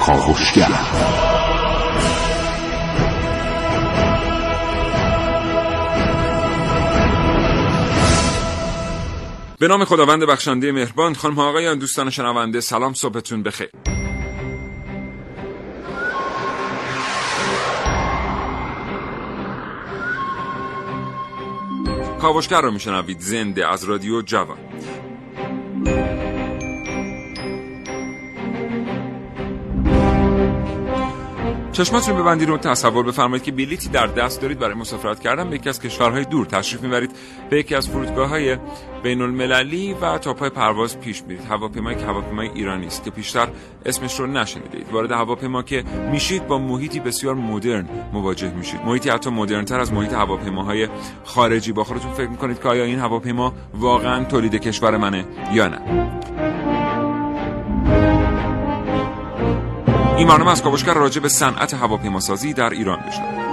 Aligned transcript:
کاوشگر 0.00 0.68
به 9.58 9.68
نام 9.68 9.84
خداوند 9.84 10.24
بخشنده 10.24 10.72
مهربان 10.72 11.14
خانم 11.14 11.34
ها 11.34 11.48
آقایان 11.48 11.78
دوستان 11.78 12.10
شنونده 12.10 12.60
سلام 12.60 12.94
صبحتون 12.94 13.42
بخیر. 13.42 13.70
کاوشگر 22.20 22.60
رو 22.60 22.70
میشنوید 22.70 23.20
زنده 23.20 23.68
از 23.72 23.84
رادیو 23.84 24.22
جوان. 24.22 24.58
چشماتون 31.72 32.16
ببندید 32.16 32.48
رو 32.48 32.58
تصور 32.58 33.02
بفرمایید 33.02 33.42
که 33.42 33.52
بلیتی 33.52 33.88
در 33.88 34.06
دست 34.06 34.40
دارید 34.40 34.58
برای 34.58 34.74
مسافرت 34.74 35.20
کردن. 35.20 35.50
به 35.50 35.56
یکی 35.56 35.68
از 35.68 35.80
کشورهای 35.80 36.24
دور 36.24 36.46
تشریف 36.46 36.82
می‌برید. 36.82 37.10
به 37.50 37.58
یکی 37.58 37.74
از 37.74 37.88
فرودگاه 37.88 38.28
های 38.28 38.56
بین 39.02 39.22
المللی 39.22 39.94
و 39.94 40.18
تا 40.18 40.34
پای 40.34 40.50
پرواز 40.50 41.00
پیش 41.00 41.22
میرید. 41.22 41.44
هواپیمایی 41.44 41.96
که 41.96 42.06
هواپیمای 42.06 42.48
ایرانی 42.48 42.86
است 42.86 43.04
که 43.04 43.10
پیشتر 43.10 43.48
اسمش 43.86 44.20
رو 44.20 44.26
نشنیدید. 44.26 44.86
وارد 44.92 45.12
هواپیما 45.12 45.62
که 45.62 45.84
میشید 46.10 46.46
با 46.46 46.58
محیطی 46.58 47.00
بسیار 47.00 47.34
مدرن 47.34 47.88
مواجه 48.12 48.54
میشید. 48.54 48.80
محیطی 48.86 49.10
حتی 49.10 49.30
مدرنتر 49.30 49.80
از 49.80 49.92
محیط 49.92 50.12
هواپیماهای 50.12 50.88
خارجی. 51.24 51.72
با 51.72 51.84
خودتون 51.84 52.12
فکر 52.12 52.28
می‌کنید 52.28 52.62
که 52.62 52.68
آیا 52.68 52.84
این 52.84 52.98
هواپیما 52.98 53.54
واقعا 53.74 54.24
تولید 54.24 54.54
کشور 54.54 54.96
منه 54.96 55.24
یا 55.52 55.68
نه؟ 55.68 56.69
این 60.20 60.28
برنامه 60.28 60.50
از 60.50 60.62
کاوشگر 60.62 60.94
راجع 60.94 61.20
به 61.20 61.28
صنعت 61.28 61.74
هواپیماسازی 61.74 62.52
در 62.52 62.70
ایران 62.70 62.98
بشنوید 62.98 63.50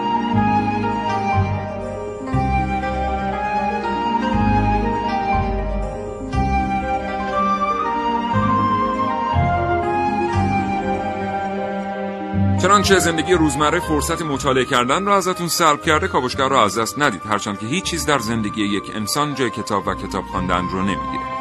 چنانچه 12.61 12.99
زندگی 12.99 13.33
روزمره 13.33 13.79
فرصت 13.79 14.21
مطالعه 14.21 14.65
کردن 14.65 15.05
را 15.05 15.17
ازتون 15.17 15.47
سلب 15.47 15.81
کرده 15.81 16.07
کاوشگر 16.07 16.49
را 16.49 16.63
از 16.63 16.77
دست 16.77 16.99
ندید. 16.99 17.21
هرچند 17.29 17.59
که 17.59 17.65
هیچ 17.65 17.83
چیز 17.83 18.05
در 18.05 18.19
زندگی 18.19 18.63
یک 18.63 18.91
انسان 18.95 19.35
جای 19.35 19.49
کتاب 19.49 19.87
و 19.87 19.95
کتاب 19.95 20.25
خواندن 20.25 20.67
رو 20.69 20.81
نمی‌گیره. 20.81 21.36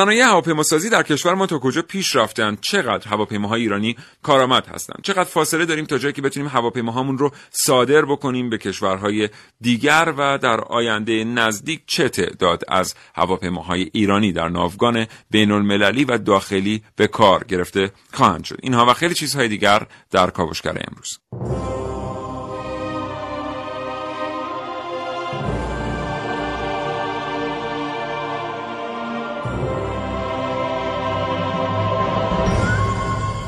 صنایع 0.00 0.24
هواپیماسازی 0.24 0.90
در 0.90 1.02
کشور 1.02 1.34
ما 1.34 1.46
تا 1.46 1.58
کجا 1.58 1.82
پیش 1.82 2.16
رفتن؟ 2.16 2.58
چقدر 2.60 3.08
هواپیماهای 3.08 3.60
ایرانی 3.60 3.96
کارآمد 4.22 4.66
هستند 4.66 5.00
چقدر 5.02 5.24
فاصله 5.24 5.64
داریم 5.64 5.84
تا 5.84 5.98
جایی 5.98 6.12
که 6.12 6.22
بتونیم 6.22 6.48
هواپیماهامون 6.48 7.18
رو 7.18 7.30
صادر 7.50 8.04
بکنیم 8.04 8.50
به 8.50 8.58
کشورهای 8.58 9.28
دیگر 9.60 10.14
و 10.18 10.38
در 10.38 10.60
آینده 10.60 11.24
نزدیک 11.24 11.82
چه 11.86 12.08
تعداد 12.08 12.62
از 12.68 12.94
هواپیماهای 13.14 13.90
ایرانی 13.92 14.32
در 14.32 14.48
ناوگان 14.48 15.06
بین 15.30 15.50
المللی 15.50 16.04
و 16.04 16.18
داخلی 16.18 16.82
به 16.96 17.06
کار 17.06 17.44
گرفته 17.44 17.90
خواهند 18.12 18.44
شد؟ 18.44 18.58
اینها 18.62 18.86
و 18.86 18.94
خیلی 18.94 19.14
چیزهای 19.14 19.48
دیگر 19.48 19.86
در 20.10 20.30
کاوشگر 20.30 20.82
امروز. 20.88 21.18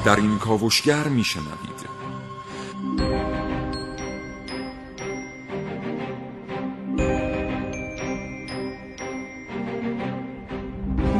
در 0.04 0.16
این 0.16 0.38
کاوشگر 0.38 1.08
میشنوید 1.08 1.92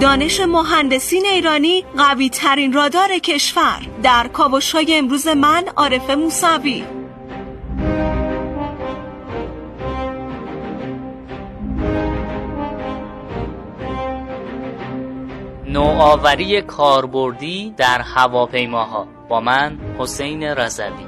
دانش 0.00 0.40
مهندسین 0.40 1.26
ایرانی 1.26 1.84
قوی 1.96 2.28
ترین 2.30 2.72
رادار 2.72 3.18
کشور. 3.18 3.88
در 4.02 4.28
کاوش 4.28 4.72
های 4.72 4.94
امروز 4.98 5.28
من 5.28 5.64
عارف 5.76 6.10
موسوی. 6.10 6.84
نوآوری 15.72 16.62
کاربردی 16.62 17.74
در 17.76 18.00
هواپیماها 18.00 19.06
با 19.28 19.40
من 19.40 19.78
حسین 19.98 20.42
رضوی. 20.42 21.06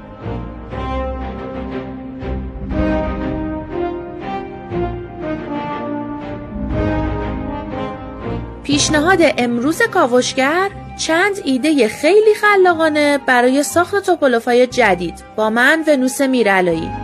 پیشنهاد 8.62 9.18
امروز 9.38 9.82
کاوشگر 9.82 10.70
چند 10.98 11.40
ایده 11.44 11.88
خیلی 11.88 12.34
خلاقانه 12.34 13.18
برای 13.18 13.62
ساخت 13.62 14.06
توپولوفای 14.06 14.66
جدید 14.66 15.24
با 15.36 15.50
من 15.50 15.84
ونوس 15.88 16.20
میرعلایی. 16.20 17.03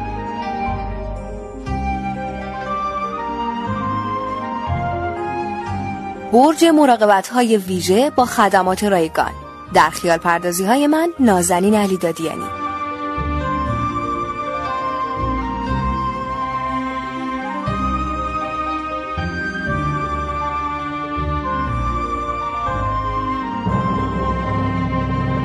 برج 6.32 6.64
مراقبت 6.64 7.28
های 7.28 7.56
ویژه 7.56 8.10
با 8.10 8.24
خدمات 8.24 8.84
رایگان. 8.84 9.32
در 9.74 9.90
خیال 9.90 10.18
پردازی 10.18 10.64
های 10.64 10.86
من 10.86 11.08
نازنین 11.20 11.74
علی 11.74 11.96
دادیانی. 11.96 12.44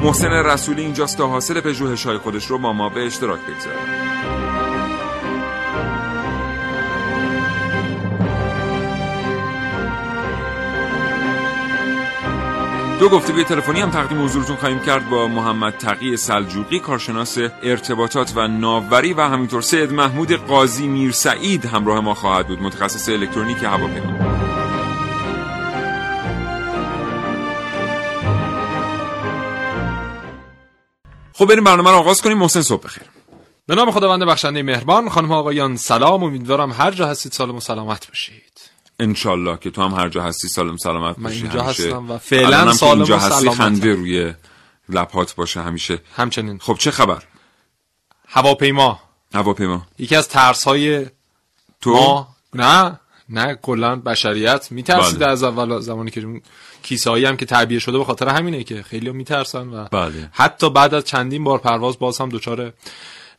محسن 0.03 0.31
رسولی 0.31 0.81
اینجاست 0.81 1.17
تا 1.17 1.27
حاصل 1.27 1.61
پژوهش 1.61 2.05
های 2.05 2.17
خودش 2.17 2.45
رو 2.45 2.57
با 2.57 2.73
ما 2.73 2.89
به 2.89 3.05
اشتراک 3.05 3.39
بگذاره 3.41 4.44
دو 13.05 13.11
گفتگوی 13.11 13.43
تلفنی 13.43 13.81
هم 13.81 13.91
تقدیم 13.91 14.23
حضورتون 14.23 14.55
خواهیم 14.55 14.79
کرد 14.79 15.09
با 15.09 15.27
محمد 15.27 15.77
تقی 15.77 16.17
سلجوقی 16.17 16.79
کارشناس 16.79 17.37
ارتباطات 17.63 18.33
و 18.35 18.47
ناوبری 18.47 19.13
و 19.13 19.21
همینطور 19.21 19.61
سید 19.61 19.93
محمود 19.93 20.31
قاضی 20.31 20.87
میر 20.87 21.11
سعید 21.11 21.65
همراه 21.65 21.99
ما 21.99 22.13
خواهد 22.13 22.47
بود. 22.47 22.61
متخصص 22.61 23.09
الکترونیک 23.09 23.63
هواپیما. 23.63 24.13
خب 31.33 31.45
بریم 31.45 31.63
برنامه 31.63 31.91
رو 31.91 31.97
آغاز 31.97 32.21
کنیم. 32.21 32.37
محسن 32.37 32.61
صبح 32.61 32.83
بخیر. 32.83 33.03
به 33.67 33.75
نام 33.75 33.91
خداوند 33.91 34.23
بخشنده 34.23 34.63
مهربان 34.63 35.09
خانم 35.09 35.31
آقایان 35.31 35.75
سلام. 35.75 36.23
امیدوارم 36.23 36.71
هر 36.71 36.91
جا 36.91 37.07
هستید 37.07 37.31
سالم 37.31 37.55
و 37.55 37.59
سلامت 37.59 38.07
باشید. 38.07 38.54
انشالله 38.99 39.57
که 39.57 39.69
تو 39.69 39.81
هم 39.81 39.93
هر 39.93 40.09
جا 40.09 40.23
هستی 40.23 40.47
سالم 40.47 40.77
سلامت 40.77 41.19
من 41.19 41.23
باشی 41.23 41.41
اینجا 41.41 41.63
همیشه. 41.63 41.83
هستم 41.83 42.11
و 42.11 42.17
فعلا 42.17 42.73
سالم 42.73 42.97
اینجا 42.97 43.17
و 43.17 43.19
هستی. 43.19 43.49
خنده 43.49 43.93
روی 43.93 44.33
لبهات 44.89 45.35
باشه 45.35 45.61
همیشه 45.61 45.99
همچنین 46.15 46.59
خب 46.59 46.77
چه 46.79 46.91
خبر 46.91 47.23
هواپیما 48.27 48.99
هواپیما 49.33 49.87
یکی 49.99 50.15
از 50.15 50.27
ترس 50.27 50.63
های 50.63 51.05
تو 51.81 51.93
ما 51.93 52.27
نه 52.53 52.99
نه 53.29 53.55
کلا 53.55 53.95
بشریت 53.95 54.71
میترسید 54.71 55.19
بله. 55.19 55.29
از 55.29 55.43
اول 55.43 55.79
زمانی 55.79 56.11
که 56.11 56.41
کیسه 56.83 57.09
هایی 57.09 57.25
هم 57.25 57.37
که 57.37 57.45
تعبیه 57.45 57.79
شده 57.79 57.97
به 57.97 58.03
خاطر 58.03 58.27
همینه 58.27 58.63
که 58.63 58.83
خیلی 58.83 59.11
میترسن 59.11 59.67
و 59.67 59.85
بله. 59.91 60.29
حتی 60.31 60.69
بعد 60.69 60.93
از 60.93 61.03
چندین 61.03 61.43
بار 61.43 61.59
پرواز 61.59 61.99
باز 61.99 62.17
هم 62.21 62.29
دچار 62.29 62.73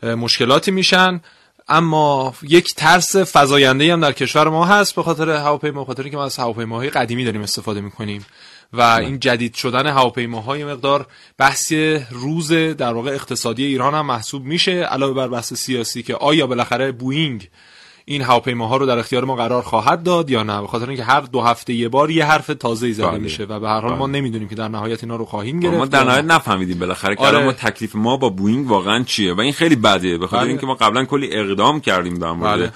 مشکلاتی 0.02 0.70
میشن 0.70 1.20
اما 1.68 2.34
یک 2.42 2.74
ترس 2.74 3.16
فزاینده 3.16 3.92
هم 3.92 4.00
در 4.00 4.12
کشور 4.12 4.48
ما 4.48 4.64
هست 4.64 4.94
به 4.94 5.02
خاطر 5.02 5.30
هواپیما 5.30 5.84
خاطر 5.84 6.02
اینکه 6.02 6.16
ما 6.16 6.24
از 6.24 6.36
هواپیماهای 6.36 6.90
قدیمی 6.90 7.24
داریم 7.24 7.42
استفاده 7.42 7.80
می‌کنیم 7.80 8.26
و 8.72 8.80
این 8.80 9.20
جدید 9.20 9.54
شدن 9.54 9.86
هواپیماهای 9.86 10.64
مقدار 10.64 11.06
بحث 11.38 11.72
روز 12.10 12.52
در 12.52 12.92
واقع 12.92 13.10
اقتصادی 13.10 13.64
ایران 13.64 13.94
هم 13.94 14.06
محسوب 14.06 14.44
میشه 14.44 14.72
علاوه 14.72 15.14
بر 15.14 15.28
بحث 15.28 15.54
سیاسی 15.54 16.02
که 16.02 16.14
آیا 16.14 16.46
بالاخره 16.46 16.92
بوینگ 16.92 17.48
این 18.08 18.22
هواپیماها 18.22 18.76
رو 18.76 18.86
در 18.86 18.98
اختیار 18.98 19.24
ما 19.24 19.36
قرار 19.36 19.62
خواهد 19.62 20.02
داد 20.02 20.30
یا 20.30 20.42
نه 20.42 20.60
به 20.60 20.66
خاطر 20.66 20.88
اینکه 20.88 21.04
هر 21.04 21.20
دو 21.20 21.40
هفته 21.40 21.74
یه 21.74 21.88
بار 21.88 22.10
یه 22.10 22.24
حرف 22.24 22.46
تازه 22.46 22.92
زده 22.92 23.06
بله. 23.06 23.18
میشه 23.18 23.44
و 23.44 23.60
به 23.60 23.68
هر 23.68 23.80
حال 23.80 23.94
ما 23.94 24.06
بله. 24.06 24.18
نمی‌دونیم 24.18 24.48
که 24.48 24.54
در 24.54 24.68
نهایت 24.68 25.04
اینا 25.04 25.16
رو 25.16 25.24
خواهیم 25.24 25.60
گرفت 25.60 25.76
ما 25.76 25.86
در. 25.86 26.04
نهایت 26.04 26.24
نفهمیدیم 26.24 26.78
بالاخره 26.78 27.16
که 27.16 27.22
آره. 27.22 27.28
الان 27.28 27.44
ما 27.44 27.52
تکلیف 27.52 27.94
ما 27.94 28.16
با 28.16 28.28
بوینگ 28.28 28.70
واقعا 28.70 29.04
چیه 29.04 29.34
و 29.34 29.40
این 29.40 29.52
خیلی 29.52 29.76
بده 29.76 30.18
به 30.18 30.26
خاطر 30.26 30.42
بله. 30.42 30.50
اینکه 30.50 30.66
ما 30.66 30.74
قبلا 30.74 31.04
کلی 31.04 31.28
اقدام 31.32 31.80
کردیم 31.80 32.14
در 32.14 32.32
مورد 32.32 32.58
بله. 32.58 32.72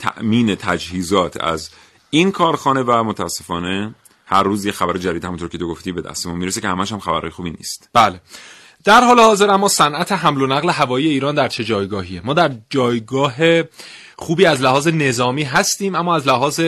تأمین 0.00 0.54
تجهیزات 0.54 1.44
از 1.44 1.70
این 2.10 2.32
کارخانه 2.32 2.82
و 2.82 3.04
متاسفانه 3.04 3.94
هر 4.26 4.42
روز 4.42 4.64
یه 4.64 4.72
خبر 4.72 4.96
جدید 4.96 5.24
همونطور 5.24 5.48
که 5.48 5.58
تو 5.58 5.68
گفتی 5.68 5.92
به 5.92 6.02
دستمون 6.02 6.36
می‌رسه 6.36 6.60
که 6.60 6.68
همش 6.68 6.92
هم 6.92 6.98
خبرهای 6.98 7.30
خوبی 7.30 7.50
نیست 7.50 7.90
بله 7.92 8.20
در 8.84 9.04
حال 9.04 9.20
حاضر 9.20 9.50
اما 9.50 9.68
صنعت 9.68 10.12
حمل 10.12 10.42
و 10.42 10.46
نقل 10.46 10.70
هوایی 10.70 11.08
ایران 11.08 11.34
در 11.34 11.48
چه 11.48 11.64
جایگاهیه 11.64 12.20
ما 12.24 12.34
در 12.34 12.50
جایگاه 12.70 13.34
خوبی 14.16 14.46
از 14.46 14.62
لحاظ 14.62 14.88
نظامی 14.88 15.42
هستیم 15.42 15.94
اما 15.94 16.16
از 16.16 16.28
لحاظ 16.28 16.60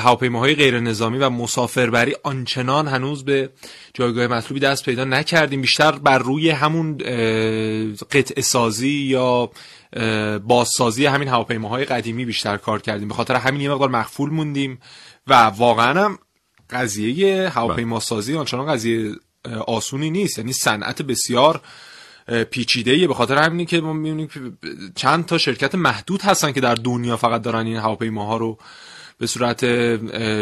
هواپیماهای 0.00 0.54
غیر 0.54 0.80
نظامی 0.80 1.18
و 1.18 1.30
مسافربری 1.30 2.16
آنچنان 2.22 2.88
هنوز 2.88 3.24
به 3.24 3.50
جایگاه 3.94 4.26
مطلوبی 4.26 4.60
دست 4.60 4.84
پیدا 4.84 5.04
نکردیم. 5.04 5.60
بیشتر 5.60 5.92
بر 5.92 6.18
روی 6.18 6.50
همون 6.50 6.98
قطع 8.10 8.40
سازی 8.40 8.88
یا 8.88 9.50
بازسازی 10.46 11.06
همین 11.06 11.28
هواپیماهای 11.28 11.84
قدیمی 11.84 12.24
بیشتر 12.24 12.56
کار 12.56 12.82
کردیم. 12.82 13.08
به 13.08 13.14
خاطر 13.14 13.34
همین 13.34 13.60
یه 13.60 13.70
مقدار 13.70 13.88
مخفول 13.88 14.30
موندیم 14.30 14.80
و 15.26 15.34
واقعا 15.44 16.04
هم 16.04 16.18
قضیه 16.70 17.48
هواپیما 17.48 18.00
سازی 18.00 18.36
آنچنان 18.36 18.66
قضیه 18.66 19.12
آسونی 19.66 20.10
نیست. 20.10 20.38
یعنی 20.38 20.52
صنعت 20.52 21.02
بسیار 21.02 21.60
پیچیده 22.30 23.08
به 23.08 23.14
خاطر 23.14 23.38
همینی 23.38 23.66
که 23.66 23.80
ما 23.80 23.92
می‌بینیم 23.92 24.58
چند 24.94 25.26
تا 25.26 25.38
شرکت 25.38 25.74
محدود 25.74 26.22
هستن 26.22 26.52
که 26.52 26.60
در 26.60 26.74
دنیا 26.74 27.16
فقط 27.16 27.42
دارن 27.42 27.66
این 27.66 27.76
هواپیماها 27.76 28.36
رو 28.36 28.58
به 29.18 29.26
صورت 29.26 29.66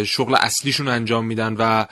شغل 0.04 0.36
اصلیشون 0.40 0.88
انجام 0.88 1.24
میدن 1.24 1.56
و 1.58 1.86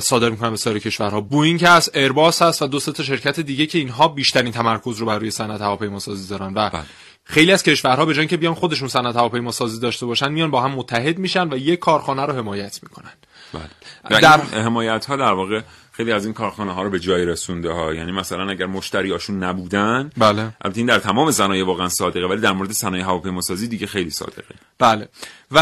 صادر 0.00 0.30
می‌کنن 0.30 0.50
به 0.50 0.56
سایر 0.56 0.78
کشورها 0.78 1.20
بوینگ 1.20 1.64
هست 1.64 1.96
ایرباس 1.96 2.42
هست 2.42 2.62
و 2.62 2.66
دو 2.66 2.80
تا 2.80 3.02
شرکت 3.02 3.40
دیگه 3.40 3.66
که 3.66 3.78
اینها 3.78 4.08
بیشترین 4.08 4.52
تمرکز 4.52 4.98
رو 4.98 5.06
بر 5.06 5.18
روی 5.18 5.30
صنعت 5.30 5.60
هواپیما 5.60 5.98
سازی 5.98 6.28
دارن 6.28 6.52
و 6.54 6.70
بله. 6.70 6.82
خیلی 7.24 7.52
از 7.52 7.62
کشورها 7.62 8.04
به 8.04 8.14
جای 8.14 8.26
که 8.26 8.36
بیان 8.36 8.54
خودشون 8.54 8.88
صنعت 8.88 9.16
هواپیما 9.16 9.52
سازی 9.52 9.80
داشته 9.80 10.06
باشن 10.06 10.32
میان 10.32 10.50
با 10.50 10.60
هم 10.60 10.70
متحد 10.70 11.18
میشن 11.18 11.52
و 11.52 11.56
یک 11.56 11.78
کارخانه 11.78 12.26
رو 12.26 12.32
حمایت 12.32 12.80
می‌کنن 12.82 13.12
بله. 13.52 14.20
در 14.20 14.40
حمایت 14.40 15.06
ها 15.06 15.16
در 15.16 15.32
واقع 15.32 15.60
خیلی 15.94 16.12
از 16.12 16.24
این 16.24 16.34
کارخانه 16.34 16.72
ها 16.72 16.82
رو 16.82 16.90
به 16.90 17.00
جای 17.00 17.24
رسونده 17.24 17.70
ها 17.70 17.94
یعنی 17.94 18.12
مثلا 18.12 18.50
اگر 18.50 18.66
مشتریاشون 18.66 19.42
نبودن 19.42 20.10
بله. 20.16 20.42
البته 20.60 20.78
این 20.78 20.86
در 20.86 20.98
تمام 20.98 21.30
صنایع 21.30 21.66
واقعا 21.66 21.88
صادقه 21.88 22.26
ولی 22.26 22.40
در 22.40 22.52
مورد 22.52 22.72
صنایع 22.72 23.04
هواپیماسازی 23.04 23.68
دیگه 23.68 23.86
خیلی 23.86 24.10
صادقه. 24.10 24.54
بله. 24.78 25.08
و 25.50 25.58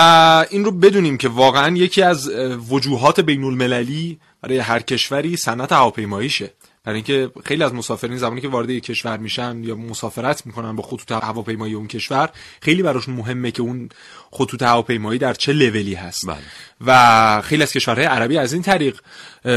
این 0.51 0.65
رو 0.65 0.71
بدونیم 0.71 1.17
که 1.17 1.29
واقعا 1.29 1.77
یکی 1.77 2.03
از 2.03 2.31
وجوهات 2.71 3.21
بین 3.21 3.45
المللی 3.45 4.21
برای 4.43 4.59
هر 4.59 4.81
کشوری 4.81 5.37
صنعت 5.37 5.73
هواپیماییشه. 5.73 6.51
برای 6.85 6.97
اینکه 6.97 7.31
خیلی 7.45 7.65
از 7.65 7.75
مسافرین 7.75 8.17
زمانی 8.17 8.41
که 8.41 8.49
وارد 8.49 8.71
یک 8.71 8.85
کشور 8.85 9.17
میشن 9.17 9.65
یا 9.65 9.75
مسافرت 9.75 10.47
می‌کنن 10.47 10.77
با 10.77 10.83
خطوط 10.83 11.13
هواپیمایی 11.13 11.75
اون 11.75 11.87
کشور 11.87 12.31
خیلی 12.63 12.83
براشون 12.83 13.15
مهمه 13.15 13.51
که 13.51 13.63
اون 13.63 13.89
خطوط 14.31 14.63
هواپیمایی 14.63 15.19
در 15.19 15.35
چه 15.35 15.53
لولی 15.53 15.95
هست 15.95 16.27
بله. 16.27 16.39
و 16.87 17.43
خیلی 17.43 17.63
از 17.63 17.73
کشورهای 17.73 18.07
عربی 18.07 18.39
از 18.39 18.53
این 18.53 18.63
طریق 18.63 19.01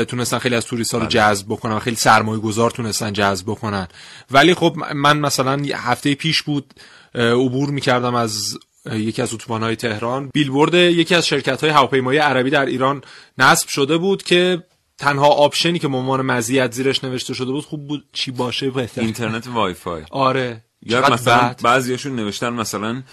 تونستن 0.08 0.40
خیلی 0.40 0.56
از 0.56 0.66
توریست 0.66 0.92
ها 0.92 0.98
رو 0.98 1.06
بله. 1.06 1.12
جذب 1.14 1.46
بکنن 1.50 1.80
خیلی 1.80 1.96
سرمایه 1.96 2.42
گذار 2.42 2.72
تونستن 2.72 3.14
جذب 3.14 3.46
بکنن 3.46 3.88
ولی 4.32 4.54
خب 4.54 4.76
من 4.96 5.20
مثلا 5.20 5.62
هفته 5.76 6.16
پیش 6.16 6.42
بود 6.42 6.74
عبور 7.16 7.70
می‌کردم 7.70 8.16
از 8.16 8.58
یکی 8.92 9.22
از 9.22 9.34
اتوبان‌های 9.34 9.76
تهران 9.76 10.30
بیلبورد 10.34 10.74
یکی 10.74 11.16
از 11.16 11.28
شرکت 11.28 11.62
های 11.62 11.70
هواپیمایی 11.70 12.20
عربی 12.20 12.50
در 12.50 12.66
ایران 12.66 13.04
نصب 13.38 13.68
شده 13.68 13.98
بود 13.98 14.24
که 14.24 14.64
تنها 15.04 15.28
آپشنی 15.28 15.80
که 15.80 15.88
به 15.88 15.99
عنوان 15.99 16.22
مزیت 16.22 16.72
زیرش 16.72 17.04
نوشته 17.04 17.34
شده 17.34 17.52
بود 17.52 17.66
خوب 17.66 17.88
بود 17.88 18.06
چی 18.14 18.32
باشه 18.32 18.70
بهتر 18.70 19.02
اینترنت 19.02 19.48
وای 19.48 19.74
فای 19.74 20.04
آره 20.12 20.64
یا 20.86 21.10
مثلا 21.10 21.56
بعضیاشون 21.64 22.16
نوشتن 22.16 22.50
مثلا 22.50 23.04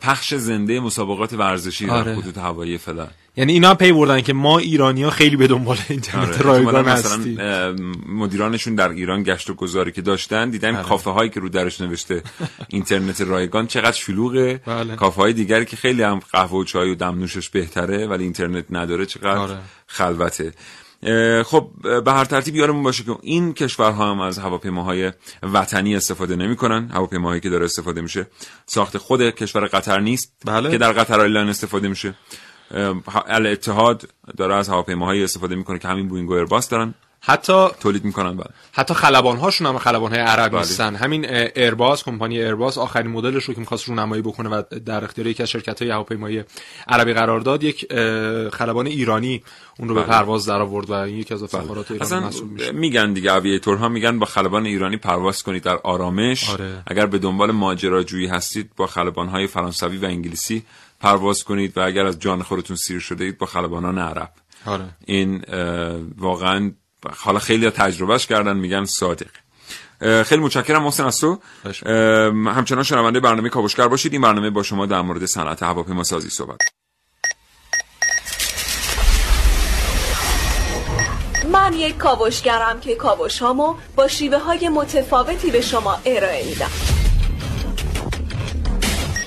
پخش 0.00 0.34
زنده 0.34 0.80
مسابقات 0.80 1.32
ورزشی 1.32 1.90
آره. 1.90 2.04
در 2.12 2.20
حدود 2.20 2.38
هوایی 2.38 2.78
فلان 2.78 3.08
یعنی 3.36 3.52
اینا 3.52 3.74
پی 3.74 3.92
بردن 3.92 4.20
که 4.20 4.32
ما 4.32 4.58
ایرانی 4.58 5.02
ها 5.02 5.10
خیلی 5.10 5.36
به 5.36 5.46
دنبال 5.46 5.76
اینترنت 5.88 6.28
آره. 6.28 6.38
رایگان 6.38 6.88
هستیم 6.88 7.38
مدیرانشون 8.08 8.74
در 8.74 8.88
ایران 8.88 9.22
گشت 9.22 9.50
و 9.50 9.54
گذاری 9.54 9.92
که 9.92 10.02
داشتن 10.02 10.50
دیدن 10.50 10.74
آره. 10.76 10.84
کافه 10.84 11.10
هایی 11.10 11.30
که 11.30 11.40
رو 11.40 11.48
درش 11.48 11.80
نوشته 11.80 12.22
اینترنت 12.68 13.20
رایگان 13.20 13.66
چقدر 13.66 13.92
شلوغه 13.92 14.60
بله. 14.66 14.96
کافه 14.96 15.20
های 15.20 15.32
دیگری 15.32 15.64
که 15.64 15.76
خیلی 15.76 16.02
هم 16.02 16.20
قهوه 16.32 16.58
و 16.58 16.64
چای 16.64 16.90
و 16.90 16.94
دمنوشش 16.94 17.48
بهتره 17.48 18.06
ولی 18.06 18.24
اینترنت 18.24 18.64
نداره 18.70 19.06
چقدر 19.06 19.38
آره. 19.38 19.58
خلوته 19.86 20.52
خب 21.46 21.70
به 22.04 22.12
هر 22.12 22.24
ترتیب 22.24 22.56
یادمون 22.56 22.82
باشه 22.82 23.04
که 23.04 23.16
این 23.22 23.54
کشورها 23.54 24.10
هم 24.10 24.20
از 24.20 24.38
هواپیماهای 24.38 25.12
وطنی 25.42 25.96
استفاده 25.96 26.36
نمی‌کنن. 26.36 26.88
هواپیماهایی 26.88 27.40
که 27.40 27.50
داره 27.50 27.64
استفاده 27.64 28.00
میشه 28.00 28.26
ساخت 28.66 28.98
خود 28.98 29.30
کشور 29.30 29.66
قطر 29.66 30.00
نیست 30.00 30.32
بله. 30.44 30.70
که 30.70 30.78
در 30.78 30.92
قطر 30.92 31.20
ایران 31.20 31.48
استفاده 31.48 31.88
میشه. 31.88 32.14
الاتحاد 33.26 34.08
داره 34.36 34.54
از 34.54 34.68
هواپیماهایی 34.68 35.24
استفاده 35.24 35.54
می‌کنه 35.54 35.78
که 35.78 35.88
همین 35.88 36.08
بوینگ 36.08 36.30
و 36.30 36.32
ایرباس 36.32 36.68
دارن. 36.68 36.94
حتی 37.26 37.68
تولید 37.80 38.04
می‌کنن 38.04 38.36
بله 38.36 38.46
حتی 38.72 38.94
خلبان 38.94 39.36
هاشون 39.36 39.66
هم 39.66 39.78
خلبان 39.78 40.12
های 40.12 40.20
عربی 40.20 40.50
بله. 40.50 40.60
هستن 40.60 40.94
همین 40.94 41.24
ایرباس 41.34 42.04
کمپانی 42.04 42.38
ایرباس 42.38 42.78
آخرین 42.78 43.10
مدلش 43.10 43.44
رو 43.44 43.54
که 43.54 43.60
می‌خواست 43.60 43.88
رونمایی 43.88 44.22
بکنه 44.22 44.48
و 44.48 44.62
در 44.86 45.04
اختیار 45.04 45.26
یکی 45.26 45.42
از 45.42 45.50
شرکت 45.50 45.82
های 45.82 45.90
هواپیمایی 45.90 46.44
عربی 46.88 47.12
قرار 47.12 47.40
داد 47.40 47.64
یک 47.64 47.92
خلبان 48.52 48.86
ایرانی 48.86 49.42
اون 49.78 49.88
رو 49.88 49.94
بله. 49.94 50.04
به 50.04 50.10
پرواز 50.10 50.46
در 50.46 50.60
آورد 50.60 50.90
و 50.90 50.92
این 50.92 51.16
یکی 51.16 51.34
از 51.34 51.42
بله. 51.42 51.54
افتخارات 51.54 51.92
بله. 51.92 52.02
ایران 52.02 52.22
محسوب 52.22 52.50
میشه 52.50 52.72
میگن 52.72 53.12
دیگه 53.12 53.32
ها 53.66 53.88
میگن 53.88 54.18
با 54.18 54.26
خلبان 54.26 54.66
ایرانی 54.66 54.96
پرواز 54.96 55.42
کنید 55.42 55.62
در 55.62 55.78
آرامش 55.84 56.50
آره. 56.50 56.82
اگر 56.86 57.06
به 57.06 57.18
دنبال 57.18 57.50
ماجراجویی 57.50 58.26
هستید 58.26 58.70
با 58.76 58.86
خلبان 58.86 59.28
های 59.28 59.46
فرانسوی 59.46 59.96
و 59.96 60.04
انگلیسی 60.04 60.62
پرواز 61.00 61.44
کنید 61.44 61.78
و 61.78 61.80
اگر 61.80 62.06
از 62.06 62.18
جان 62.18 62.42
خودتون 62.42 62.76
سیر 62.76 63.00
شده 63.00 63.24
اید 63.24 63.38
با 63.38 63.46
خلبانان 63.46 63.98
عرب 63.98 64.30
آره. 64.66 64.84
این 65.06 65.44
واقعا 66.18 66.72
حالا 67.16 67.38
خیلی 67.38 67.70
تجربهش 67.70 68.26
کردن 68.26 68.56
میگن 68.56 68.84
صادق. 68.84 69.26
خیلی 70.00 70.42
متشکرم 70.42 70.82
محسن 70.82 71.04
از 71.04 71.18
تو. 71.18 71.38
همچنان 72.50 72.82
شنونده 72.82 73.20
برنامه 73.20 73.48
کاوشگر 73.48 73.88
باشید. 73.88 74.12
این 74.12 74.22
برنامه 74.22 74.50
با 74.50 74.62
شما 74.62 74.86
در 74.86 75.00
مورد 75.00 75.24
صنعت 75.24 75.62
هواپیما 75.62 76.04
سازی 76.04 76.28
صحبت 76.28 76.58
من 81.52 81.72
یک 81.72 81.96
کاوشگرم 81.96 82.80
که 82.80 82.94
کاوش 82.94 83.38
هامو 83.38 83.74
با 83.96 84.08
شیوه 84.08 84.38
های 84.38 84.68
متفاوتی 84.68 85.50
به 85.50 85.60
شما 85.60 85.98
ارائه 86.06 86.46
میدم. 86.46 86.70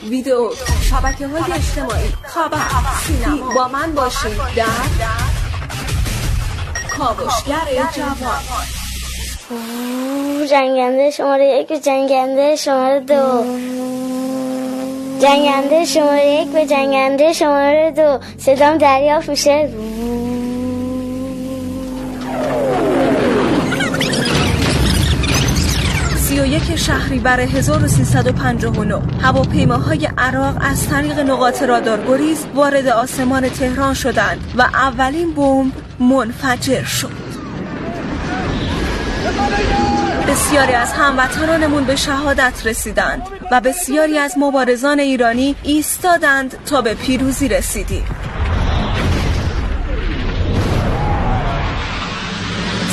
ویدیو 0.10 0.50
شبکه 0.89 1.27
های 1.27 1.53
اجتماعی. 1.53 2.10
خبر. 2.24 2.67
سینما. 3.07 3.53
با 3.53 3.67
من 3.67 3.96
باشید. 3.96 4.38
در 4.55 4.65
کاوشگر 6.97 7.67
جوان. 7.95 8.67
جنگنده 10.49 11.11
شماره 11.11 11.45
یک 11.45 11.67
به 11.67 11.79
جنگنده 11.79 12.55
شماره 12.55 12.99
دو. 12.99 13.43
جنگنده 15.21 15.85
شماره 15.85 16.25
یک 16.25 16.47
به 16.47 16.65
جنگنده 16.65 17.33
شماره 17.33 17.91
دو. 17.91 18.19
صدام 18.37 18.77
دریافت 18.77 19.29
میشه 19.29 19.69
سی 26.17 26.39
و 26.39 26.45
یک 26.45 26.75
شهریور 26.75 27.39
1359 27.39 29.01
هواپیماهای 29.21 30.09
عراق 30.17 30.55
از 30.61 30.89
طریق 30.89 31.19
نقاط 31.19 31.63
رادار 31.63 32.05
گریز 32.07 32.45
وارد 32.55 32.87
آسمان 32.87 33.49
تهران 33.49 33.93
شدند 33.93 34.53
و 34.57 34.61
اولین 34.61 35.33
بمب 35.33 35.87
منفجر 35.99 36.83
شد. 36.83 37.27
بسیاری 40.27 40.73
از 40.73 40.93
هموطنانمون 40.93 41.83
به 41.83 41.95
شهادت 41.95 42.61
رسیدند 42.65 43.21
و 43.51 43.61
بسیاری 43.61 44.17
از 44.17 44.33
مبارزان 44.37 44.99
ایرانی 44.99 45.55
ایستادند 45.63 46.63
تا 46.65 46.81
به 46.81 46.93
پیروزی 46.93 47.47
رسیدیم. 47.47 48.05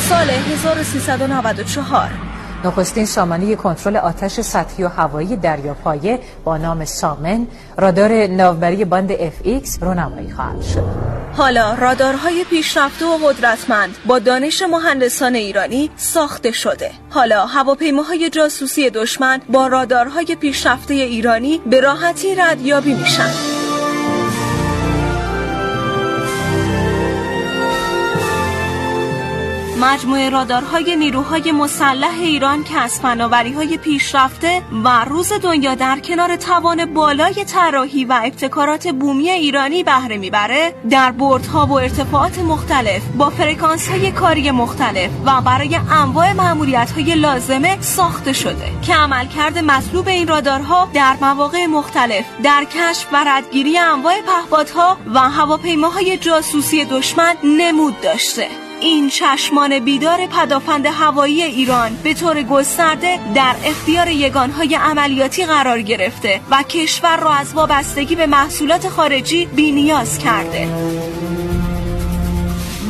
سال 0.08 0.30
1394 0.30 2.24
نخستین 2.64 3.06
سامانه 3.06 3.56
کنترل 3.56 3.97
آتش 3.97 4.40
سطحی 4.40 4.85
و 4.85 4.88
هوایی 4.88 5.37
دریاپایه 5.37 6.21
با 6.44 6.56
نام 6.56 6.85
سامن 6.85 7.47
رادار 7.78 8.26
ناوبری 8.26 8.85
باند 8.85 9.16
FX 9.16 9.83
رونمایی 9.83 10.30
خواهد 10.30 10.62
شد. 10.62 11.14
حالا 11.37 11.75
رادارهای 11.75 12.44
پیشرفته 12.44 13.06
و 13.06 13.18
قدرتمند 13.28 13.97
با 14.06 14.18
دانش 14.18 14.62
مهندسان 14.62 15.35
ایرانی 15.35 15.90
ساخته 15.97 16.52
شده. 16.52 16.90
حالا 17.11 17.47
هواپیماهای 17.47 18.30
جاسوسی 18.30 18.90
دشمن 18.90 19.40
با 19.49 19.66
رادارهای 19.66 20.37
پیشرفته 20.40 20.94
ایرانی 20.94 21.61
به 21.66 21.80
راحتی 21.80 22.35
ردیابی 22.35 22.94
میشن. 22.94 23.53
مجموعه 29.85 30.31
رادارهای 30.31 30.97
نیروهای 30.97 31.53
مسلح 31.53 32.21
ایران 32.21 32.64
که 32.64 32.79
از 32.79 33.00
های 33.57 33.79
پیشرفته 33.79 34.62
و 34.85 35.05
روز 35.05 35.33
دنیا 35.33 35.75
در 35.75 35.99
کنار 35.99 36.37
توان 36.37 36.95
بالای 36.95 37.45
طراحی 37.45 38.05
و 38.05 38.21
ابتکارات 38.25 38.88
بومی 38.88 39.31
ایرانی 39.31 39.83
بهره 39.83 40.17
می‌بره 40.17 40.75
در 40.91 41.11
بردها 41.12 41.67
و 41.67 41.73
ارتفاعات 41.73 42.38
مختلف 42.38 43.03
با 43.19 43.31
فرکانس 43.31 43.88
های 43.88 44.12
کاری 44.12 44.50
مختلف 44.50 45.11
و 45.26 45.41
برای 45.41 45.81
انواع 45.91 46.33
معمولیت 46.33 46.91
های 46.91 47.14
لازمه 47.14 47.81
ساخته 47.81 48.33
شده 48.33 48.71
که 48.87 48.95
عملکرد 48.95 49.59
مطلوب 49.59 50.09
این 50.09 50.29
رادارها 50.29 50.88
در 50.95 51.17
مواقع 51.21 51.67
مختلف 51.67 52.25
در 52.43 52.64
کشف 52.64 53.07
و 53.12 53.25
ردگیری 53.26 53.79
انواع 53.79 54.14
پهپادها 54.21 54.97
و 55.14 55.19
هواپیماهای 55.19 56.17
جاسوسی 56.17 56.85
دشمن 56.85 57.35
نمود 57.45 58.00
داشته. 58.00 58.63
این 58.85 59.09
چشمان 59.09 59.79
بیدار 59.79 60.26
پدافند 60.26 60.87
هوایی 60.87 61.43
ایران 61.43 61.97
به 62.03 62.14
طور 62.14 62.43
گسترده 62.43 63.19
در 63.35 63.55
اختیار 63.64 64.09
یگانهای 64.09 64.75
عملیاتی 64.75 65.47
قرار 65.47 65.83
گرفته 65.83 66.41
و 66.50 66.62
کشور 66.62 67.17
را 67.17 67.31
از 67.33 67.55
وابستگی 67.55 68.14
به 68.14 68.26
محصولات 68.26 68.88
خارجی 68.88 69.47
بینیاز 69.47 70.19
کرده. 70.19 70.69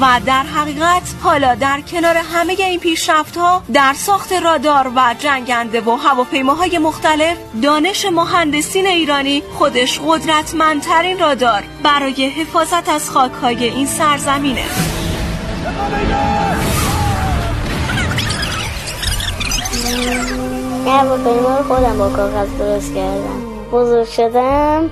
و 0.01 0.21
در 0.27 0.43
حقیقت 0.43 1.15
حالا 1.23 1.55
در 1.55 1.81
کنار 1.81 2.17
همه 2.17 2.53
این 2.53 2.81
پیشرفت 2.81 3.37
ها 3.37 3.63
در 3.73 3.93
ساخت 3.93 4.33
رادار 4.33 4.93
و 4.97 5.15
جنگنده 5.19 5.81
و 5.81 5.91
هواپیماهای 5.91 6.79
مختلف 6.79 7.37
دانش 7.63 8.07
مهندسین 8.07 8.87
ایرانی 8.87 9.43
خودش 9.53 10.01
قدرتمندترین 10.07 11.19
رادار 11.19 11.65
برای 11.83 12.29
حفاظت 12.29 12.89
از 12.89 13.11
خاکهای 13.11 13.65
این 13.65 13.87
سرزمینه. 13.87 15.04
هواپیما 20.87 21.59
رو 21.59 21.64
خودم 21.69 21.99
با 21.99 22.09
کاغذ 22.09 22.49
درست 22.59 22.95
کردم. 22.95 23.43
بزرگ 23.73 24.09
شدم 24.09 24.90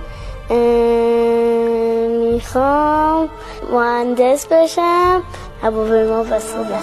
می‌خوام 2.33 3.29
مهندس 3.73 4.47
بشم. 4.47 5.23
هواپیما 5.63 6.23
بسازم 6.23 6.83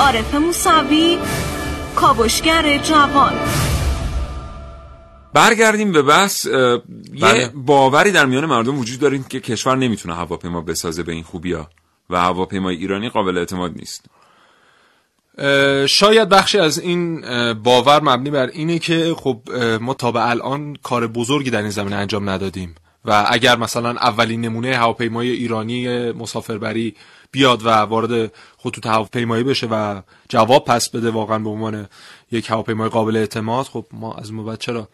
عارف 0.00 0.34
موسوی 0.34 1.18
کاوشگر 1.96 2.78
جوان. 2.78 3.32
برگردیم 5.34 5.92
به 5.92 6.02
بحث 6.02 6.46
یه 6.46 6.80
بله. 7.20 7.50
باوری 7.54 8.10
در 8.10 8.26
میان 8.26 8.46
مردم 8.46 8.78
وجود 8.78 9.00
داریم 9.00 9.24
که 9.24 9.40
کشور 9.40 9.76
نمی‌تونه 9.76 10.14
هواپیما 10.14 10.60
بسازه 10.60 11.02
به 11.02 11.12
این 11.12 11.22
خوبیا 11.22 11.70
و 12.10 12.20
هواپیمای 12.20 12.76
ایرانی 12.76 13.08
قابل 13.08 13.38
اعتماد 13.38 13.72
نیست 13.76 14.04
شاید 15.86 16.28
بخشی 16.28 16.58
از 16.58 16.78
این 16.78 17.20
باور 17.52 18.02
مبنی 18.02 18.30
بر 18.30 18.46
اینه 18.46 18.78
که 18.78 19.14
خب 19.16 19.40
ما 19.80 19.94
تا 19.94 20.12
به 20.12 20.30
الان 20.30 20.76
کار 20.82 21.06
بزرگی 21.06 21.50
در 21.50 21.60
این 21.60 21.70
زمینه 21.70 21.96
انجام 21.96 22.30
ندادیم 22.30 22.74
و 23.04 23.26
اگر 23.28 23.56
مثلا 23.56 23.90
اولین 23.90 24.40
نمونه 24.40 24.76
هواپیمای 24.76 25.30
ایرانی 25.30 26.12
مسافربری 26.12 26.94
بیاد 27.34 27.66
و 27.66 27.68
وارد 27.68 28.32
خطوط 28.58 28.86
هواپیمایی 28.86 29.44
بشه 29.44 29.66
و 29.66 30.02
جواب 30.28 30.64
پس 30.64 30.90
بده 30.90 31.10
واقعا 31.10 31.38
به 31.38 31.50
عنوان 31.50 31.88
یک 32.30 32.50
هواپیمای 32.50 32.88
قابل 32.88 33.16
اعتماد 33.16 33.66
خب 33.66 33.86
ما 33.92 34.14
از 34.14 34.30
این 34.30 34.56
چرا 34.56 34.88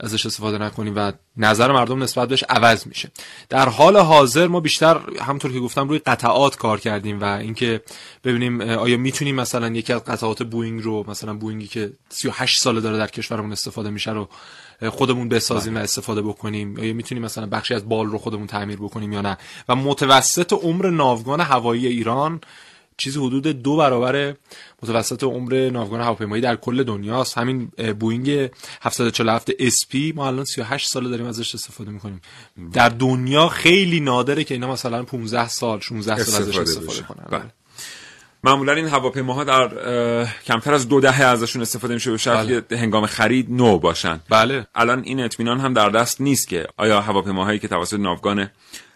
ازش 0.00 0.26
استفاده 0.26 0.58
نکنیم 0.58 0.96
و 0.96 1.12
نظر 1.36 1.72
مردم 1.72 2.02
نسبت 2.02 2.28
بهش 2.28 2.44
عوض 2.48 2.86
میشه. 2.86 3.10
در 3.48 3.68
حال 3.68 3.96
حاضر 3.96 4.46
ما 4.46 4.60
بیشتر 4.60 5.00
همونطور 5.20 5.52
که 5.52 5.60
گفتم 5.60 5.88
روی 5.88 5.98
قطعات 5.98 6.56
کار 6.56 6.80
کردیم 6.80 7.20
و 7.20 7.24
اینکه 7.24 7.82
ببینیم 8.24 8.60
آیا 8.60 8.96
می‌تونیم 8.96 9.34
مثلا 9.34 9.68
یکی 9.68 9.92
از 9.92 10.04
قطعات 10.04 10.42
بوینگ 10.42 10.82
رو 10.82 11.04
مثلا 11.08 11.34
بوینگی 11.34 11.66
که 11.66 11.92
38 12.08 12.62
ساله 12.62 12.80
داره 12.80 12.98
در 12.98 13.06
کشورمون 13.06 13.52
استفاده 13.52 13.90
میشه 13.90 14.10
رو 14.10 14.28
خودمون 14.90 15.28
بسازیم 15.28 15.76
و 15.76 15.78
استفاده 15.78 16.22
بکنیم. 16.22 16.80
آیا 16.80 16.94
می‌تونیم 16.94 17.24
مثلا 17.24 17.46
بخشی 17.46 17.74
از 17.74 17.88
بال 17.88 18.06
رو 18.06 18.18
خودمون 18.18 18.46
تعمیر 18.46 18.76
بکنیم 18.76 19.12
یا 19.12 19.20
نه. 19.20 19.38
و 19.68 19.76
متوسط 19.76 20.52
عمر 20.52 20.90
ناوگان 20.90 21.40
هوایی 21.40 21.86
ایران 21.86 22.40
چیزی 22.96 23.18
حدود 23.18 23.46
دو 23.46 23.76
برابر 23.76 24.34
متوسط 24.82 25.24
عمر 25.24 25.70
ناوگان 25.70 26.00
هواپیمایی 26.00 26.42
در 26.42 26.56
کل 26.56 26.82
دنیاست. 26.82 27.38
همین 27.38 27.72
بوینگ 27.98 28.50
747 28.82 29.50
اسپی 29.58 30.12
ما 30.12 30.26
الان 30.26 30.44
38 30.44 30.88
ساله 30.88 31.08
داریم 31.08 31.26
ازش 31.26 31.54
استفاده 31.54 31.90
می‌کنیم. 31.90 32.20
در 32.72 32.88
دنیا 32.88 33.48
خیلی 33.48 34.00
نادره 34.00 34.44
که 34.44 34.54
اینا 34.54 34.72
مثلا 34.72 35.02
15 35.02 35.48
سال 35.48 35.80
16 35.80 36.24
سال 36.24 36.42
ازش 36.42 36.58
استفاده 36.58 37.02
کنن. 37.02 37.26
بله. 37.30 37.44
معمولا 38.44 38.72
این 38.72 38.88
هواپیماها 38.88 39.44
در 39.44 39.68
کمتر 40.46 40.74
از 40.74 40.88
دو 40.88 41.00
دهه 41.00 41.22
ازشون 41.22 41.62
استفاده 41.62 41.94
میشه 41.94 42.10
به 42.10 42.16
شرطی 42.16 42.60
بله. 42.60 42.78
هنگام 42.78 43.06
خرید 43.06 43.46
نو 43.50 43.78
باشن. 43.78 44.20
بله. 44.30 44.66
الان 44.74 45.02
این 45.04 45.20
اطمینان 45.20 45.60
هم 45.60 45.72
در 45.72 45.88
دست 45.88 46.20
نیست 46.20 46.48
که 46.48 46.66
آیا 46.76 47.00
هواپیماهایی 47.00 47.58
که 47.58 47.68
توسط 47.68 48.00
ناوگان 48.00 48.50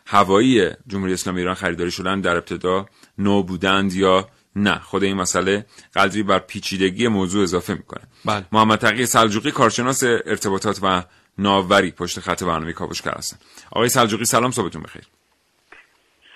هوایی 0.07 0.71
جمهوری 0.87 1.13
اسلامی 1.13 1.41
ایران 1.41 1.55
خریداری 1.55 1.91
شدن 1.91 2.21
در 2.21 2.37
ابتدا 2.37 2.87
نو 3.19 3.43
بودند 3.43 3.93
یا 3.93 4.29
نه؟ 4.57 4.79
خود 4.79 5.03
این 5.03 5.17
مسئله 5.17 5.67
قدری 5.95 6.23
بر 6.23 6.39
پیچیدگی 6.39 7.09
موضوع 7.09 7.43
اضافه 7.43 7.75
می‌کنه. 7.75 8.03
بله. 8.25 8.45
محمد 8.53 8.79
تقی 8.79 9.07
سلجوقی 9.07 9.51
کارشناس 9.51 10.03
ارتباطات 10.05 10.79
و 10.83 11.03
ناوری 11.39 11.91
پشت 11.91 12.21
خط 12.21 12.43
برنامه 12.43 12.73
کاوشگر 12.73 13.15
هستن. 13.15 13.37
آقای 13.71 13.89
سلجوقی 13.89 14.25
سلام 14.25 14.51
صبحتون 14.51 14.83
بخیر. 14.83 15.03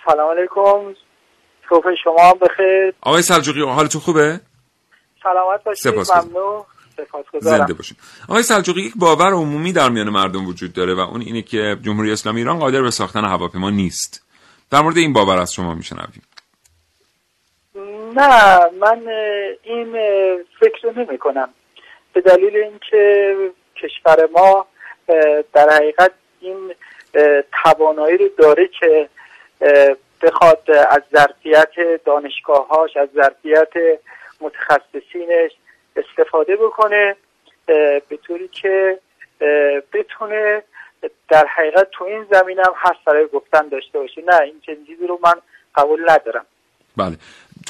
سلام 0.06 0.30
علیکم. 0.38 1.09
صبح 1.70 1.94
شما 2.04 2.34
بخیر. 2.34 2.94
آقای 3.00 3.22
سلجوقی 3.22 3.60
حالتون 3.62 4.00
خوبه؟ 4.00 4.40
سلامت 5.22 5.64
باشید 5.64 5.94
ممنون. 5.94 6.64
زنده 7.40 7.74
باشید 7.74 7.96
آقای 8.28 8.42
سلجوقی 8.42 8.80
یک 8.80 8.92
باور 8.96 9.32
عمومی 9.32 9.72
در 9.72 9.88
میان 9.88 10.08
مردم 10.10 10.46
وجود 10.46 10.72
داره 10.72 10.94
و 10.94 11.00
اون 11.00 11.20
اینه 11.20 11.42
که 11.42 11.76
جمهوری 11.82 12.12
اسلامی 12.12 12.40
ایران 12.40 12.58
قادر 12.58 12.82
به 12.82 12.90
ساختن 12.90 13.24
هواپیما 13.24 13.70
نیست. 13.70 14.26
در 14.70 14.80
مورد 14.80 14.96
این 14.96 15.12
باور 15.12 15.38
از 15.38 15.52
شما 15.52 15.74
میشنویم. 15.74 16.22
نه 18.16 18.58
من 18.80 19.08
این 19.62 19.96
فکر 20.60 20.92
نمی 20.96 21.18
کنم 21.18 21.48
به 22.12 22.20
دلیل 22.20 22.56
اینکه 22.56 23.34
کشور 23.76 24.28
ما 24.32 24.66
در 25.52 25.68
حقیقت 25.70 26.12
این 26.40 26.74
توانایی 27.62 28.16
رو 28.18 28.28
داره 28.38 28.70
که 28.80 29.08
بخواد 30.22 30.70
از 30.90 31.02
ظرفیت 31.16 32.04
دانشگاهاش 32.04 32.96
از 32.96 33.08
ظرفیت 33.14 34.00
متخصصینش 34.40 35.52
استفاده 35.96 36.56
بکنه 36.56 37.16
به 38.08 38.16
طوری 38.26 38.48
که 38.48 38.98
بتونه 39.92 40.62
در 41.28 41.46
حقیقت 41.46 41.88
تو 41.90 42.04
این 42.04 42.26
زمینم 42.30 42.62
هم 42.66 42.74
حرف 42.76 43.04
برای 43.06 43.26
گفتن 43.26 43.68
داشته 43.68 43.98
باشه. 43.98 44.22
نه 44.28 44.40
این 44.40 44.60
چیزی 44.86 45.06
رو 45.06 45.20
من 45.22 45.34
قبول 45.74 46.10
ندارم. 46.10 46.46
بله. 46.96 47.16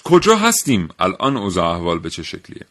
کجا 0.04 0.35
هستیم 0.35 0.88
الان 0.99 1.37
اوضاع 1.37 1.64
احوال 1.64 1.99
به 1.99 2.11
چه 2.11 2.23
شکلیه؟ 2.23 2.66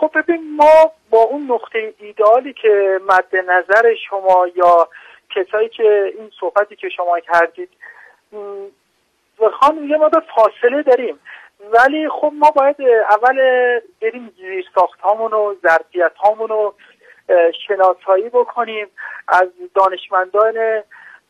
خب 0.00 0.10
ببین 0.14 0.56
ما 0.56 0.92
با 1.10 1.18
اون 1.18 1.50
نقطه 1.50 1.94
ایدئالی 1.98 2.52
که 2.52 3.00
مد 3.06 3.36
نظر 3.48 3.94
شما 4.08 4.46
یا 4.56 4.88
کسایی 5.30 5.68
که 5.68 6.12
این 6.18 6.30
صحبتی 6.40 6.76
که 6.76 6.88
شما 6.88 7.20
کردید 7.20 7.68
بخوام 9.40 9.88
یه 9.88 9.96
مدت 9.96 10.22
فاصله 10.34 10.82
داریم. 10.82 11.20
ولی 11.72 12.08
خب 12.08 12.32
ما 12.34 12.50
باید 12.50 12.76
اول 13.10 13.36
بریم 14.02 14.34
زیر 14.36 14.64
ساخت 14.74 15.04
و 15.04 15.54
ظرفیت 15.62 16.12
رو 16.38 16.74
شناسایی 17.66 18.28
بکنیم. 18.28 18.86
از 19.28 19.48
دانشمندان 19.74 20.82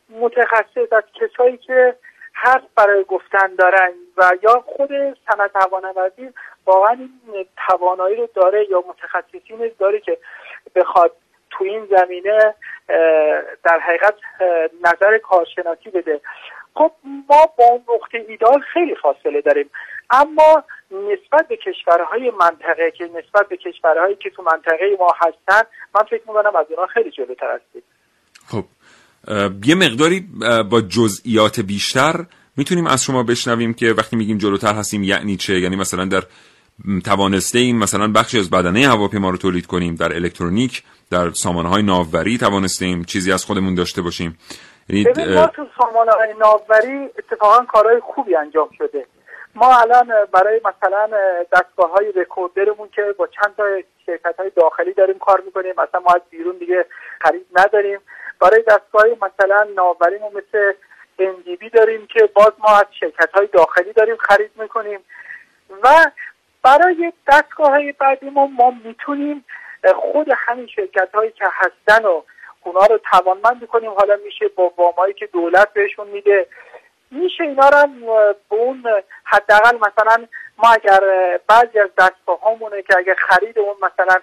متخصص 0.09 0.93
از 0.93 1.03
کسایی 1.13 1.57
که 1.57 1.95
حرف 2.33 2.63
برای 2.75 3.03
گفتن 3.03 3.55
دارن 3.55 3.91
و 4.17 4.31
یا 4.41 4.63
خود 4.65 4.89
صنعت 5.29 5.55
هوانوردی 5.55 6.29
واقعا 6.65 6.91
این 6.99 7.45
توانایی 7.67 8.15
رو 8.15 8.29
داره 8.35 8.69
یا 8.69 8.83
متخصصین 8.87 9.71
داره 9.79 9.99
که 9.99 10.17
بخواد 10.75 11.11
تو 11.49 11.63
این 11.63 11.85
زمینه 11.85 12.55
در 13.63 13.79
حقیقت 13.79 14.15
نظر 14.83 15.17
کارشناسی 15.17 15.89
بده. 15.89 16.21
خب 16.75 16.91
ما 17.03 17.45
با 17.57 17.79
نقطه 17.95 18.25
ایدال 18.29 18.61
خیلی 18.73 18.95
فاصله 19.01 19.41
داریم. 19.41 19.69
اما 20.09 20.63
نسبت 20.91 21.47
به 21.47 21.57
کشورهای 21.57 22.31
منطقه 22.39 22.91
که 22.97 23.03
نسبت 23.03 23.49
به 23.49 23.57
کشورهایی 23.57 24.15
که 24.15 24.29
تو 24.29 24.43
منطقه 24.43 24.97
ما 24.99 25.13
هستن 25.17 25.69
من 25.95 26.03
فکر 26.03 26.21
می‌کنم 26.27 26.55
از 26.55 26.65
اونها 26.69 26.87
خیلی 26.87 27.11
جلوتر 27.11 27.55
هستیم. 27.55 27.81
خب 28.47 28.65
یه 29.65 29.75
مقداری 29.75 30.27
با 30.69 30.81
جزئیات 30.81 31.59
بیشتر 31.59 32.25
می‌تونیم 32.57 32.87
از 32.87 33.03
شما 33.03 33.23
بشنویم 33.23 33.73
که 33.73 33.93
وقتی 33.93 34.15
میگیم 34.15 34.37
جلوتر 34.37 34.73
هستیم 34.73 35.03
یعنی 35.03 35.37
چه؟ 35.37 35.59
یعنی 35.59 35.75
مثلا 35.75 36.05
در 36.05 36.23
توانسته 37.05 37.59
ایم 37.59 37.77
مثلا 37.77 38.07
بخشی 38.07 38.39
از 38.39 38.49
بدنه 38.49 38.87
هواپیما 38.87 39.29
رو 39.29 39.37
تولید 39.37 39.65
کنیم 39.65 39.95
در 39.95 40.15
الکترونیک 40.15 40.83
در 41.11 41.31
سامانه 41.31 41.69
های 41.69 42.37
توانسته 42.37 42.85
ایم 42.85 43.03
چیزی 43.03 43.31
از 43.31 43.45
خودمون 43.45 43.75
داشته 43.75 44.01
باشیم. 44.01 44.37
ببین 44.89 45.33
ما 45.33 45.47
تو 45.47 45.67
سامانه 45.77 46.11
های 46.11 46.33
ناوبری 46.33 47.09
اتفاقا 47.17 47.65
کارهای 47.65 47.99
خوبی 47.99 48.35
انجام 48.35 48.69
شده. 48.77 49.05
ما 49.55 49.79
الان 49.79 50.11
برای 50.31 50.61
مثلا 50.65 51.09
دستگاه 51.51 51.91
های 51.91 52.11
رکوردرمون 52.11 52.89
که 52.89 53.15
با 53.17 53.27
چند 53.27 53.55
تا 53.57 53.63
شرکت 54.05 54.35
های 54.39 54.51
داخلی 54.55 54.93
داریم 54.93 55.19
کار 55.19 55.41
می‌کنیم 55.45 55.71
مثلا 55.71 55.99
ما 55.99 56.11
از 56.15 56.21
بیرون 56.29 56.57
دیگه 56.57 56.85
خرید 57.21 57.45
نداریم. 57.55 57.99
برای 58.39 58.63
دستگاه 58.67 59.05
مثلا 59.21 59.67
ناوبریمون 59.75 60.31
مثل 60.33 60.73
NDB 61.19 61.69
داریم 61.73 62.07
که 62.07 62.29
باز 62.33 62.51
ما 62.59 62.77
از 62.77 62.85
شرکت 62.99 63.29
های 63.33 63.47
داخلی 63.47 63.93
داریم 63.93 64.17
خرید 64.17 64.51
می‌کنیم. 64.55 64.99
و 65.83 66.11
برای 66.63 67.13
دستگاه 67.27 67.69
های 67.69 67.91
بعدی 67.91 68.29
ما, 68.29 68.45
ما 68.47 68.73
می‌تونیم 68.83 69.45
خود 69.95 70.27
همین 70.37 70.67
شرکت 70.67 71.09
هایی 71.13 71.31
که 71.31 71.45
هستن 71.51 72.05
و 72.05 72.21
اونا 72.63 72.85
رو 72.85 72.99
توانمند 73.11 73.67
کنیم 73.67 73.91
حالا 73.91 74.19
میشه 74.25 74.47
با 74.47 74.73
وامایی 74.77 75.13
که 75.13 75.25
دولت 75.25 75.73
بهشون 75.73 76.07
میده. 76.07 76.47
میشه 77.11 77.43
اینا 77.43 77.69
رو 77.69 77.87
به 78.49 78.55
اون 78.55 78.83
حداقل 79.23 79.75
مثلا 79.75 80.27
ما 80.57 80.69
اگر 80.69 80.99
بعضی 81.47 81.79
از 81.79 81.89
دستگاه 81.97 82.39
هامونه 82.39 82.81
که 82.81 82.97
اگر 82.97 83.15
خرید 83.15 83.59
اون 83.59 83.75
مثلا 83.81 84.19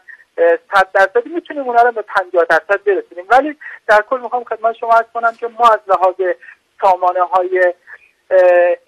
صد 0.72 0.88
درصد 0.92 1.26
می‌تونیم 1.26 1.62
اونا 1.62 1.82
رو 1.82 1.92
به 1.92 2.02
50 2.02 2.44
درصد 2.44 2.84
برسونیم. 2.84 3.26
ولی 3.28 3.56
در 3.86 4.02
کل 4.10 4.20
می‌خوام 4.20 4.44
خدمت 4.44 4.76
شما 4.76 4.92
از 4.92 5.04
کنم 5.14 5.32
که 5.32 5.48
ما 5.48 5.68
از 5.68 5.80
لحاظ 5.86 6.34
سامانه 6.80 7.22
های 7.22 7.74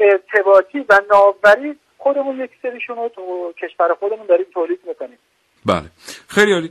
ارتباطی 0.01 0.87
و 0.89 1.01
ناوبری 1.11 1.79
خودمون 1.99 2.41
یک 2.41 2.51
سریشون 2.63 2.97
رو 2.97 3.09
تو 3.09 3.53
کشور 3.53 3.95
خودمون 3.95 4.27
داریم 4.27 4.47
تولید 4.55 4.81
می‌کنیم. 4.85 5.19
بله. 5.69 5.91
خیلی 6.29 6.53
عالی. 6.53 6.71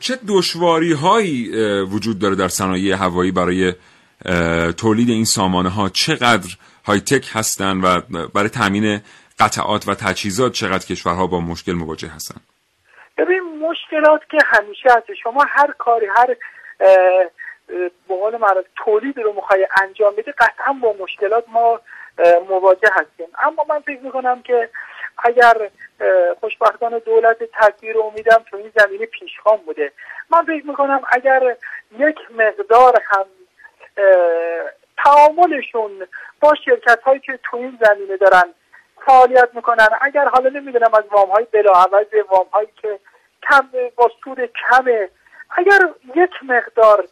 چه 0.00 0.18
دشواری 0.28 0.92
هایی 0.92 1.50
وجود 1.82 2.18
داره 2.18 2.34
در 2.34 2.48
صنایع 2.48 2.94
هوایی 2.94 3.32
برای 3.32 3.72
تولید 4.76 5.08
این 5.08 5.24
سامانه 5.24 5.68
ها 5.68 5.88
چقدر 5.88 6.48
های 6.84 7.00
تک 7.00 7.30
هستن 7.32 7.80
و 7.80 8.00
برای 8.34 8.48
تامین 8.48 9.00
قطعات 9.38 9.88
و 9.88 9.94
تجهیزات 9.94 10.52
چقدر 10.52 10.86
کشورها 10.86 11.26
با 11.26 11.40
مشکل 11.40 11.72
مواجه 11.72 12.08
هستن؟ 12.08 12.40
ببین 13.18 13.40
مشکلات 13.70 14.20
که 14.30 14.38
همیشه 14.46 14.88
هست. 14.90 15.14
شما 15.22 15.44
هر 15.48 15.74
کاری 15.78 16.06
هر 16.16 16.36
به 18.08 18.14
قول 18.14 18.36
معروف 18.36 18.64
تولید 18.84 19.18
رو 19.18 19.32
می‌خوای 19.32 19.66
انجام 19.82 20.12
بدی 20.12 20.32
قطعا 20.32 20.72
با 20.82 20.94
مشکلات 21.00 21.44
ما 21.48 21.80
مواجه 22.50 22.90
هستیم. 22.92 23.26
اما 23.42 23.64
من 23.68 23.80
فکر 23.80 24.00
می‌کنم 24.00 24.42
که 24.42 24.68
اگر 25.18 25.70
خوشبختانه 26.58 26.98
دولت 26.98 27.38
تدبیر 27.52 27.98
امیدم 27.98 28.44
تو 28.50 28.56
این 28.56 28.72
زمینه 28.76 29.06
پیشخان 29.06 29.56
بوده. 29.56 29.92
من 30.30 30.44
فکر 30.44 30.66
می‌کنم 30.66 31.02
اگر 31.08 31.56
یک 31.98 32.16
مقدار 32.30 33.02
هم 33.04 33.26
تعاملشون 35.04 36.06
با 36.40 36.54
شرکت 36.64 37.02
هایی 37.02 37.20
که 37.20 37.38
تو 37.42 37.56
این 37.56 37.78
زمینه 37.80 38.16
دارن 38.16 38.54
فعالیت 39.06 39.48
می‌کنن 39.52 39.88
اگر 40.00 40.28
حالا 40.28 40.50
نمی‌دونم 40.50 40.94
از 40.94 41.04
وام 41.10 41.30
های 41.30 41.46
بلاعوض 41.52 42.06
وام 42.28 42.46
هایی 42.52 42.68
که 42.82 42.98
کم 43.50 43.68
با 43.96 44.10
سود 44.24 44.38
کمه 44.40 45.08
اگر 45.50 45.78
یک 46.14 46.30
مقدار 46.42 47.08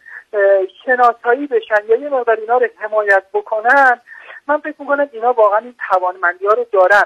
شناسایی 0.85 1.47
بشن 1.47 1.87
یا 1.89 1.97
یه 1.97 2.09
مقدار 2.09 2.37
اینا 2.37 2.59
رو 2.59 2.67
حمایت 2.77 3.23
بکنن 3.33 4.01
من 4.47 4.59
فکر 4.59 4.75
می‌کنم 4.79 5.09
اینا 5.13 5.33
واقعا 5.33 5.59
این 5.59 5.75
توانمندی 5.91 6.47
ها 6.47 6.53
رو 6.53 6.67
دارن. 6.73 7.05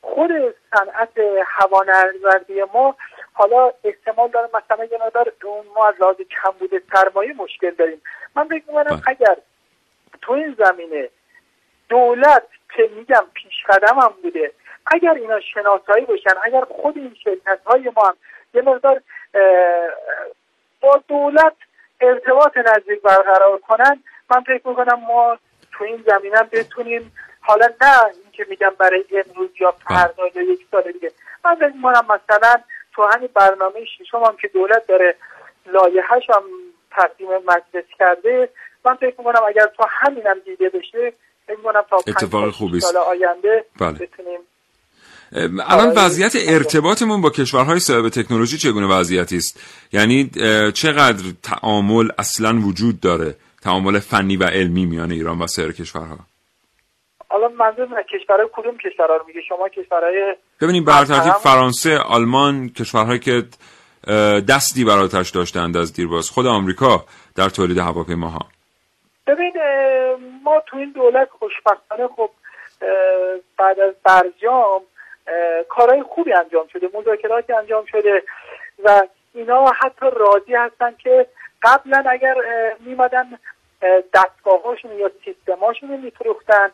خود 0.00 0.30
صنعت 0.70 1.18
هوانوردی 1.46 2.62
ما 2.74 2.96
حالا 3.32 3.72
احتمال 3.84 4.28
داره 4.28 4.48
مثلا 4.54 4.84
یه 4.84 4.98
مقدار 5.06 5.32
ما 5.74 5.88
از 5.88 5.94
لحاظ 6.00 6.16
کم 6.16 6.50
بوده 6.58 6.82
سرمایه 6.92 7.32
مشکل 7.32 7.70
داریم 7.70 8.02
من 8.34 8.44
فکر 8.44 8.64
می‌کنم 8.68 8.82
بله. 8.84 9.02
اگر 9.06 9.36
تو 10.22 10.32
این 10.32 10.56
زمینه 10.58 11.08
دولت 11.88 12.46
که 12.76 12.90
میگم 12.96 13.26
پیش 13.34 13.64
قدم 13.68 13.98
هم 14.00 14.14
بوده 14.22 14.52
اگر 14.86 15.14
اینا 15.14 15.40
شناسایی 15.40 16.04
باشن 16.04 16.34
اگر 16.42 16.64
خود 16.64 16.98
این 16.98 17.16
شرکت 17.24 17.60
های 17.66 17.90
ما 17.96 18.02
هم 18.04 18.16
یه 18.54 18.62
مقدار 18.62 19.02
با 20.80 21.02
دولت 21.08 21.56
ارتباط 22.00 22.56
نزدیک 22.56 23.02
برقرار 23.02 23.58
کنن 23.58 24.02
من 24.30 24.40
فکر 24.40 24.68
می‌کنم 24.68 25.00
ما 25.00 25.38
تو 25.72 25.84
این 25.84 26.04
زمینه 26.06 26.42
بتونیم 26.42 27.12
حالا 27.40 27.66
نه 27.82 28.12
اینکه 28.38 28.50
میگم 28.50 28.72
برای 28.78 29.04
امروز 29.12 29.50
یا 29.60 29.74
فردا 29.88 30.22
یا 30.34 30.42
یک 30.42 30.66
سال 30.70 30.92
دیگه. 30.92 31.12
من 31.44 31.54
فکر 31.54 31.72
می‌کنم 31.76 32.04
مثلا 32.04 32.54
تو 32.94 33.02
همین 33.02 33.28
برنامه 33.34 33.84
ششم 33.98 34.18
هم 34.18 34.36
که 34.42 34.48
دولت 34.48 34.86
داره 34.88 35.14
لایحه‌اش 35.66 36.22
هم 36.30 36.42
تقدیم 36.90 37.28
مجلس 37.28 37.84
کرده 37.98 38.48
من 38.84 38.94
فکر 38.94 39.14
می‌کنم 39.18 39.40
اگر 39.48 39.66
تو 39.76 39.84
همینم 39.88 40.36
دیده 40.44 40.68
بشه 40.68 41.12
فکر 41.46 41.56
می‌کنم 41.56 41.82
تا 41.90 41.96
اتفاق 42.06 42.50
خوبی 42.50 42.80
سال 42.80 42.96
آینده 42.96 43.64
بله. 43.80 43.92
بتونیم 43.92 44.40
الان 45.68 45.92
وضعیت 45.96 46.32
ارتباطمون 46.48 47.20
با 47.20 47.30
کشورهای 47.30 47.80
صاحب 47.80 48.08
تکنولوژی 48.08 48.58
چگونه 48.58 48.86
وضعیتی 48.86 49.36
است؟ 49.36 49.60
یعنی 49.92 50.30
چقدر 50.74 51.24
تعامل 51.42 52.08
اصلا 52.18 52.60
وجود 52.66 53.00
داره؟ 53.00 53.34
تعامل 53.62 53.98
فنی 53.98 54.36
و 54.36 54.44
علمی 54.44 54.86
میان 54.86 55.10
ایران 55.12 55.38
و 55.38 55.46
سایر 55.46 55.72
کشورها؟ 55.72 56.18
حالا 57.28 57.48
منظور 57.48 58.02
کشورهای 58.02 58.48
کدوم 58.52 58.78
کشورها 58.78 59.16
رو 59.16 59.24
میگه؟ 59.26 59.40
شما 59.48 59.68
کشورهای 59.68 60.36
ببینیم 60.60 60.84
ترتیب 60.84 61.32
فرانسه 61.32 61.98
آلمان 61.98 62.68
کشورهایی 62.68 63.18
که 63.18 63.42
دستی 64.48 64.84
براتش 64.84 65.30
داشتند 65.30 65.76
از 65.76 65.92
دیرباز. 65.92 66.30
خود 66.30 66.46
آمریکا 66.46 67.04
در 67.36 67.48
تولید 67.48 67.78
هواپیماها. 67.78 68.38
ببین 69.26 69.52
ما 70.44 70.62
تو 70.66 70.76
این 70.76 70.92
دولت 70.92 71.28
خوشبختانه 71.30 72.08
خب 72.16 72.30
بعد 73.58 73.80
از 73.80 73.94
برجام 74.04 74.80
کارهای 75.68 76.02
خوبی 76.02 76.32
انجام 76.32 76.66
شده 76.72 76.88
مذاکراتی 76.94 77.52
انجام 77.52 77.84
شده 77.84 78.22
و 78.84 79.02
اینا 79.34 79.72
حتی 79.82 80.06
راضی 80.12 80.54
هستن 80.54 80.94
که 80.98 81.26
قبلا 81.62 82.04
اگر 82.10 82.34
میمدن 82.80 83.38
دستگاهاشون 84.14 84.98
یا 84.98 85.10
سیستماشون 85.24 85.88
رو 85.88 85.96
میفروختن 85.96 86.70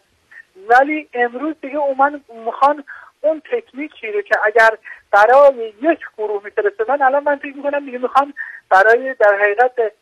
ولی 0.69 1.09
امروز 1.15 1.55
دیگه 1.61 1.77
اومن 1.77 2.21
می‌خوان 2.45 2.85
اون 3.21 3.43
تکنیکی 3.53 4.12
رو 4.12 4.23
که 4.23 4.35
اگر 4.45 4.71
برای 5.11 5.73
یک 5.83 6.01
گروه 6.19 6.45
میفرستادن 6.45 7.03
الان 7.03 7.25
من 7.25 7.37
فکر 7.37 7.57
می‌کنم 7.57 7.85
دیگه 7.85 7.99
می‌خوان 7.99 8.35
برای 8.71 9.15
در 9.15 9.38
حقیقت 9.41 9.93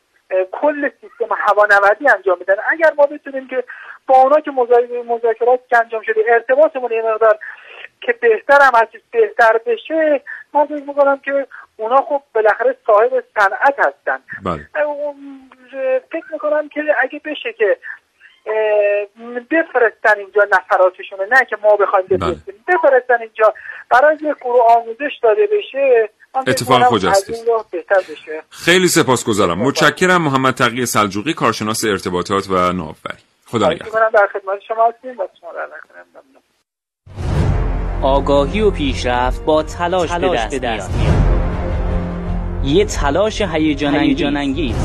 کل 0.53 0.91
سیستم 1.01 1.35
هوانوردی 1.39 2.09
انجام 2.09 2.39
میدن 2.39 2.55
اگر 2.69 2.93
ما 2.99 3.07
بتونیم 3.07 3.49
که 3.49 3.65
با 4.07 4.17
اونا 4.17 4.41
که 4.41 4.51
مذاکرات 5.07 5.61
که 5.71 5.79
انجام 5.79 6.03
شده 6.03 6.21
ارتباطمون 6.29 6.93
یه 6.93 7.03
مقدار 7.03 7.39
که 8.01 8.13
بهتر 8.13 8.59
هم 8.63 8.75
از 8.75 8.89
بهتر 9.11 9.61
بشه 9.67 10.23
من 10.55 10.67
فکر 10.67 10.85
می‌کنم 10.85 11.19
که 11.19 11.47
اونا 11.77 11.97
خب 11.97 12.23
بالاخره 12.35 12.77
صاحب 12.87 13.25
صنعت 13.39 13.75
هستن 13.79 14.21
بله. 14.45 14.69
فکر 16.13 16.33
می‌کنم 16.33 16.69
که 16.69 16.81
اگه 17.01 17.21
بشه 17.25 17.53
که 17.53 17.77
بفرستن 19.51 20.19
اینجا 20.19 20.43
نفراتشونه 20.53 21.23
نه 21.33 21.45
که 21.51 21.57
ما 21.63 21.77
بخوایم 21.77 22.07
بله. 22.07 22.19
بفرستیم. 22.19 22.55
بفرستن 22.69 23.21
اینجا. 23.21 23.55
برای 23.91 24.15
یک 24.15 24.37
گروه 24.41 24.63
آموزش 24.77 25.19
داده 25.23 25.49
بشه 25.59 26.11
اتفاق 26.47 26.95
بشه. 26.95 28.43
خیلی 28.51 28.89
سپاسگزارم. 28.89 29.59
متشکرم. 29.59 30.23
محمد 30.23 30.55
تقی 30.55 30.87
سلجوقی 30.87 31.35
کارشناس 31.35 31.85
ارتباطات 31.85 32.51
و 32.51 32.73
ناوبری 32.73 33.19
خدا 33.47 33.69
نگهدار. 33.69 34.11
در 34.11 34.29
خدمت 34.33 34.61
شما 34.69 34.89
هستیم. 34.89 35.17
آگاهی 38.03 38.61
و 38.61 38.71
پیشرفت 38.71 39.45
با 39.45 39.63
تلاش, 39.63 40.11
تلاش 40.11 40.49
به 40.51 40.59
دست, 40.59 40.91
میاد. 40.97 41.11
یه 42.65 42.85
تلاش 42.85 43.43
هیجان 43.43 43.95
انگیز 44.37 44.77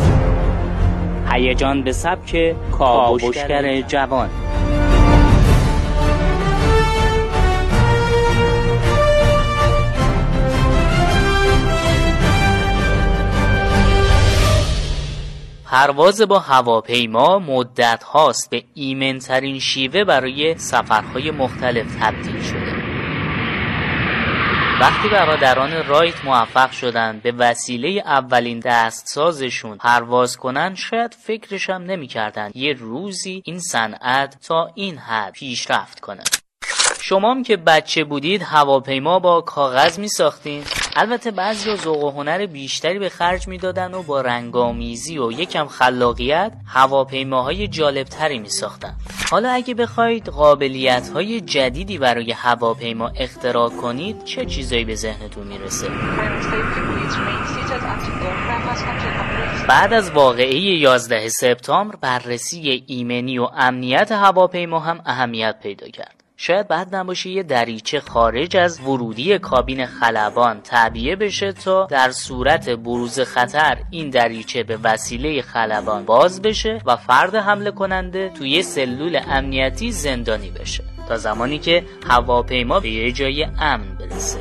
هیجان 1.32 1.84
به 1.84 1.92
سبک 1.92 2.56
کاوشگر 2.72 3.82
جوان. 3.82 4.30
پرواز 15.66 16.22
با 16.22 16.40
هواپیما 16.40 17.40
مدت 17.40 18.04
هاست 18.04 18.50
به 18.50 18.64
ایمنترین 18.74 19.60
شیوه 19.60 20.04
برای 20.04 20.58
سفرهای 20.58 21.32
مختلف 21.32 21.96
تبدیل 22.02 22.42
شده. 22.42 22.85
وقتی 24.82 25.10
برادران 25.10 25.88
رایت 25.88 26.26
موفق 26.26 26.72
شدن 26.72 27.20
به 27.24 27.32
وسیله 27.32 28.04
اولین 28.06 28.60
دستسازشون 28.60 29.78
پرواز 29.78 30.38
کنن 30.38 30.76
شاید 30.76 31.14
فکرشم 31.14 31.74
نمی‌کردن. 31.74 32.52
یه 32.54 32.74
روزی 32.74 33.42
این 33.46 33.60
صنعت 33.60 34.38
تا 34.48 34.72
این 34.76 34.98
حد 34.98 35.34
پیشرفت 35.34 36.00
کنه. 36.00 36.24
شما 37.02 37.32
هم 37.32 37.44
که 37.44 37.58
بچه 37.58 38.04
بودید 38.04 38.42
هواپیما 38.42 39.20
با 39.20 39.42
کاغذ 39.42 40.00
می 40.00 40.08
ساختین 40.08 40.64
البته 40.96 41.32
بعضی 41.32 41.76
ذوق 41.76 42.04
و 42.04 42.12
هنر 42.12 42.46
بیشتری 42.46 43.00
به 43.00 43.10
خرج 43.10 43.48
می‌دادن 43.48 43.94
و 43.94 44.04
با 44.04 44.22
رنگامیزی 44.22 45.18
و 45.18 45.32
یکم 45.32 45.68
خلاقیت 45.68 46.52
هواپیماهای 46.68 47.68
جالبتری 47.68 48.40
می 48.40 48.50
ساختن 48.50 48.96
حالا 49.32 49.50
اگه 49.50 49.74
بخواید 49.74 50.30
قابلیت 50.30 51.10
های 51.10 51.42
جدیدی 51.42 51.98
برای 51.98 52.32
هواپیما 52.32 53.12
اختراع 53.16 53.70
کنید 53.70 54.24
چه 54.24 54.46
چیزایی 54.46 54.86
به 54.86 54.96
ذهنتون 54.96 55.48
می‌رسه؟ 55.48 55.88
بعد 59.68 59.94
از 59.94 60.12
واقعه 60.12 60.56
11 60.56 61.30
سپتامبر 61.30 61.96
بررسی 61.96 62.84
ایمنی 62.88 63.40
و 63.40 63.44
امنیت 63.58 64.12
هواپیما 64.12 64.80
هم 64.80 65.02
اهمیت 65.06 65.56
پیدا 65.64 65.88
کرد. 65.88 66.15
شاید 66.38 66.68
بعد 66.68 66.96
نباشه 66.96 67.30
یه 67.30 67.44
دریچه 67.44 68.00
خارج 68.00 68.58
از 68.58 68.82
ورودی 68.82 69.40
کابین 69.40 69.86
خلبان 69.86 70.62
تعبیه 70.62 71.16
بشه 71.16 71.52
تا 71.52 71.86
در 71.86 72.12
صورت 72.12 72.70
بروز 72.70 73.20
خطر 73.20 73.78
این 73.92 74.10
دریچه 74.10 74.64
به 74.64 74.78
وسیله 74.84 75.42
خلبان 75.42 76.06
باز 76.06 76.42
بشه 76.42 76.82
و 76.86 76.96
فرد 76.96 77.36
حمله 77.36 77.72
کننده 77.72 78.30
توی 78.30 78.64
سلول 78.64 79.20
امنیتی 79.28 79.92
زندانی 79.92 80.50
بشه 80.50 80.84
تا 81.08 81.18
زمانی 81.18 81.60
که 81.60 81.84
هواپیما 82.08 82.80
به 82.80 82.90
یه 82.90 83.12
جای 83.12 83.44
امن 83.44 83.98
برسه. 84.00 84.40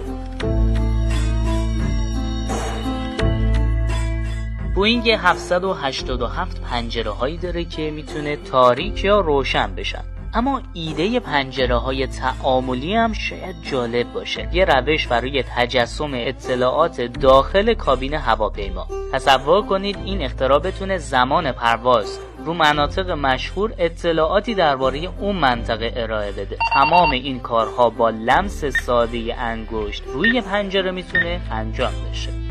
بوینگ 4.75 5.11
787 5.11 6.61
پنجره 6.61 7.11
هایی 7.11 7.37
داره 7.37 7.65
که 7.65 7.91
می‌تونه 7.91 8.37
تاریک 8.37 9.05
یا 9.05 9.21
روشن 9.21 9.75
بشن. 9.75 10.14
اما 10.37 10.63
ایده 10.73 11.21
پنجره 11.21 11.77
های 11.77 12.07
تعاملی 12.07 12.95
هم 12.95 13.13
شاید 13.13 13.57
جالب 13.63 14.13
باشه. 14.13 14.49
یه 14.53 14.65
روش 14.65 15.07
برای 15.07 15.43
تجسم 15.43 16.11
اطلاعات 16.15 17.01
داخل 17.01 17.75
کابین 17.75 18.15
هواپیما. 18.15 18.87
تصور 19.13 19.63
کنید 19.63 19.97
این 20.05 20.23
اختراع 20.23 20.59
بتونه 20.59 20.99
زمان 20.99 21.53
پرواز 21.53 22.19
رو 22.45 22.55
مناطق 22.55 23.11
مشهور 23.11 23.73
اطلاعاتی 23.79 24.55
درباره 24.55 25.09
اون 25.21 25.37
منطقه 25.37 25.93
ارائه 25.97 26.33
بده. 26.33 26.57
تمام 26.75 27.11
این 27.11 27.41
کارها 27.41 27.91
با 27.91 28.11
لمس 28.11 28.65
ساده 28.65 29.35
انگشت 29.39 30.03
روی 30.07 30.41
پنجره 30.41 30.91
می‌تونه 30.91 31.41
انجام 31.51 31.93
بشه. 32.11 32.44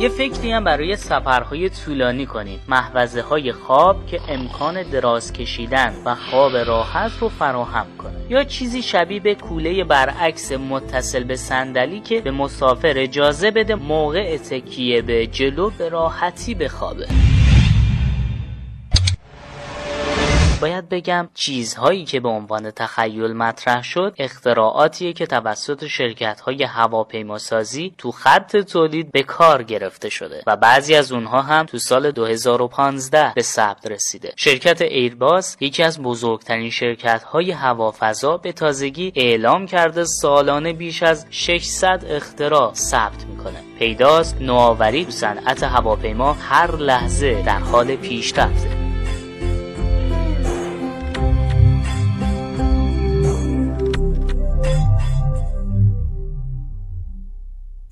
یه 0.00 0.08
فکری 0.08 0.52
هم 0.52 0.64
برای 0.64 0.96
سفرهای 0.96 1.70
طولانی 1.70 2.26
کنید. 2.26 2.60
محوزه 2.68 3.22
های 3.22 3.52
خواب 3.52 4.06
که 4.06 4.20
امکان 4.28 4.82
دراز 4.82 5.32
کشیدن 5.32 5.94
و 6.04 6.14
خواب 6.14 6.56
راحت 6.56 7.12
رو 7.20 7.28
فراهم 7.28 7.86
کنه. 7.98 8.12
یا 8.28 8.44
چیزی 8.44 8.82
شبیه 8.82 9.20
به 9.20 9.34
کوله 9.34 9.84
برعکس 9.84 10.52
متصل 10.52 11.24
به 11.24 11.36
صندلی 11.36 12.00
که 12.00 12.20
به 12.20 12.30
مسافر 12.30 12.94
اجازه 12.96 13.50
بده 13.50 13.74
موقع 13.74 14.36
تکیه 14.36 15.02
به 15.02 15.26
جلو 15.26 15.70
به 15.70 15.88
راحتی 15.88 16.54
بخوابه. 16.54 17.06
باید 20.60 20.88
بگم 20.88 21.28
چیزهایی 21.34 22.04
که 22.04 22.20
به 22.20 22.28
عنوان 22.28 22.70
تخیل 22.70 23.32
مطرح 23.32 23.82
شد 23.82 24.14
اختراعاتیه 24.18 25.12
که 25.12 25.26
توسط 25.26 25.86
شرکت 25.86 26.40
های 26.40 26.62
هواپیماسازی 26.62 27.94
تو 27.98 28.12
خط 28.12 28.56
تولید 28.56 29.12
به 29.12 29.22
کار 29.22 29.62
گرفته 29.62 30.08
شده 30.08 30.42
و 30.46 30.56
بعضی 30.56 30.94
از 30.94 31.12
اونها 31.12 31.42
هم 31.42 31.66
تو 31.66 31.78
سال 31.78 32.10
2015 32.10 33.32
به 33.34 33.42
ثبت 33.42 33.86
رسیده. 33.86 34.32
شرکت 34.36 34.82
ایرباس 34.82 35.56
یکی 35.60 35.82
از 35.82 36.02
بزرگترین 36.02 36.70
شرکت 36.70 37.22
های 37.22 37.50
هوافضا 37.50 38.36
به 38.36 38.52
تازگی 38.52 39.12
اعلام 39.14 39.66
کرده 39.66 40.04
سالانه 40.04 40.72
بیش 40.72 41.02
از 41.02 41.26
600 41.30 42.04
اختراع 42.08 42.74
ثبت 42.74 43.24
می‌کنه. 43.24 43.62
پیداست 43.78 44.36
نوآوری 44.40 45.04
تو 45.04 45.10
صنعت 45.10 45.62
هواپیما 45.62 46.32
هر 46.32 46.76
لحظه 46.76 47.42
در 47.42 47.58
حال 47.58 47.96
پیشرفته. 47.96 48.87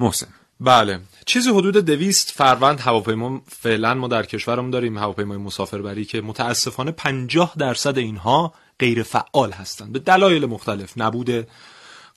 محسن. 0.00 0.26
بله. 0.60 1.00
چیزی 1.26 1.50
حدود 1.50 1.76
دویست 1.76 2.30
فروند 2.30 2.80
هواپیما 2.80 3.40
فعلا 3.48 3.94
ما 3.94 4.08
در 4.08 4.26
کشورمون 4.26 4.70
داریم 4.70 4.98
هواپیمای 4.98 5.38
مسافربری 5.38 6.04
که 6.04 6.20
متاسفانه 6.20 6.90
50 6.90 7.52
درصد 7.58 7.98
اینها 7.98 8.54
غیر 8.78 9.02
فعال 9.02 9.52
هستند. 9.52 9.92
به 9.92 9.98
دلایل 9.98 10.46
مختلف. 10.46 10.92
نبود 10.96 11.46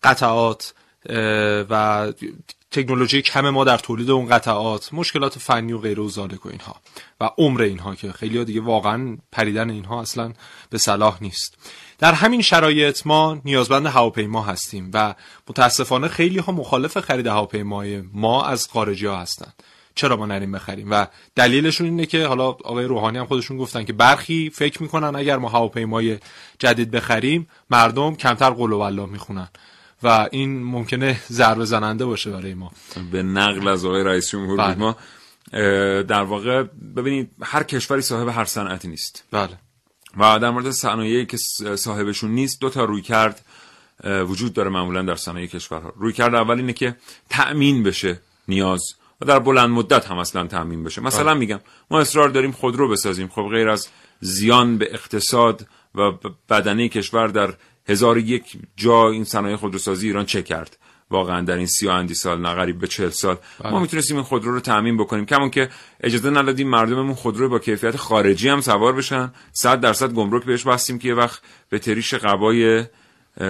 قطعات 0.03 0.73
و 1.69 2.13
تکنولوژی 2.71 3.21
کم 3.21 3.49
ما 3.49 3.63
در 3.63 3.77
تولید 3.77 4.09
اون 4.09 4.29
قطعات 4.29 4.93
مشکلات 4.93 5.39
فنی 5.39 5.73
و 5.73 5.77
غیر 5.77 5.99
و 5.99 6.09
و 6.09 6.37
اینها. 6.45 6.75
و 7.21 7.29
عمر 7.37 7.61
اینها 7.61 7.95
که 7.95 8.11
خیلی 8.11 8.45
دیگه 8.45 8.61
واقعا 8.61 9.17
پریدن 9.31 9.69
اینها 9.69 10.01
اصلا 10.01 10.33
به 10.69 10.77
صلاح 10.77 11.17
نیست. 11.21 11.57
در 11.99 12.13
همین 12.13 12.41
شرایط 12.41 13.07
ما 13.07 13.41
نیازمند 13.45 13.85
هواپیما 13.85 14.41
هستیم 14.41 14.91
و 14.93 15.15
متاسفانه 15.49 16.07
خیلی 16.07 16.39
ها 16.39 16.51
مخالف 16.51 16.97
خرید 16.97 17.27
هواپیمای 17.27 18.01
ما 18.13 18.45
از 18.45 18.67
خارجی 18.67 19.05
ها 19.05 19.17
هستند. 19.17 19.53
چرا 19.95 20.15
ما 20.15 20.25
نریم 20.25 20.51
بخریم؟ 20.51 20.91
و 20.91 21.07
دلیلشون 21.35 21.87
اینه 21.87 22.05
که 22.05 22.25
حالا 22.25 22.47
آقای 22.47 22.85
روحانی 22.85 23.17
هم 23.17 23.25
خودشون 23.25 23.57
گفتن 23.57 23.83
که 23.83 23.93
برخی 23.93 24.49
فکر 24.49 24.83
می‌کنن 24.83 25.15
اگر 25.15 25.37
ما 25.37 25.49
هواپیمای 25.49 26.17
جدید 26.59 26.91
بخریم 26.91 27.47
مردم 27.69 28.15
کمتر 28.15 28.49
قول 28.49 28.71
و 28.71 28.77
والله 28.77 29.05
می‌خونن 29.05 29.49
و 30.03 30.27
این 30.31 30.63
ممکنه 30.63 31.19
ضربه 31.31 31.65
زننده 31.65 32.05
باشه 32.05 32.31
برای 32.31 32.53
ما. 32.53 32.71
به 33.11 33.23
نقل 33.23 33.67
از 33.67 33.85
آقای 33.85 34.03
رئیس 34.03 34.29
جمهور 34.29 34.57
بله. 34.57 34.75
ما. 34.75 34.95
در 36.01 36.23
واقع 36.23 36.63
ببینید 36.95 37.31
هر 37.41 37.63
کشوری 37.63 38.01
صاحب 38.01 38.27
هر 38.27 38.45
صنعتی 38.45 38.87
نیست. 38.87 39.23
بله. 39.31 39.57
و 40.17 40.39
در 40.39 40.49
مورد 40.49 40.71
صنایعی 40.71 41.25
که 41.25 41.37
صاحبشون 41.75 42.31
نیست 42.31 42.61
دو 42.61 42.69
تا 42.69 42.83
روی 42.83 43.01
کرد 43.01 43.45
وجود 44.03 44.53
داره 44.53 44.69
معمولا 44.69 45.01
در 45.01 45.15
صنایع 45.15 45.47
کشورها. 45.47 45.93
روی 45.97 46.13
کرد 46.13 46.35
اول 46.35 46.55
اینه 46.55 46.73
که 46.73 46.95
تأمین 47.29 47.83
بشه 47.83 48.21
نیاز 48.47 48.81
و 49.21 49.25
در 49.25 49.39
بلند 49.39 49.69
مدت 49.69 50.05
هم 50.05 50.17
اصلا 50.17 50.47
تأمین 50.47 50.83
بشه. 50.83 51.01
مثلا 51.01 51.33
میگم 51.33 51.59
ما 51.91 51.99
اصرار 51.99 52.29
داریم 52.29 52.51
خودرو 52.51 52.89
بسازیم. 52.89 53.27
خب 53.27 53.47
غیر 53.51 53.69
از 53.69 53.87
زیان 54.19 54.77
به 54.77 54.93
اقتصاد 54.93 55.67
و 55.95 56.11
بدنه 56.49 56.89
کشور 56.89 57.27
در 57.27 57.53
هزار 57.87 58.17
یک 58.17 58.57
جا 58.75 59.09
این 59.09 59.23
صنایع 59.23 59.55
خودروسازی 59.55 60.07
ایران 60.07 60.25
چه 60.25 60.41
کرد؟ 60.41 60.77
واقعا 61.11 61.41
در 61.41 61.55
این 61.55 61.67
سی 61.67 61.87
و 61.87 61.89
اندی 61.89 62.13
سال 62.13 62.41
نه 62.41 62.53
قریب 62.53 62.79
به 62.79 62.87
چهل 62.87 63.09
سال 63.09 63.37
بله. 63.59 63.71
ما 63.71 63.79
می‌تونستیم 63.79 64.17
این 64.17 64.25
خودرو 64.25 64.51
رو 64.51 64.59
تأمین 64.59 64.97
بکنیم 64.97 65.25
کمون 65.25 65.49
که 65.49 65.69
اجازه 66.01 66.29
ندادیم 66.29 66.69
مردممون 66.69 67.15
خودرو 67.15 67.49
با 67.49 67.59
کیفیت 67.59 67.97
خارجی 67.97 68.49
هم 68.49 68.61
سوار 68.61 68.93
بشن 68.93 69.31
صد 69.51 69.79
درصد 69.79 70.13
گمرک 70.13 70.45
بهش 70.45 70.63
بستیم 70.63 70.99
که 70.99 71.07
یه 71.07 71.13
وقت 71.13 71.41
به 71.69 71.79
تریش 71.79 72.13
قبای 72.13 72.85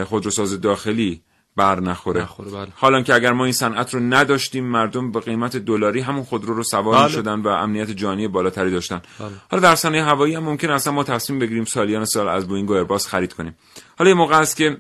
خودروساز 0.06 0.62
داخلی 0.62 1.22
بر 1.56 1.80
نخوره, 1.80 2.22
نخوره 2.22 2.52
بله. 2.52 2.68
حالا 2.76 3.02
که 3.02 3.14
اگر 3.14 3.32
ما 3.32 3.44
این 3.44 3.54
صنعت 3.54 3.94
رو 3.94 4.00
نداشتیم 4.00 4.66
مردم 4.66 5.12
به 5.12 5.20
قیمت 5.20 5.58
دلاری 5.58 6.00
همون 6.00 6.24
خودرو 6.24 6.54
رو 6.54 6.64
سوار 6.64 6.96
بله. 6.96 7.06
می‌شدن 7.06 7.40
و 7.40 7.48
امنیت 7.48 7.92
جانی 7.92 8.28
بالاتری 8.28 8.72
داشتن 8.72 9.02
بله. 9.20 9.30
حالا 9.52 9.64
در 9.64 9.76
صنایع 9.76 10.04
هوایی 10.04 10.36
هم 10.36 10.44
ممکن 10.44 10.70
اصلا 10.70 10.94
ما 10.94 11.04
تصمیم 11.04 11.40
بگیریم 11.40 11.66
سالیان 11.66 12.06
سال 12.06 12.28
از 12.28 12.48
بوینگ 12.48 12.70
و 12.70 12.74
ایرباس 12.74 13.08
خرید 13.08 13.34
کنیم 13.34 13.56
حالا 13.98 14.10
یه 14.10 14.16
موقع 14.16 14.40
است 14.40 14.56
که 14.56 14.78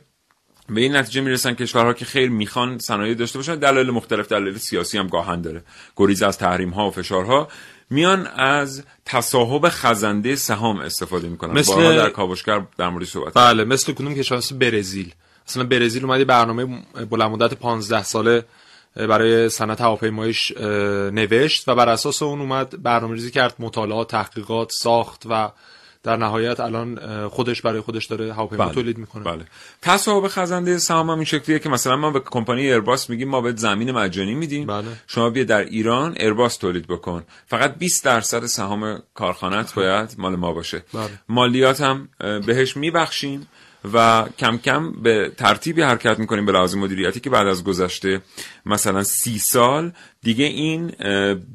به 0.70 0.82
این 0.82 0.96
نتیجه 0.96 1.22
می‌رسن 1.22 1.54
کشورها 1.54 1.94
که 1.94 2.06
خیر 2.06 2.30
می‌خوان 2.30 2.80
صنایع 2.80 3.14
داشته 3.14 3.40
باشن. 3.40 3.56
دلایل 3.56 3.90
مختلف 3.92 4.28
دلایل 4.28 4.58
سیاسی 4.58 4.98
هم 4.98 5.08
گاهاً 5.08 5.42
داره. 5.42 5.64
گریز 5.96 6.24
از 6.24 6.38
تحریم 6.38 6.70
ها 6.70 6.88
و 6.88 6.92
فشارها. 6.92 7.48
میان 7.90 8.28
از 8.28 8.84
تصاحب 9.06 9.70
خزنده 9.70 10.36
سهام 10.36 10.80
استفاده 10.80 11.28
می‌کنن. 11.30 11.54
مثل- 11.54 11.76
بارها 11.76 11.92
در 11.92 12.10
کاوشگر 12.10 12.62
در 12.78 12.90
مورد 12.90 13.06
صحبت 13.06 13.34
بله 13.34 13.64
مثل 13.64 13.94
کدوم 13.94 14.14
کشور؟ 14.16 14.38
مثل 14.38 14.58
برزیل. 14.58 15.14
مثلا 15.50 15.64
برزیل 15.64 16.06
اومد 16.06 16.28
برنامه 16.28 16.66
بلند 17.10 17.32
مدت 17.32 17.54
15 17.54 18.04
ساله 18.04 18.46
برای 18.96 19.50
صنعت 19.50 19.82
هواپیماییش 19.82 20.52
نوشت 21.12 21.68
و 21.68 21.76
بر 21.76 21.90
اساس 21.90 22.24
اون 22.24 22.42
اومد 22.42 22.84
برنامه‌ریزی 22.84 23.32
کرد 23.32 23.56
مطالعات 23.60 24.10
تحقیقات 24.12 24.72
ساخت 24.72 25.24
و 25.30 25.52
در 26.04 26.18
نهایت 26.18 26.60
الان 26.60 27.00
خودش 27.28 27.62
برای 27.62 27.82
خودش 27.82 28.06
داره 28.06 28.34
هواپیما 28.34 28.66
بله. 28.66 28.74
تولید 28.74 28.98
می‌کنه 28.98 29.24
بله 29.24 29.46
تصاحب 29.82 30.28
خزنده 30.28 30.78
سهام 30.78 31.10
هم 31.10 31.16
این 31.16 31.26
شکلیه 31.26 31.60
که 31.60 31.70
مثلا 31.70 31.96
ما 31.96 32.12
به 32.12 32.20
کمپانی 32.20 32.62
ایرباس 32.62 33.10
میگیم 33.10 33.30
ما 33.30 33.42
به 33.42 33.54
زمین 33.56 33.92
مجانی 33.92 34.34
میدیم 34.34 34.68
بله. 34.68 34.86
شما 35.08 35.30
بیا 35.30 35.44
در 35.44 35.64
ایران 35.64 36.16
ایرباس 36.20 36.58
تولید 36.58 36.88
بکن 36.88 37.24
فقط 37.48 37.76
20 37.76 38.06
درصد 38.06 38.46
سهام 38.46 39.04
کارخانت 39.14 39.76
باید 39.76 40.16
مال 40.18 40.36
ما 40.36 40.54
باشه 40.54 40.84
بله. 40.94 41.10
مالیات 41.30 41.82
هم 41.82 42.10
بهش 42.20 42.78
میبخشیم 42.78 43.48
و 43.94 44.26
کم 44.38 44.58
کم 44.58 44.92
به 44.92 45.32
ترتیبی 45.38 45.82
حرکت 45.82 46.20
می‌کنیم 46.20 46.46
به 46.46 46.52
لحاظ 46.52 46.76
مدیریتی 46.76 47.20
که 47.20 47.30
بعد 47.30 47.48
از 47.48 47.64
گذشته 47.64 48.22
مثلا 48.66 49.04
سی 49.04 49.38
سال 49.38 49.92
دیگه 50.22 50.46
این 50.46 50.88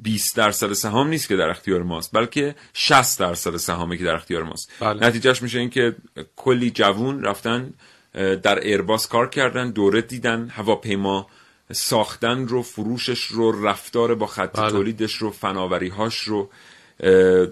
20 0.02 0.36
درصد 0.36 0.72
سهام 0.72 1.08
نیست 1.08 1.28
که 1.28 1.36
در 1.36 1.50
اختیار 1.50 1.82
ماست 1.82 2.10
بلکه 2.12 2.54
60 2.74 3.20
درصد 3.20 3.56
سهامی 3.56 3.98
که 3.98 4.04
در 4.04 4.14
اختیار 4.14 4.42
ماست 4.42 4.72
بله. 4.80 5.06
نتیجهش 5.06 5.42
میشه 5.42 5.58
این 5.58 5.70
که 5.70 5.96
کلی 6.36 6.70
جوون 6.70 7.22
رفتن 7.22 7.72
در 8.42 8.58
ایرباس 8.58 9.08
کار 9.08 9.28
کردن 9.28 9.70
دوره 9.70 10.02
دیدن 10.02 10.48
هواپیما 10.48 11.26
ساختن 11.72 12.48
رو 12.48 12.62
فروشش 12.62 13.24
رو 13.24 13.66
رفتار 13.66 14.14
با 14.14 14.26
خط 14.26 14.60
بله. 14.60 14.70
تولیدش 14.70 15.14
رو 15.14 15.30
فناوریهاش 15.30 16.18
رو 16.18 16.50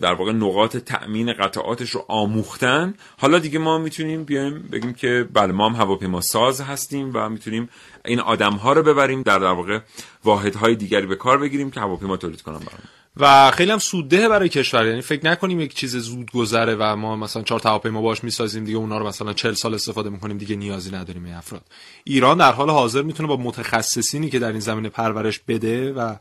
در 0.00 0.14
واقع 0.14 0.32
نقاط 0.32 0.76
تأمین 0.76 1.32
قطعاتش 1.32 1.90
رو 1.90 2.04
آموختن. 2.08 2.94
حالا 3.18 3.38
دیگه 3.38 3.58
ما 3.58 3.78
می‌تونیم 3.78 4.24
بیایم 4.24 4.68
بگیم 4.72 4.92
که 4.92 5.28
بله 5.32 5.52
ما 5.52 5.68
هم 5.68 5.74
هواپیما 5.76 6.20
ساز 6.20 6.60
هستیم 6.60 7.10
و 7.14 7.28
می‌تونیم 7.28 7.68
این 8.04 8.20
آدم 8.20 8.52
ها 8.52 8.72
رو 8.72 8.82
ببریم 8.82 9.22
در 9.22 9.38
در 9.38 9.52
واقع 9.52 9.78
واحد 10.24 10.54
های 10.54 10.74
دیگری 10.74 11.06
به 11.06 11.16
کار 11.16 11.38
بگیریم 11.38 11.70
که 11.70 11.80
هواپیما 11.80 12.16
تولید 12.16 12.42
کنن 12.42 12.58
برام 12.58 12.82
و 13.16 13.50
خیلی 13.50 13.72
هم 13.72 13.78
سودده 13.78 14.28
برای 14.28 14.48
کشور. 14.48 14.86
یعنی 14.86 15.00
فکر 15.00 15.26
نکنیم 15.26 15.60
یک 15.60 15.74
چیز 15.74 15.96
زود 15.96 16.30
گذره 16.30 16.76
و 16.78 16.96
ما 16.96 17.16
مثلا 17.16 17.42
چهار 17.42 17.60
هواپیما 17.64 18.02
باش 18.02 18.24
می‌سازیم 18.24 18.64
دیگه 18.64 18.78
اونا 18.78 18.98
رو 18.98 19.06
مثلا 19.06 19.32
40 19.32 19.52
سال 19.52 19.74
استفاده 19.74 20.10
می‌کنیم 20.10 20.38
دیگه 20.38 20.56
نیازی 20.56 20.90
نداریم 20.90 21.24
این 21.24 21.34
افراد. 21.34 21.62
ایران 22.04 22.38
در 22.38 22.52
حال 22.52 22.70
حاضر 22.70 23.02
می‌تونه 23.02 23.28
با 23.28 23.36
متخصصینی 23.36 24.30
که 24.30 24.38
در 24.38 24.50
این 24.50 24.60
زمینه 24.60 24.88
پرورش 24.88 25.40
بده 25.48 25.92
و 25.92 26.16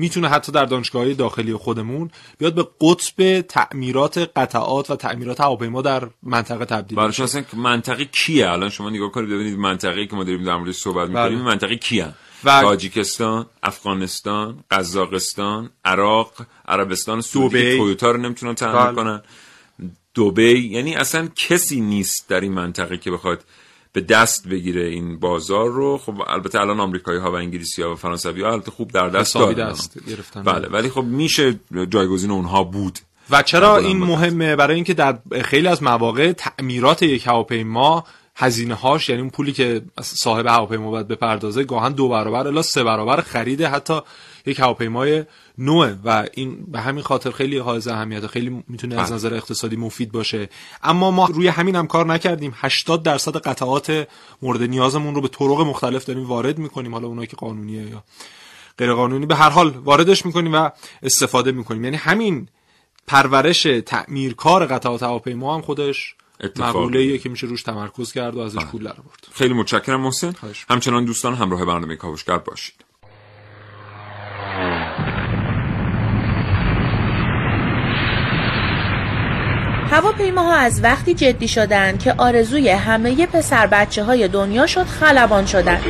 می‌تونه 0.00 0.28
حتی 0.28 0.52
در 0.52 0.64
دانشگاه 0.64 1.14
داخلی 1.14 1.54
خودمون 1.54 2.10
بیاد 2.38 2.54
به 2.54 2.68
قطب 2.80 3.40
تعمیرات 3.40 4.30
قطعات 4.36 4.90
و 4.90 4.96
تعمیرات 4.96 5.40
هواپیما 5.40 5.82
در 5.82 6.08
منطقه 6.22 6.64
تبدیل 6.64 6.98
بشه 6.98 7.22
اصلا 7.22 7.44
منطقه 7.56 8.04
کیه 8.04 8.50
الان 8.50 8.70
شما 8.70 8.90
نگاه 8.90 9.12
کنید 9.12 9.30
ببینید 9.30 9.58
منطقه 9.58 10.06
که 10.06 10.16
ما 10.16 10.24
داریم 10.24 10.44
در 10.44 10.56
موردش 10.56 10.74
صحبت 10.74 11.08
می‌کنیم 11.08 11.38
بله. 11.38 11.48
منطقه 11.48 11.76
کیه 11.76 12.14
و 12.44 12.60
تاجیکستان، 12.60 13.46
افغانستان، 13.62 14.64
قزاقستان، 14.70 15.70
عراق، 15.84 16.32
عربستان 16.68 17.20
سعودی 17.20 17.78
تویوتا 17.78 18.10
رو 18.10 18.16
نمی‌تونن 18.16 18.54
تعمیر 18.54 18.82
بله. 18.82 18.94
کنن. 18.94 19.22
دبی 20.16 20.68
یعنی 20.68 20.94
اصلا 20.94 21.28
کسی 21.36 21.80
نیست 21.80 22.28
در 22.28 22.40
این 22.40 22.52
منطقه 22.52 22.96
که 22.96 23.10
بخواد 23.10 23.44
به 23.92 24.00
دست 24.00 24.48
بگیره 24.48 24.86
این 24.86 25.18
بازار 25.18 25.70
رو. 25.70 25.98
خب 25.98 26.22
البته 26.26 26.60
الان 26.60 26.80
آمریکایی 26.80 27.18
ها 27.18 27.32
و 27.32 27.34
انگلیسی 27.34 27.82
ها 27.82 27.92
و 27.92 27.96
فرانسوی 27.96 28.42
ها 28.42 28.52
البته 28.52 28.70
خوب 28.70 28.90
در 28.90 29.08
دست 29.08 29.34
دارن. 29.34 29.74
بله 30.44 30.68
ولی 30.68 30.88
خب 30.88 31.04
میشه 31.04 31.60
جایگزین 31.88 32.30
اونها 32.30 32.64
بود. 32.64 32.98
و 33.30 33.42
چرا 33.42 33.76
این 33.76 33.98
مهمه؟ 33.98 34.56
برای 34.56 34.74
اینکه 34.74 34.94
در 34.94 35.18
خیلی 35.42 35.68
از 35.68 35.82
مواقع 35.82 36.32
تعمیرات 36.32 37.02
یک 37.02 37.26
هواپیما 37.26 38.04
هزینه 38.36 38.74
هاش 38.74 39.08
یعنی 39.08 39.20
اون 39.20 39.30
پولی 39.30 39.52
که 39.52 39.82
صاحب 40.02 40.46
هواپیما 40.46 40.90
باید 40.90 41.08
بپردازه 41.08 41.64
گاهن 41.64 41.92
دو 41.92 42.08
برابر 42.08 42.46
الا 42.46 42.62
سه 42.62 42.84
برابر 42.84 43.20
خریده 43.20 43.68
حتی 43.68 44.00
یک 44.46 44.60
هواپیمای 44.60 45.24
نوعه 45.58 45.96
و 46.04 46.26
این 46.34 46.64
به 46.64 46.80
همین 46.80 47.02
خاطر 47.02 47.30
خیلی 47.30 47.58
حائز 47.58 47.88
اهمیت 47.88 48.26
خیلی 48.26 48.64
می‌تونه 48.68 49.00
از 49.00 49.06
بله. 49.06 49.14
نظر 49.14 49.34
اقتصادی 49.34 49.76
مفید 49.76 50.12
باشه. 50.12 50.48
اما 50.82 51.10
ما 51.10 51.26
روی 51.26 51.48
همین 51.48 51.76
هم 51.76 51.86
کار 51.86 52.06
نکردیم. 52.06 52.54
80 52.56 53.02
درصد 53.02 53.36
قطعات 53.36 54.08
مورد 54.42 54.62
نیازمون 54.62 55.14
رو 55.14 55.20
به 55.20 55.28
طرق 55.28 55.60
مختلف 55.60 56.04
داریم 56.04 56.26
وارد 56.26 56.58
می‌کنیم. 56.58 56.94
حالا 56.94 57.08
اونایی 57.08 57.26
که 57.26 57.36
قانونیه 57.36 57.82
یا 57.82 58.04
غیر 58.78 58.92
قانونی 58.92 59.26
به 59.26 59.36
هر 59.36 59.50
حال 59.50 59.70
واردش 59.70 60.26
می‌کنیم 60.26 60.54
و 60.54 60.70
استفاده 61.02 61.52
می‌کنیم. 61.52 61.84
یعنی 61.84 61.96
همین 61.96 62.48
پرورش 63.06 63.62
تعمیرکار 63.62 64.66
قطعات 64.66 65.02
هواپیما 65.02 65.54
هم 65.54 65.62
خودش 65.62 66.14
مقوله 66.56 67.18
که 67.18 67.28
میشه 67.28 67.46
روش 67.46 67.62
تمرکز 67.62 68.12
کرد 68.12 68.34
و 68.34 68.38
ازش. 68.38 68.64
پول 68.64 68.82
در 68.82 68.92
برد 68.92 69.28
خیلی 69.32 69.54
متشکرم 69.54 70.00
محسن. 70.00 70.34
همچنان 70.70 71.04
دوستان 71.04 71.34
همراه 71.34 71.64
برنامه 71.64 71.96
کاوشگر 71.96 72.38
باشید. 72.38 72.84
هواپیماها 79.90 80.54
از 80.54 80.84
وقتی 80.84 81.14
جدی 81.14 81.48
شدن 81.48 81.98
که 81.98 82.14
آرزوی 82.18 82.68
همه 82.68 83.26
پسر 83.26 83.66
بچه 83.66 84.04
های 84.04 84.28
دنیا 84.28 84.66
شد 84.66 84.84
خلبان 84.84 85.46
شدن 85.46 85.80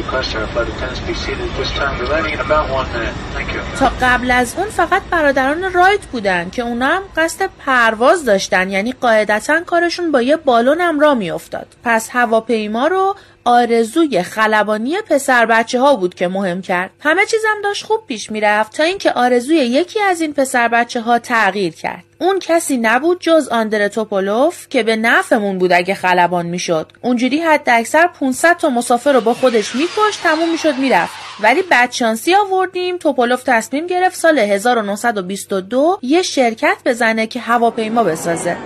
تا 3.79 3.93
قبل 4.01 4.31
از 4.31 4.55
اون 4.57 4.69
فقط 4.69 5.03
برادران 5.11 5.73
رایت 5.73 6.07
بودن 6.07 6.51
که 6.51 6.63
اونا 6.63 6.87
هم 6.87 7.03
قصد 7.17 7.51
پرواز 7.67 8.25
داشتن 8.25 8.71
یعنی 8.71 8.93
قاعدتا 8.93 9.61
کارشون 9.61 10.13
با 10.13 10.23
یه 10.23 10.37
بالون 10.37 10.81
هم 10.81 11.01
را 11.01 11.15
میافتاد. 11.15 11.67
پس 11.85 12.09
هواپیما 12.13 12.87
رو 12.87 13.17
آرزوی 13.45 14.23
خلبانی 14.23 14.97
پسر 15.09 15.47
بچه 15.47 15.81
ها 15.81 15.97
بود 15.97 16.15
که 16.15 16.29
مهم 16.29 16.63
کرد. 16.63 16.91
همه 17.01 17.27
چیزم 17.27 17.57
داشت 17.65 17.85
خوب 17.85 18.07
پیش 18.07 18.31
می‌رفت 18.31 18.77
تا 18.77 18.83
اینکه 18.83 19.13
آرزوی 19.13 19.57
یکی 19.57 20.01
از 20.01 20.21
این 20.21 20.33
پسر 20.33 20.69
بچه 20.69 21.01
ها 21.01 21.19
تغییر 21.19 21.73
کرد. 21.73 22.05
اون 22.19 22.39
کسی 22.39 22.77
نبود 22.77 23.21
جز 23.21 23.49
آندر 23.49 23.89
توپولوف 23.89 24.69
که 24.69 24.83
به 24.83 24.97
نفعمون 24.97 25.59
بود 25.59 25.73
اگه 25.73 25.95
خلبان 25.95 26.47
می‌شد. 26.47 26.93
اونجوری 27.01 27.41
حد 27.41 27.63
اکثر 27.67 28.07
500 28.07 28.57
تا 28.57 28.69
مسافر 28.69 29.13
رو 29.13 29.21
با 29.21 29.35
خودش 29.35 29.75
میکشت 29.75 30.23
تموم 30.23 30.51
می‌شد 30.51 30.75
می‌رفت. 30.75 31.13
ولی 31.41 31.63
بدشانسی 31.71 32.35
آوردیم 32.35 32.97
توپولوف 32.97 33.43
تصمیم 33.43 33.87
گرفت 33.87 34.17
سال 34.17 34.39
1922 34.39 35.99
یه 36.03 36.23
شرکت 36.23 36.77
بزنه 36.85 37.27
که 37.27 37.41
هواپیما 37.41 38.05
بسازه. 38.05 38.57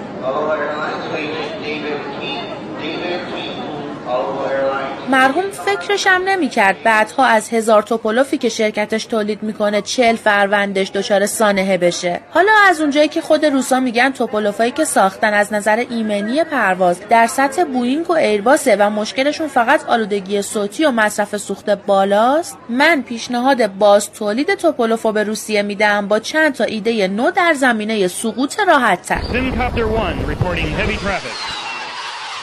مرحوم 5.08 5.50
فکرش 5.50 6.06
هم 6.06 6.22
نمی‌کرد 6.22 6.82
بعدها 6.82 7.24
از 7.24 7.48
هزار 7.48 7.82
توپولوفی 7.82 8.38
که 8.38 8.48
شرکتش 8.48 9.04
تولید 9.04 9.42
می‌کنه 9.42 9.82
چل 9.82 10.16
فروندش 10.16 10.90
دچار 10.90 11.26
سانحه 11.26 11.78
بشه. 11.78 12.20
حالا 12.30 12.52
از 12.68 12.80
اونجایی 12.80 13.08
که 13.08 13.20
خود 13.20 13.44
روسا 13.44 13.80
میگن 13.80 14.10
توپولوفایی 14.10 14.70
که 14.70 14.84
ساختن 14.84 15.34
از 15.34 15.52
نظر 15.52 15.84
ایمنی 15.90 16.44
پرواز 16.44 17.00
در 17.10 17.26
سطح 17.26 17.64
بوینگ 17.64 18.10
و 18.10 18.12
ایرباسه 18.12 18.76
و 18.76 18.90
مشکلشون 18.90 19.48
فقط 19.48 19.84
آلودگی 19.84 20.42
صوتی 20.42 20.84
و 20.84 20.90
مصرف 20.90 21.36
سوخت 21.36 21.70
بالاست 21.70 22.58
من 22.68 23.02
پیشنهاد 23.02 23.66
باز 23.66 24.12
تولید 24.12 24.54
توپولوفو 24.54 25.12
به 25.12 25.24
روسیه 25.24 25.62
میدم 25.62 26.08
با 26.08 26.18
چند 26.18 26.54
تا 26.54 26.64
ایده 26.64 27.08
نو 27.08 27.30
در 27.30 27.54
زمینه 27.54 28.08
سقوط 28.08 28.60
راحت 28.68 29.02
تر 29.02 29.20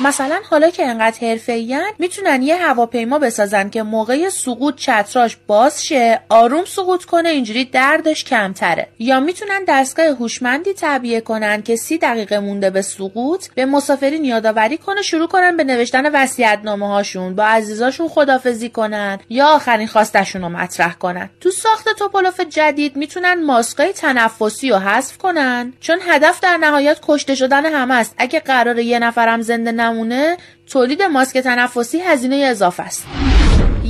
مثلا 0.04 0.40
حالا 0.50 0.70
که 0.70 0.86
انقدر 0.86 1.28
حرفه‌این 1.28 1.92
می‌تونن 2.00 2.42
یه 2.42 2.56
هواپیما 2.56 3.20
بسازن 3.20 3.70
که 3.70 3.84
موقع 3.84 4.30
سقوط 4.30 4.76
چتراش 4.76 5.38
باز 5.48 5.86
شه 5.86 6.22
آروم 6.30 6.66
سقوط 6.66 7.06
کنه 7.06 7.30
اینجوری 7.30 7.66
دردش 7.66 8.24
کمتره. 8.24 8.88
یا 9.00 9.20
می‌تونن 9.20 9.64
دستگاه 9.68 10.06
هوشمندی 10.06 10.74
تعبیه 10.74 11.22
کنن 11.22 11.62
که 11.62 11.76
سی 11.76 11.98
دقیقه 11.98 12.40
مونده 12.40 12.70
به 12.70 12.82
سقوط 12.82 13.48
به 13.56 13.66
مسافرین 13.66 14.26
یادآوری 14.26 14.78
کنه 14.78 15.02
شروع 15.02 15.28
کنن 15.28 15.58
به 15.58 15.64
نوشتن 15.64 16.16
وصیت‌نامه 16.16 16.88
هاشون 16.88 17.36
با 17.36 17.44
عزیزاشون 17.44 18.08
خدافزی 18.08 18.70
کنن 18.70 19.20
یا 19.30 19.48
آخرین 19.48 19.88
خواستشون 19.88 20.42
رو 20.42 20.50
مطرح 20.50 20.94
کنن. 20.94 21.30
تو 21.42 21.52
ساخت 21.52 21.90
توپولوف 22.00 22.40
جدید 22.40 22.96
می‌تونن 22.96 23.46
ماسکای 23.46 23.94
تنفسی 23.94 24.70
رو 24.70 24.78
حذف 24.78 25.18
کنن 25.18 25.74
چون 25.80 26.00
هدف 26.08 26.40
در 26.40 26.58
نهایت 26.58 27.00
کشته 27.02 27.36
شدن 27.36 27.66
همه 27.66 27.94
است. 27.94 28.16
اگه 28.18 28.40
قرار 28.40 28.80
یه 28.80 29.00
نفرم 29.00 29.42
زنده 29.42 29.72
نمونه 29.92 30.38
تولید 30.68 31.02
ماسک 31.04 31.38
تنفسی 31.38 32.00
هزینه 32.00 32.36
اضافه 32.36 32.84
است. 32.84 33.31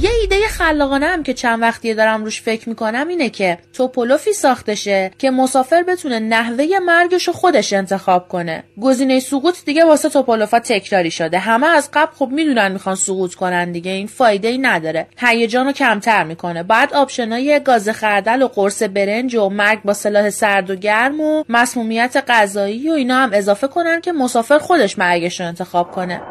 یه 0.02 0.10
ایده 0.22 0.48
خلاقانه 0.48 1.06
هم 1.06 1.24
که 1.24 1.34
چند 1.34 1.62
وقتی 1.62 1.94
دارم 1.94 2.24
روش 2.24 2.42
فکر 2.42 2.70
می‌کنم 2.70 3.08
اینه 3.08 3.30
که 3.30 3.58
توپولوفی 3.74 4.34
ساخته 4.34 4.76
شه 4.76 5.12
که 5.18 5.32
مسافر 5.32 5.84
بتونه 5.84 6.20
نحوه 6.20 6.66
مرگش 6.86 7.28
رو 7.28 7.34
خودش 7.34 7.74
انتخاب 7.74 8.28
کنه. 8.28 8.64
گزینه 8.82 9.20
سقوط 9.20 9.66
دیگه 9.66 9.86
واسه 9.86 10.10
توپولوفا 10.10 10.60
تکراری 10.60 11.12
شده. 11.12 11.40
همه 11.40 11.68
از 11.68 11.90
قبل 11.94 12.12
خب 12.12 12.28
می‌دونن 12.32 12.72
می‌خوان 12.72 12.96
سقوط 12.96 13.34
کنن 13.34 13.72
دیگه 13.72 13.92
این 13.92 14.08
فایده 14.08 14.48
ای 14.48 14.58
نداره. 14.58 15.08
هیجان 15.18 15.66
رو 15.66 15.72
کمتر 15.72 16.24
می‌کنه. 16.24 16.64
بعد 16.64 16.94
آپشنای 16.94 17.60
گاز 17.60 17.90
خردل 17.90 18.42
و 18.42 18.48
قرص 18.48 18.84
برنج 18.84 19.36
و 19.36 19.50
مرگ 19.50 19.82
با 19.84 19.94
سلاح 19.94 20.30
سرد 20.30 20.70
و 20.70 20.76
گرم 20.76 21.22
و 21.22 21.44
مسمومیت 21.50 22.24
غذایی 22.28 22.90
و 22.90 22.94
اینا 22.94 23.16
هم 23.16 23.30
اضافه 23.34 23.68
کنن 23.68 24.02
که 24.02 24.12
مسافر 24.12 24.58
خودش 24.58 25.00
مرگش 25.00 25.40
رو 25.40 25.48
انتخاب 25.48 25.92
کنه. 25.92 26.22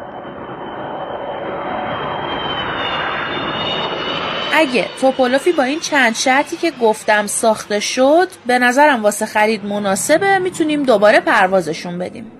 اگه 4.53 4.89
توپولوفی 5.01 5.51
با 5.51 5.63
این 5.63 5.79
چند 5.79 6.15
شرطی 6.15 6.57
که 6.57 6.71
گفتم 6.71 7.27
ساخته 7.27 7.79
شد 7.79 8.27
به 8.45 8.59
نظرم 8.59 9.03
واسه 9.03 9.25
خرید 9.25 9.65
مناسبه 9.65 10.39
می‌تونیم 10.39 10.83
دوباره 10.83 11.19
پروازشون 11.19 11.97
بدیم. 11.97 12.31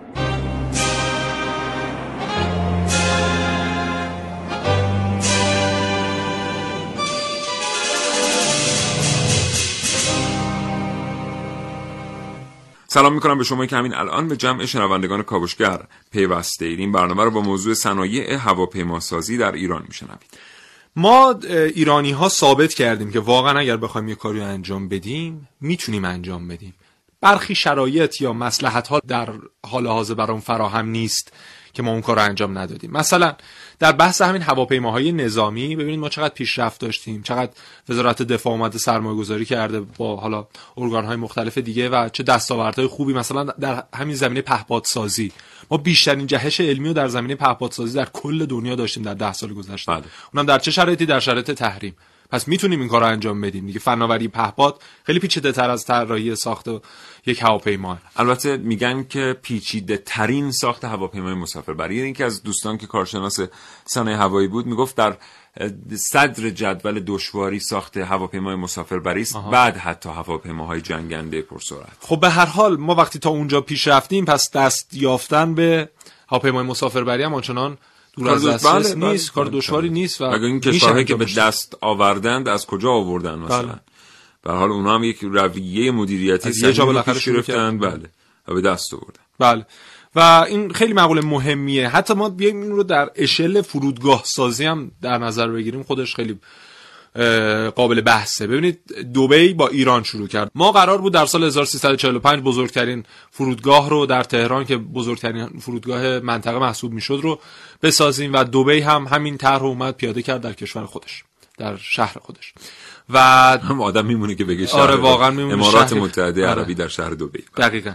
سلام 12.87 13.13
می‌کنم 13.13 13.37
به 13.37 13.43
شما 13.43 13.65
که 13.65 13.75
همین 13.75 13.93
الان 13.93 14.27
به 14.27 14.37
جمع 14.37 14.65
شنوندگان 14.65 15.23
کاوشگر 15.23 15.79
پیوسته 16.11 16.65
اید 16.65 16.79
این 16.79 16.91
برنامه 16.91 17.23
رو 17.23 17.31
با 17.31 17.41
موضوع 17.41 17.73
صنایع 17.73 18.33
هواپیماسازی 18.33 19.37
در 19.37 19.51
ایران 19.51 19.83
میشنوید. 19.87 20.50
ما 20.95 21.39
ایرانی 21.75 22.11
ها 22.11 22.29
ثابت 22.29 22.73
کردیم 22.73 23.11
که 23.11 23.19
واقعا 23.19 23.59
اگر 23.59 23.77
بخوایم 23.77 24.09
یه 24.09 24.15
کاری 24.15 24.41
انجام 24.41 24.89
بدیم 24.89 25.47
می‌تونیم 25.61 26.05
انجام 26.05 26.47
بدیم. 26.47 26.73
برخی 27.21 27.55
شرایط 27.55 28.21
یا 28.21 28.33
مسلحت 28.33 28.87
ها 28.87 28.99
در 29.07 29.29
حال 29.67 29.87
حاضر 29.87 30.13
برام 30.13 30.39
فراهم 30.39 30.87
نیست 30.87 31.33
که 31.73 31.83
ما 31.83 31.91
اون 31.91 32.01
کار 32.01 32.15
رو 32.15 32.21
انجام 32.21 32.57
ندادیم. 32.57 32.91
مثلا 32.91 33.35
در 33.79 33.91
بحث 33.91 34.21
همین 34.21 34.41
هواپیماهای 34.41 35.11
نظامی 35.11 35.75
ببینید 35.75 35.99
ما 35.99 36.09
چقدر 36.09 36.33
پیشرفت 36.33 36.81
داشتیم 36.81 37.21
چقدر 37.21 37.51
وزارت 37.89 38.21
دفاع 38.21 38.53
اومده 38.53 38.77
سرمایه 38.77 39.17
گذاری 39.17 39.45
کرده 39.45 39.81
با 39.81 40.15
حالا 40.15 40.47
ارگان 40.77 41.05
های 41.05 41.15
مختلف 41.15 41.57
دیگه 41.57 41.89
و 41.89 42.09
چه 42.09 42.23
دستاوردهای 42.23 42.87
خوبی 42.87 43.13
مثلا 43.13 43.43
در 43.43 43.83
همین 43.95 44.15
زمینه 44.15 44.41
پهپادسازی. 44.41 45.31
ما 45.71 45.77
بیشترین 45.77 46.27
جهش 46.27 46.61
علمی 46.61 46.87
رو 46.87 46.93
در 46.93 47.07
زمینه 47.07 47.35
پهپادسازی 47.35 47.97
در 47.97 48.07
کل 48.13 48.45
دنیا 48.45 48.75
داشتیم 48.75 49.03
در 49.03 49.13
ده 49.13 49.33
سال 49.33 49.53
گذشته. 49.53 49.91
بله. 49.91 50.03
اونم 50.33 50.45
در 50.45 50.59
چه 50.59 50.71
شرایطی؟ 50.71 51.05
در 51.05 51.19
شرایط 51.19 51.51
تحریم. 51.51 51.95
پس 52.31 52.47
می‌تونیم 52.47 52.79
این 52.79 52.89
کار 52.89 53.01
رو 53.01 53.07
انجام 53.07 53.41
بدیم. 53.41 53.65
دیگه 53.65 53.79
فناوری 53.79 54.27
پهپاد 54.27 54.81
خیلی 55.03 55.19
پیچیده 55.19 55.51
تر 55.51 55.69
از 55.69 55.85
طراحی 55.85 56.35
ساخت 56.35 56.67
یک 57.25 57.41
هواپیما. 57.41 57.97
البته 58.15 58.57
میگن 58.57 59.03
که 59.03 59.37
پیچیده 59.41 59.97
ترین 59.97 60.51
ساخت 60.51 60.85
هواپیمای 60.85 61.33
مسافربری. 61.33 61.95
یعنی 61.95 62.05
اینکه 62.05 62.25
از 62.25 62.43
دوستان 62.43 62.77
که 62.77 62.87
کارشناس 62.87 63.39
صنایع 63.85 64.17
هوایی 64.17 64.47
بود 64.47 64.65
می‌گفت 64.65 64.95
در 64.95 65.17
صدر 65.95 66.49
جدول 66.49 67.03
دشواری 67.07 67.59
ساخت 67.59 67.97
هواپیمای 67.97 68.55
مسافربری 68.55 69.21
است. 69.21 69.37
بعد 69.37 69.77
حتی 69.77 70.09
هواپیماهای 70.09 70.81
جنگنده 70.81 71.41
پرسرعت. 71.41 71.97
خب 71.99 72.19
به 72.19 72.29
هر 72.29 72.45
حال 72.45 72.77
ما 72.77 72.95
وقتی 72.95 73.19
تا 73.19 73.29
اونجا 73.29 73.61
پیش 73.61 73.87
رفتیم 73.87 74.25
پس 74.25 74.51
دست 74.51 74.93
یافتن 74.93 75.55
به 75.55 75.89
هواپیمای 76.29 76.63
مسافربری 76.63 77.23
هم 77.23 77.33
آنچنان 77.33 77.77
دور 78.17 78.29
از 78.29 78.45
دسترس 78.45 78.95
بله، 78.95 79.11
نیست 79.11 79.25
بله، 79.25 79.35
کار 79.35 79.45
دشواری 79.45 79.89
بله. 79.89 79.99
نیست 79.99 80.21
و 80.21 80.23
اگر 80.23 80.45
این 80.45 80.59
کشورهایی 80.59 81.05
که 81.05 81.15
به 81.15 81.25
دست 81.37 81.77
آوردند 81.81 82.49
از 82.49 82.65
کجا 82.65 82.89
آوردن 82.89 83.39
مثلا؟ 83.39 83.61
بله. 83.61 83.79
به 84.43 84.51
حال 84.51 84.71
اونا 84.71 84.95
هم 84.95 85.03
یک 85.03 85.19
رویه 85.21 85.91
مدیریتی 85.91 86.51
یه 86.67 86.73
جا 86.73 86.85
بالاخره 86.85 87.19
گرفتن 87.25 87.77
بله 87.77 88.09
و 88.47 88.53
به 88.53 88.61
دست 88.61 88.93
آوردن. 88.93 89.21
بله. 89.39 89.65
و 90.15 90.45
این 90.47 90.73
خیلی 90.73 90.93
مقوله 90.93 91.21
مهمیه. 91.21 91.89
حتی 91.89 92.13
ما 92.13 92.29
بیایم 92.29 92.61
این 92.61 92.71
رو 92.71 92.83
در 92.83 93.09
اشل 93.15 93.61
فرودگاه 93.61 94.21
سازی 94.25 94.65
هم 94.65 94.91
در 95.01 95.17
نظر 95.17 95.47
بگیریم. 95.47 95.83
خودش 95.83 96.15
خیلی 96.15 96.39
قابل 97.75 98.01
بحثه. 98.01 98.47
ببینید 98.47 98.79
دوبی 99.13 99.53
با 99.53 99.67
ایران 99.67 100.03
شروع 100.03 100.27
کرد. 100.27 100.51
ما 100.55 100.71
قرار 100.71 100.97
بود 100.97 101.13
در 101.13 101.25
سال 101.25 101.43
1345 101.43 102.43
بزرگترین 102.43 103.03
فرودگاه 103.31 103.89
رو 103.89 104.05
در 104.05 104.23
تهران 104.23 104.65
که 104.65 104.77
بزرگترین 104.77 105.47
فرودگاه 105.47 106.19
منطقه 106.19 106.59
محسوب 106.59 106.91
می‌شد 106.91 107.19
رو 107.23 107.39
بسازیم 107.81 108.33
و 108.33 108.43
دوبی 108.43 108.79
هم 108.79 109.07
همین 109.11 109.37
طرح 109.37 109.63
اومد 109.63 109.95
پیاده 109.95 110.21
کرد 110.21 110.41
در 110.41 110.53
کشور 110.53 110.85
خودش 110.85 111.23
در 111.57 111.77
شهر 111.77 112.17
خودش. 112.21 112.53
و 113.09 113.19
هم 113.69 113.81
آدم 113.81 114.05
میمونه 114.05 114.35
که 114.35 114.43
بگه 114.45 114.65
شهر 114.65 114.79
آره 114.79 114.95
واقعا 114.95 115.31
میمونه 115.31 115.53
امارات 115.53 115.93
متحده 115.93 116.47
آره. 116.47 116.59
عربی 116.59 116.75
در 116.75 116.87
شهر 116.87 117.09
دوبی 117.09 117.43
دقیقا. 117.57 117.93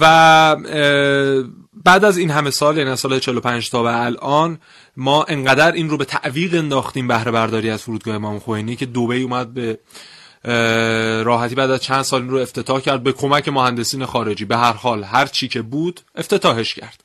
و 0.00 0.56
بعد 1.84 2.04
از 2.04 2.18
این 2.18 2.30
همه 2.30 2.50
سال 2.50 2.78
یعنی 2.78 2.96
سال 2.96 3.18
45 3.18 3.70
تا 3.70 3.82
به 3.82 4.04
الان 4.04 4.58
ما 4.96 5.24
انقدر 5.24 5.72
این 5.72 5.90
رو 5.90 5.96
به 5.96 6.04
تعویق 6.04 6.54
انداختیم 6.54 7.08
بهره 7.08 7.30
برداری 7.30 7.70
از 7.70 7.82
فرودگاه 7.82 8.14
امام 8.14 8.38
خمینی 8.38 8.76
که 8.76 8.86
دوبه 8.86 9.16
اومد 9.16 9.54
به 9.54 9.78
راحتی 11.24 11.54
بعد 11.54 11.70
از 11.70 11.80
چند 11.80 12.02
سال 12.02 12.20
این 12.20 12.30
رو 12.30 12.38
افتتاح 12.38 12.80
کرد 12.80 13.02
به 13.02 13.12
کمک 13.12 13.48
مهندسین 13.48 14.04
خارجی. 14.06 14.44
به 14.44 14.56
هر 14.56 14.72
حال 14.72 15.04
هر 15.04 15.26
چی 15.26 15.48
که 15.48 15.62
بود 15.62 16.00
افتتاحش 16.14 16.74
کرد. 16.74 17.04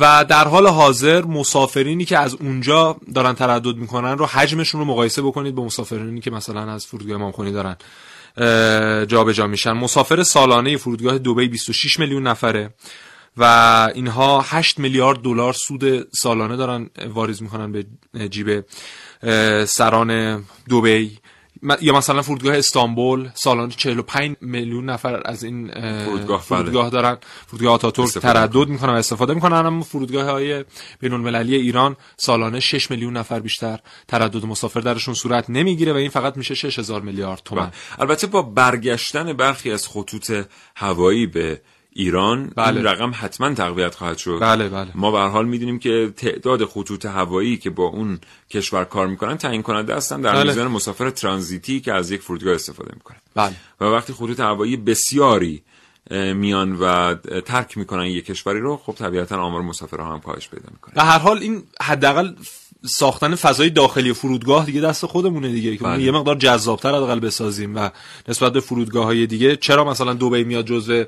و 0.00 0.24
در 0.28 0.48
حال 0.48 0.66
حاضر 0.66 1.24
مسافرینی 1.24 2.04
که 2.04 2.18
از 2.18 2.34
اونجا 2.34 2.96
دارن 3.14 3.32
تردد 3.32 3.76
می‌کنن 3.76 4.18
رو 4.18 4.26
حجمشون 4.26 4.80
رو 4.80 4.86
مقایسه 4.86 5.22
بکنید 5.22 5.54
با 5.54 5.64
مسافرینی 5.64 6.20
که 6.20 6.30
مثلا 6.30 6.72
از 6.72 6.86
فرودگاه 6.86 7.14
امام 7.14 7.32
خمینی 7.32 7.52
دارن. 7.52 7.76
جابجا 8.36 9.32
جا 9.32 9.46
میشن. 9.46 9.72
مسافر 9.72 10.22
سالانه 10.22 10.76
فرودگاه 10.76 11.18
دبی 11.18 11.48
26 11.48 11.98
میلیون 11.98 12.26
نفره 12.26 12.74
و 13.36 13.44
اینها 13.94 14.40
8 14.40 14.78
میلیارد 14.78 15.18
دلار 15.18 15.52
سود 15.52 16.14
سالانه 16.14 16.56
دارن 16.56 16.90
واریز 17.08 17.42
می‌کنن 17.42 17.72
به 17.72 17.86
جیب 18.28 18.64
سران 19.64 20.44
دبی 20.70 21.18
یا 21.80 21.92
مثلا 21.92 22.22
فرودگاه 22.22 22.56
استانبول 22.56 23.28
سالانه 23.34 23.72
45 23.76 24.36
میلیون 24.40 24.90
نفر 24.90 25.22
از 25.24 25.44
این 25.44 25.70
فرودگاه, 26.04 26.42
فرودگاه 26.42 26.90
دارن. 26.90 27.18
فرودگاه 27.46 27.72
آتاتورک 27.72 28.12
تردد 28.12 28.68
می‌کنن 28.68 28.92
و 28.92 28.96
استفاده 28.96 29.34
می‌کنن 29.34 29.66
اما 29.66 29.82
فرودگاه 29.82 30.24
های 30.24 30.64
بین 31.00 31.12
المللی 31.12 31.56
ایران 31.56 31.96
سالانه 32.16 32.60
6 32.60 32.90
میلیون 32.90 33.16
نفر 33.16 33.40
بیشتر 33.40 33.78
تردد 34.08 34.44
مسافر 34.44 34.80
درشون 34.80 35.14
صورت 35.14 35.50
نمی‌گیره 35.50 35.92
و 35.92 35.96
این 35.96 36.10
فقط 36.10 36.36
میشه 36.36 36.54
6000 36.54 37.00
میلیارد 37.00 37.42
تومان. 37.44 37.66
بله. 37.66 37.74
البته 37.98 38.26
با 38.26 38.42
برگشتن 38.42 39.32
برخی 39.32 39.70
از 39.70 39.88
خطوط 39.88 40.32
هوایی 40.76 41.26
به 41.26 41.60
ایران 41.96 42.52
بله. 42.56 42.76
این 42.76 42.86
رقم 42.86 43.12
حتما 43.14 43.54
تقویت 43.54 43.94
خواهد 43.94 44.18
شد 44.18 44.38
بله 44.40 44.68
بله. 44.68 44.88
ما 44.94 45.10
به 45.10 45.18
حال 45.18 45.46
می‌دونیم 45.46 45.78
که 45.78 46.12
تعداد 46.16 46.64
خطوط 46.64 47.06
هوایی 47.06 47.56
که 47.56 47.70
با 47.70 47.84
اون 47.84 48.18
کشور 48.50 48.84
کار 48.84 49.06
می‌کنن 49.06 49.36
تعیین 49.36 49.62
کننده 49.62 49.94
هستن 49.94 50.20
در 50.20 50.32
بله. 50.32 50.50
میزان 50.50 50.66
مسافر 50.66 51.10
ترانزیتی 51.10 51.80
که 51.80 51.92
از 51.92 52.10
یک 52.10 52.20
فرودگاه 52.22 52.54
استفاده 52.54 52.90
می‌کنن 52.94 53.16
بله. 53.34 53.54
و 53.80 53.84
وقتی 53.84 54.12
خطوط 54.12 54.40
هوایی 54.40 54.76
بسیاری 54.76 55.62
میان 56.10 56.76
و 56.80 57.14
ترک 57.40 57.78
می‌کنن 57.78 58.04
یک 58.04 58.26
کشوری 58.26 58.60
رو 58.60 58.76
خب 58.76 58.92
طبیعتا 58.92 59.36
آمار 59.36 59.62
مسافرها 59.62 60.12
هم 60.12 60.20
کاهش 60.20 60.48
پیدا 60.48 60.68
می‌کنه 60.72 60.94
به 60.94 61.02
هر 61.02 61.18
حال 61.18 61.38
این 61.38 61.62
حداقل 61.82 62.34
ساختن 62.86 63.34
فضای 63.34 63.70
داخلی 63.70 64.12
فرودگاه 64.12 64.66
دیگه 64.66 64.80
دست 64.80 65.06
خودمونه 65.06 65.48
دیگه 65.48 65.76
که 65.76 65.84
بله. 65.84 66.02
یه 66.02 66.10
مقدار 66.10 66.34
جذابتر 66.34 66.88
حداقل 66.88 67.20
بسازیم 67.20 67.76
و 67.76 67.90
نسبت 68.28 68.52
به 68.52 68.60
فرودگاه 68.60 69.04
های 69.04 69.26
دیگه 69.26 69.56
چرا 69.56 69.84
مثلا 69.84 70.14
دبی 70.14 70.44
میاد 70.44 70.66
جزو 70.66 71.04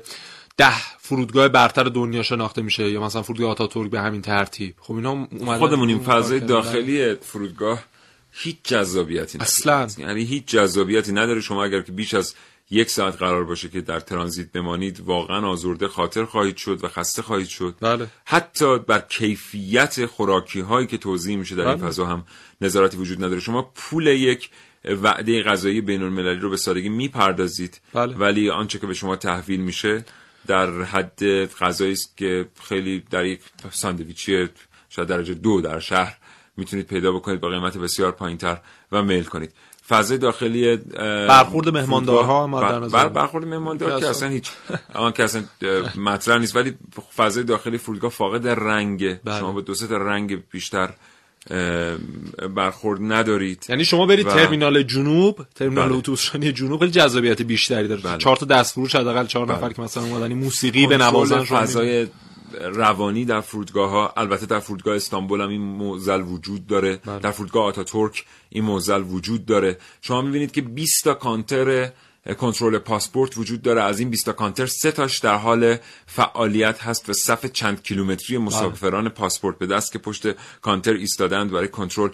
ده 0.57 0.97
فرودگاه 0.99 1.47
برتر 1.47 1.83
دنیا 1.83 2.23
شناخته 2.23 2.61
میشه 2.61 2.89
یا 2.89 3.01
مثلا 3.01 3.21
فرودگاه 3.21 3.49
آتاتورک 3.51 3.91
به 3.91 4.01
همین 4.01 4.21
ترتیب. 4.21 4.75
خب 4.79 4.93
اینا 4.93 5.27
خودمون 5.57 5.89
این 5.89 5.99
فضای 5.99 6.39
داخلی 6.39 7.15
فرودگاه 7.15 7.83
هیچ 8.31 8.57
جذابیتی 8.63 9.37
نداره. 9.37 9.41
اصلا. 9.41 9.87
یعنی 9.97 10.23
هیچ 10.23 10.45
جذابیتی 10.45 11.11
نداره. 11.11 11.41
شما 11.41 11.63
اگر 11.63 11.81
که 11.81 11.91
بیش 11.91 12.13
از 12.13 12.35
یک 12.71 12.89
ساعت 12.89 13.15
قرار 13.15 13.43
باشه 13.43 13.69
که 13.69 13.81
در 13.81 13.99
ترانزیت 13.99 14.51
بمانید 14.51 14.99
واقعا 14.99 15.47
آزرده 15.47 15.87
خاطر 15.87 16.25
خواهید 16.25 16.57
شد 16.57 16.83
و 16.83 16.87
خسته 16.87 17.21
خواهید 17.21 17.47
شد. 17.47 17.75
بله. 17.79 18.07
حتی 18.25 18.79
بر 18.79 18.99
کیفیت 18.99 20.05
خوراکی 20.05 20.59
هایی 20.59 20.87
که 20.87 20.97
توضیح 20.97 21.37
میشه 21.37 21.55
در 21.55 21.67
این 21.67 21.77
بله. 21.77 21.87
فضا 21.87 22.05
هم 22.05 22.25
نظارتی 22.61 22.97
وجود 22.97 23.23
نداره. 23.23 23.39
شما 23.39 23.71
پول 23.75 24.07
یک 24.07 24.49
وعده 24.85 25.43
غذایی 25.43 25.81
بین 25.81 26.03
المللی 26.03 26.39
رو 26.39 26.49
به 26.49 26.57
سادگی 26.57 26.89
می‌پردازید. 26.89 27.81
بله. 27.93 28.15
ولی 28.15 28.49
آنچه 28.49 28.79
که 28.79 28.87
به 28.87 28.93
شما 28.93 29.15
تحویل 29.15 29.59
میشه 29.59 30.05
در 30.47 30.81
حد 30.83 31.45
غذایی 31.45 31.91
است 31.91 32.17
که 32.17 32.45
خیلی 32.63 33.03
در 33.11 33.25
یک 33.25 33.41
ساندویچی 33.71 34.49
شاید 34.89 35.07
درجه 35.07 35.33
دو 35.33 35.61
در 35.61 35.79
شهر 35.79 36.17
می‌تونید 36.57 36.87
پیدا 36.87 37.11
بکنید 37.11 37.39
با 37.39 37.49
قیمت 37.49 37.77
بسیار 37.77 38.11
پایینتر 38.11 38.57
و 38.91 39.03
میل 39.03 39.23
کنید. 39.23 39.53
فضای 39.89 40.17
داخلی 40.17 40.75
برخورد 41.27 41.69
مهماندارها 41.69 42.47
بر 42.47 42.79
بر 42.79 43.09
برخورد 43.09 43.45
مهماندار 43.45 43.99
که 43.99 44.07
اصلا 44.07 44.29
هیچ 44.29 44.51
آن 44.93 45.11
که 45.11 45.23
اصلا 45.23 45.43
مطرح 45.95 46.37
نیست. 46.37 46.55
ولی 46.55 46.77
فضای 47.15 47.43
داخلی 47.43 47.77
فرودگاه 47.77 48.11
فاقد 48.11 48.47
رنگ 48.47 49.13
بله. 49.23 49.39
شما 49.39 49.51
به 49.51 49.61
دو 49.61 49.73
سه 49.73 49.97
رنگ 49.97 50.43
بیشتر 50.51 50.93
برخورد 52.55 52.99
ندارید 53.01 53.65
یعنی 53.69 53.85
شما 53.85 54.05
برید 54.05 54.27
و... 54.27 54.29
ترمینال 54.29 54.83
جنوب 54.83 55.45
ترمینال 55.55 55.89
بله. 55.89 55.97
اتوبوسرانی 55.97 56.51
جنوب 56.51 56.79
خیلی 56.79 56.91
جذابیت 56.91 57.41
بیشتری 57.41 57.87
داره 57.87 58.01
بله. 58.01 58.17
چهار 58.17 58.35
تا 58.35 58.45
دستفروش 58.45 58.95
حداقل 58.95 59.25
چهار 59.25 59.45
بله. 59.45 59.57
نفر 59.57 59.73
که 59.73 59.81
مثلا 59.81 60.03
اومدن 60.03 60.33
موسیقی 60.33 60.87
به 60.87 60.97
نوازن 60.97 61.43
فضای 61.43 62.07
روانی 62.73 63.25
در 63.25 63.41
فرودگاه 63.41 63.89
ها 63.89 64.13
البته 64.17 64.45
در 64.45 64.59
فرودگاه 64.59 64.95
استانبول 64.95 65.41
هم 65.41 65.49
این 65.49 65.61
موزل 65.61 66.21
وجود 66.21 66.67
داره 66.67 66.95
بله. 67.05 67.19
در 67.19 67.31
فرودگاه 67.31 67.63
آتاتورک 67.63 68.25
این 68.49 68.63
موزل 68.63 69.01
وجود 69.01 69.45
داره 69.45 69.77
شما 70.01 70.21
می‌بینید 70.21 70.51
که 70.51 70.61
20 70.61 71.03
تا 71.03 71.13
کانتر 71.13 71.91
کنترل 72.33 72.77
پاسپورت 72.77 73.37
وجود 73.37 73.61
داره 73.61 73.83
از 73.83 73.99
این 73.99 74.09
20 74.09 74.29
کانتر 74.29 74.65
سه 74.65 74.91
تاش 74.91 75.19
در 75.19 75.35
حال 75.35 75.77
فعالیت 76.05 76.83
هست 76.83 77.09
و 77.09 77.13
صف 77.13 77.45
چند 77.45 77.83
کیلومتری 77.83 78.37
مسافران 78.37 79.03
بله. 79.03 79.09
پاسپورت 79.09 79.57
به 79.57 79.67
دست 79.67 79.91
که 79.91 79.99
پشت 79.99 80.27
کانتر 80.61 80.93
ایستادند 80.93 81.51
برای 81.51 81.67
کنترل 81.67 82.09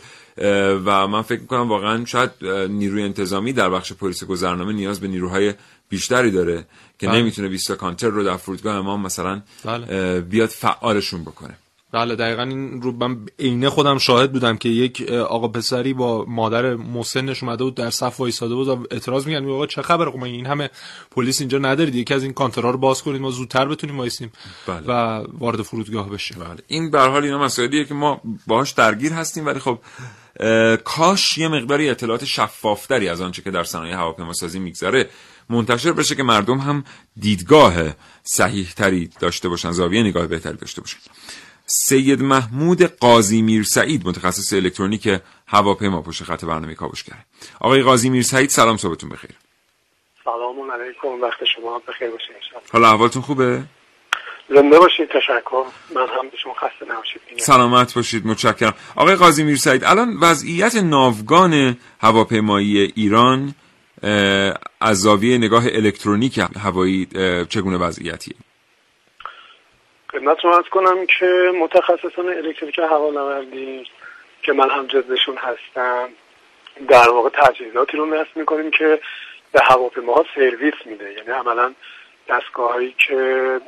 و 0.86 1.08
من 1.08 1.22
فکر 1.22 1.42
می‌کنم 1.42 1.70
واقعا 1.70 2.06
شاید 2.06 2.32
نیروی 2.70 3.04
انتظامی 3.04 3.54
در 3.54 3.70
بخش 3.70 3.94
پلیس 3.94 4.24
گذرنامه 4.24 4.74
نیاز 4.74 5.00
به 5.00 5.08
نیروهای 5.08 5.54
بیشتری 5.90 6.32
داره 6.32 6.66
که 7.00 7.08
بله. 7.08 7.18
نمی‌تونه 7.18 7.48
20 7.48 7.72
کانتر 7.72 8.08
رو 8.08 8.24
در 8.24 8.38
فرودگاه 8.38 8.76
امام 8.76 9.02
مثلا 9.02 9.42
بله. 9.66 10.22
بیاد 10.22 10.50
فعالشون 10.50 11.22
بکنه 11.22 11.58
بله 11.94 12.16
دقیقا 12.16 12.44
این 12.44 12.82
رو 12.82 12.92
من 12.92 13.26
عینه 13.40 13.70
خودم 13.70 13.98
شاهد 13.98 14.32
بودم 14.32 14.58
که 14.58 14.70
یک 14.70 15.10
آقا 15.12 15.48
پسری 15.48 15.94
با 15.94 16.26
مادر 16.28 16.76
مسنش 16.76 17.44
اومده 17.44 17.64
بود 17.64 17.76
در 17.76 17.90
صف 17.90 18.20
وایساده 18.20 18.56
بود 18.56 18.68
و 18.68 18.88
اعتراض 18.92 19.28
میگن 19.28 19.50
آقا 19.50 19.68
چه 19.68 19.82
خبره 19.82 20.12
خب 20.12 20.24
این 20.24 20.46
همه 20.46 20.70
پلیس 21.12 21.42
اینجا 21.42 21.58
ندارید 21.58 21.96
یکی 21.96 22.14
از 22.14 22.24
این 22.24 22.34
کانترها 22.34 22.70
رو 22.70 22.78
باز 22.78 23.04
کنید 23.04 23.22
ما 23.22 23.30
زودتر 23.30 23.66
بتونیم 23.66 23.98
وایسیم 23.98 24.32
بله. 24.68 24.84
و 24.88 25.24
وارد 25.34 25.62
فرودگاه 25.62 26.10
بشیم 26.10 26.38
بله. 26.40 26.58
این 26.68 26.92
به 26.92 27.00
حال 27.00 27.24
اینا 27.24 27.40
مسائلیه 27.40 27.86
که 27.86 27.94
ما 27.94 28.22
باهاش 28.48 28.72
درگیر 28.72 29.14
هستیم 29.14 29.46
ولی 29.46 29.60
خب 29.60 29.80
کاش 30.84 31.38
یه 31.38 31.48
مقداری 31.48 31.90
اطلاعات 31.90 32.26
شفافتری 32.26 33.10
از 33.10 33.22
آنچه 33.22 33.42
که 33.42 33.52
در 33.52 33.64
صنایع 33.64 33.96
هواپیماسازی 33.96 34.60
میگذره 34.60 35.10
منتشر 35.50 35.92
بشه 35.92 36.16
که 36.16 36.24
مردم 36.24 36.58
هم 36.58 36.84
دیدگاه 37.18 37.74
صحیح 38.24 38.68
تری 38.76 39.10
داشته 39.20 39.50
باشن 39.50 39.72
زاویه 39.72 40.04
نگاه 40.04 40.28
بهتری 40.28 40.58
داشته 40.58 40.82
باشن 40.82 41.00
سید 41.76 42.22
محمود 42.22 42.82
قاضی 42.84 43.42
میر 43.42 43.64
سعید 43.64 44.08
متخصص 44.08 44.54
الکترونیک 44.54 45.22
هواپیما 45.48 46.02
پشت 46.02 46.24
خط 46.24 46.46
برنامه 46.46 46.76
کرد 46.76 47.26
آقای 47.60 47.82
قاضی 47.82 48.10
میر 48.10 48.24
سعید 48.24 48.50
سلام 48.50 48.78
صبحتون 48.78 49.10
بخیر. 49.10 49.32
سلام 50.24 50.72
علیکم 50.72 51.08
وقت 51.22 51.38
شما 51.56 51.82
بخیر 51.88 52.10
باشه 52.10 52.34
حالا 52.74 52.88
احوالتون 52.88 53.22
خوبه؟ 53.22 53.64
زنده 54.50 54.80
باشید 54.80 55.10
تشکر. 55.10 55.64
من 55.96 56.02
هم 56.02 56.30
به 56.32 56.38
شما 56.44 56.54
خسته 56.54 56.94
نباشید. 56.94 57.22
سلامت 57.38 57.94
باشید 57.94 58.28
متشکرم. 58.28 58.74
آقای 58.96 59.16
قاضی 59.16 59.44
میر 59.44 59.58
سعید 59.58 59.84
الان 59.84 60.18
وضعیت 60.22 60.76
ناوگان 60.76 61.78
هواپیمایی 62.02 62.78
ایران 62.78 63.56
از 64.82 65.00
زاویه 65.00 65.38
نگاه 65.38 65.64
الکترونیک 65.66 66.38
هوایی 66.38 67.08
چگونه 67.50 67.78
وضعیتیه؟ 67.78 68.36
خدمت 70.14 70.46
رو 70.46 70.64
کنم 70.72 71.06
که 71.06 71.52
متخصصان 71.56 72.30
الکتریک 72.30 72.80
هوانوردی 72.80 73.88
که 74.42 74.54
من 74.54 74.70
هم 74.70 74.88
جزشون 74.88 75.38
هستم 75.38 76.10
در 76.88 77.10
واقع 77.10 77.30
تجهیزاتی 77.30 77.98
رو 77.98 78.06
نصب 78.06 78.38
می‌کنیم 78.38 78.72
که 78.72 79.00
به 79.52 79.60
هواپیماها 79.64 80.26
سرویس 80.36 80.74
میده. 80.86 81.14
یعنی 81.14 81.30
عملا 81.30 81.74
دستگاه 82.30 82.74
هایی 82.74 82.96
که 83.08 83.60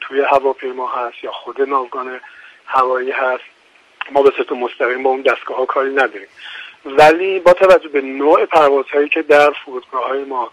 توی 0.00 0.20
هواپیما 0.20 0.88
هست 0.88 1.24
یا 1.24 1.32
خود 1.32 1.60
ناوگان 1.60 2.20
هوایی 2.66 3.10
هست 3.10 3.44
ما 4.10 4.22
به 4.22 4.32
صورت 4.36 4.52
مستقیم 4.52 5.02
با 5.02 5.10
اون 5.10 5.22
دستگاه 5.22 5.56
ها 5.56 5.66
کاری 5.66 5.90
نداریم. 5.90 6.28
ولی 6.84 7.40
با 7.40 7.52
توجه 7.52 7.88
به 7.88 8.00
نوع 8.00 8.44
پروازهایی 8.44 9.08
که 9.08 9.22
در 9.22 9.50
فرودگاه 9.50 10.08
های 10.08 10.24
ما 10.24 10.50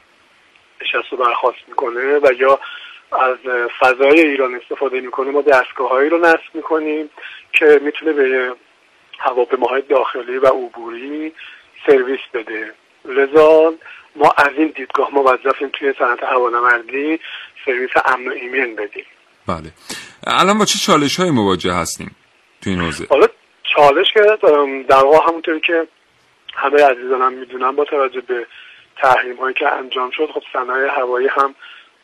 نشست 0.82 1.14
و 1.14 1.18
برخواست 1.18 1.60
می‌کنه 1.68 2.20
و 2.20 2.34
یا 2.38 2.60
از 3.12 3.38
فضای 3.80 4.22
ایران 4.22 4.56
استفاده 4.56 5.02
می‌کنه 5.02 5.32
ما 5.32 5.42
دستگاههایی 5.42 6.10
رو 6.10 6.18
نصب 6.18 6.50
می‌کنیم 6.54 7.10
که 7.54 7.80
می‌تونه 7.84 8.14
به 8.14 8.54
هواپیماهای 9.20 9.82
داخلی 9.82 10.38
و 10.38 10.48
عبوری 10.48 11.34
سرویس 11.86 12.20
بده. 12.34 12.74
لذا 13.06 13.74
ما 14.16 14.34
از 14.38 14.52
این 14.58 14.74
دیدگاه 14.76 15.10
موظفیم 15.14 15.70
توی 15.74 15.94
صنعت 16.00 16.24
هوانوردی 16.24 17.20
سرویس 17.66 17.90
امن 18.06 18.28
و 18.28 18.32
ایمن 18.32 18.76
بدیم. 18.76 19.06
بله. 19.48 19.72
الان 20.28 20.58
با 20.58 20.66
چه 20.66 20.80
چالش 20.80 21.20
های 21.20 21.32
مواجه 21.32 21.74
هستیم 21.74 22.16
تو 22.64 22.70
این 22.70 22.80
حوزه؟ 22.80 23.08
حالا 23.10 23.28
چالش 23.76 24.14
که 24.14 24.22
در 24.88 25.04
واقع 25.04 25.28
همونطوری 25.28 25.60
که 25.60 25.88
همه 26.54 26.84
عزیزانم 26.84 27.34
می‌دونن 27.34 27.72
با 27.72 27.86
توجه 27.86 28.22
به 28.22 28.48
تحریم 28.98 29.36
هایی 29.36 29.54
که 29.54 29.68
انجام 29.68 30.12
شد 30.12 30.30
خب 30.34 30.44
صنایع 30.54 31.00
هوایی 31.00 31.28
هم 31.28 31.56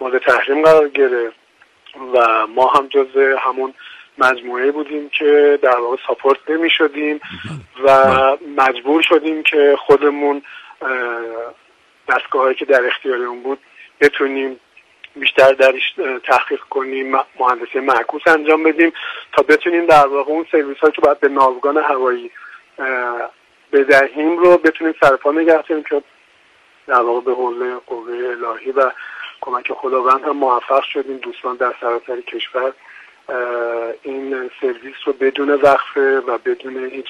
مورد 0.02 0.18
تحریم 0.18 0.62
قرار 0.62 0.90
گرفت 0.90 1.36
و 2.14 2.48
ما 2.48 2.68
هم 2.68 2.88
جز 2.88 3.08
همون 3.40 3.74
مجموعه 4.18 4.72
بودیم 4.72 5.10
که 5.10 5.60
در 5.62 5.78
واقع 5.78 5.98
ساپورت 6.08 6.40
نمی 6.50 6.70
شدیم 6.70 7.20
و 7.84 8.06
مجبور 8.58 9.02
شدیم 9.02 9.44
که 9.44 9.76
خودمون 9.80 10.42
دستگاه 12.10 12.54
که 12.54 12.66
در 12.66 12.86
اختیارمون 12.86 13.44
بود 13.44 13.60
بتونیم 14.02 14.60
بیشتر 15.16 15.54
درش 15.54 15.94
تحقیق 16.24 16.60
کنیم 16.60 17.16
مهندسی 17.40 17.80
معکوس 17.80 18.28
انجام 18.28 18.64
بدیم 18.64 18.94
تا 19.32 19.44
بتونیم 19.44 19.86
در 19.86 20.08
واقع 20.08 20.32
اون 20.32 20.46
سرویس 20.52 20.78
هایی 20.78 20.94
که 20.94 21.02
باید 21.02 21.20
به 21.20 21.28
ناوگان 21.28 21.78
هوایی 21.78 22.32
بدهیم 23.74 24.38
رو 24.38 24.58
بتونیم 24.58 24.96
سرپا 25.02 25.32
نگه 25.32 25.64
که 25.68 26.04
در 26.88 27.02
واقع 27.02 27.22
به 27.22 27.34
قوه 27.88 28.12
الهی 28.12 28.72
و 28.72 28.92
کمک 29.48 29.72
خداوند 29.82 30.24
هم 30.24 30.38
موفق 30.38 30.84
شدیم. 30.94 31.18
دوستان 31.18 31.56
در 31.56 31.74
سراسر 31.82 32.22
کشور 32.22 32.74
این 34.04 34.50
سرویس 34.62 34.96
رو 35.06 35.14
بدون 35.14 35.50
وقفه 35.50 36.22
و 36.28 36.38
بدون 36.46 36.90
هیچ 36.92 37.06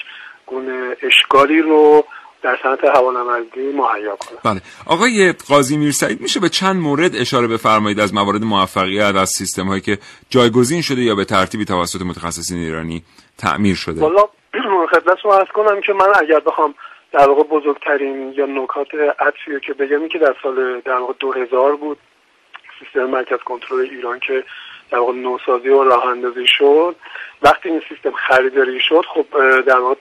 گونه 0.46 0.98
اشکالی 1.04 1.62
رو 1.62 2.06
در 2.42 2.58
صنعت 2.64 2.84
هوانوردی 2.84 3.72
مهیا 3.72 4.16
کنه 4.16 4.38
بله. 4.44 4.62
آقای 4.88 5.34
قاضی 5.50 5.78
میرسعید 5.78 6.22
میشه 6.22 6.40
به 6.40 6.50
چند 6.50 6.76
مورد 6.76 7.16
اشاره 7.16 7.48
بفرمایید 7.48 8.00
از 8.00 8.14
موارد 8.14 8.44
موفقیت 8.44 9.16
از 9.16 9.30
سیستم 9.30 9.68
هایی 9.68 9.82
که 9.82 9.98
جایگزین 10.30 10.82
شده 10.82 11.02
یا 11.02 11.16
به 11.16 11.26
ترتیبی 11.26 11.66
توسط 11.66 12.02
متخصصین 12.02 12.58
ایرانی 12.58 13.04
تعمیر 13.38 13.76
شده؟ 13.76 14.02
والا 14.02 14.24
خدمت 14.94 15.18
شما 15.24 15.46
کنم 15.54 15.82
که 15.82 15.94
من 15.94 16.08
اگر 16.22 16.40
بخوام 16.40 16.74
در 17.12 17.30
واقع 17.30 17.44
بزرگترین 17.44 18.34
یا 18.38 18.46
نکات 18.46 18.88
عطفی 19.20 19.60
که 19.68 19.74
بگم 19.74 20.08
که 20.08 20.20
در 20.20 20.36
سال 20.44 20.82
در 20.86 20.98
واقع 20.98 21.14
2000 21.20 21.76
بود. 21.76 21.98
سیستم 22.80 23.04
مرکز 23.04 23.40
کنترل 23.40 23.80
ایران 23.80 24.20
که 24.20 24.44
در 24.92 24.98
واقع 24.98 25.14
نوسازی 25.14 25.70
و 25.70 25.84
راه 25.84 26.06
اندازی 26.06 26.48
شد. 26.48 26.96
وقتی 27.42 27.70
این 27.70 27.82
سیستم 27.90 28.12
خریداری 28.12 28.80
شد 28.80 29.06
خب 29.08 29.26
در 29.62 29.80
واقع 29.80 29.96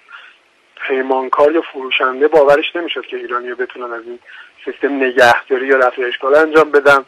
پیمانکار 0.86 1.52
یا 1.52 1.60
فروشنده 1.60 2.28
باورش 2.28 2.76
نمی‌شد 2.76 3.06
که 3.06 3.16
ایرانی 3.16 3.54
بتونن 3.54 3.92
از 3.92 4.02
این 4.06 4.18
سیستم 4.64 4.96
نگهداری 4.96 5.66
یا 5.66 5.76
رفع 5.76 6.02
اشکال 6.02 6.34
انجام 6.34 6.70
بدن 6.70 7.04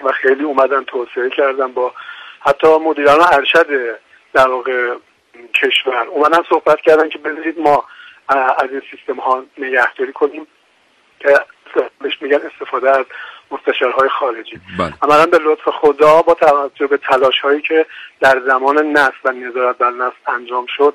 و 0.00 0.12
خیلی 0.12 0.44
اومدن 0.44 0.84
توسعه 0.84 1.30
کردن 1.30 1.72
با 1.72 1.92
حتی 2.40 2.66
مدیران 2.66 3.20
ارشد 3.32 3.98
در 4.32 4.48
واقع 4.48 4.94
کشور. 5.54 6.06
اومدن 6.06 6.38
صحبت 6.48 6.80
کردن 6.80 7.08
که 7.08 7.18
بذارید 7.18 7.58
ما 7.58 7.84
از 8.28 8.70
این 8.70 8.82
سیستم 8.90 9.20
ها 9.20 9.44
نگهداری 9.58 10.12
کنیم 10.12 10.46
که 11.20 11.40
بهش 12.00 12.22
میگن 12.22 12.40
استفاده 12.52 12.90
از 12.90 13.06
مستشارهای 13.54 14.08
خارجی. 14.08 14.60
بله. 14.78 14.92
عملا 15.02 15.26
به 15.26 15.38
لطف 15.38 15.68
خدا 15.68 16.22
با 16.22 16.34
توجه 16.34 16.86
به 16.86 16.96
تلاش 16.96 17.40
هایی 17.40 17.60
که 17.60 17.86
در 18.20 18.40
زمان 18.46 18.78
نصب 18.78 19.24
و 19.24 19.32
نظارت 19.32 19.78
بر 19.78 19.90
نصب 19.90 20.16
انجام 20.26 20.66
شد 20.76 20.94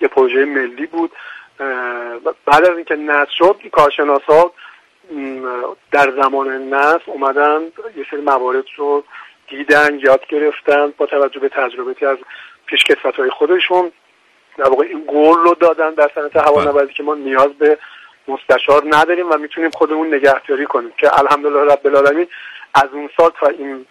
یه 0.00 0.08
پروژه 0.08 0.44
ملی 0.44 0.86
بود. 0.86 1.12
بعد 2.46 2.64
از 2.64 2.76
اینکه 2.76 2.96
نصب 2.96 3.30
شد 3.38 3.60
کارشناسا 3.72 4.52
در 5.90 6.12
زمان 6.22 6.48
نصب 6.48 7.02
اومدن 7.06 7.60
یه 7.96 8.06
سری 8.10 8.20
موارد 8.20 8.64
رو 8.76 9.04
دیدن 9.48 9.98
یاد 9.98 10.26
گرفتن 10.26 10.92
با 10.96 11.06
توجه 11.06 11.40
به 11.40 11.48
تجربه 11.48 12.08
از 12.08 12.18
پیشکسوت 12.66 13.14
های 13.16 13.30
خودشون. 13.30 13.92
در 14.58 14.68
واقع 14.68 14.84
این 14.84 15.04
گل 15.08 15.38
رو 15.38 15.54
دادن 15.54 15.94
در 15.94 16.10
صنعت 16.14 16.36
هوانوردی 16.36 16.94
که 16.94 17.02
ما 17.02 17.14
نیاز 17.14 17.48
به 17.58 17.78
مستشار 18.28 18.82
نداریم 18.86 19.30
و 19.30 19.36
می‌تونیم 19.36 19.70
خودمون 19.70 20.14
نگهداری 20.14 20.66
کنیم. 20.66 20.92
که 20.98 21.18
الحمدلله 21.18 21.72
رب 21.72 21.86
العالمین 21.86 22.26
از 22.74 22.88
اون 22.92 23.10
سال 23.16 23.30
تا 23.40 23.46
این 23.46 23.86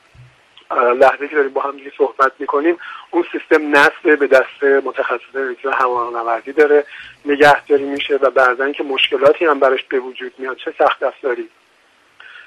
لحظه 0.71 1.27
که 1.27 1.35
داریم 1.35 1.53
با 1.53 1.61
هم 1.61 1.73
صحبت 1.97 2.31
می‌کنیم 2.39 2.77
اون 3.11 3.25
سیستم 3.31 3.75
نصب 3.75 4.19
به 4.19 4.27
دست 4.27 4.63
متخصص 4.63 5.35
الکترون 5.35 5.73
هوانوردی 5.73 6.53
داره. 6.53 6.83
نگهداری 7.25 7.83
میشه 7.83 8.15
و 8.15 8.29
بعضا 8.29 8.71
که 8.71 8.83
مشکلاتی 8.83 9.45
هم 9.45 9.59
براش 9.59 9.83
به 9.83 9.99
وجود 9.99 10.33
میاد 10.37 10.57
چه 10.57 10.73
سخت 10.79 11.03
افزاری 11.03 11.49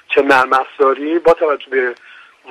چه 0.07 0.21
نرم 0.21 0.53
افزاری 0.53 1.19
با 1.19 1.33
توجه 1.33 1.69
به 1.69 1.95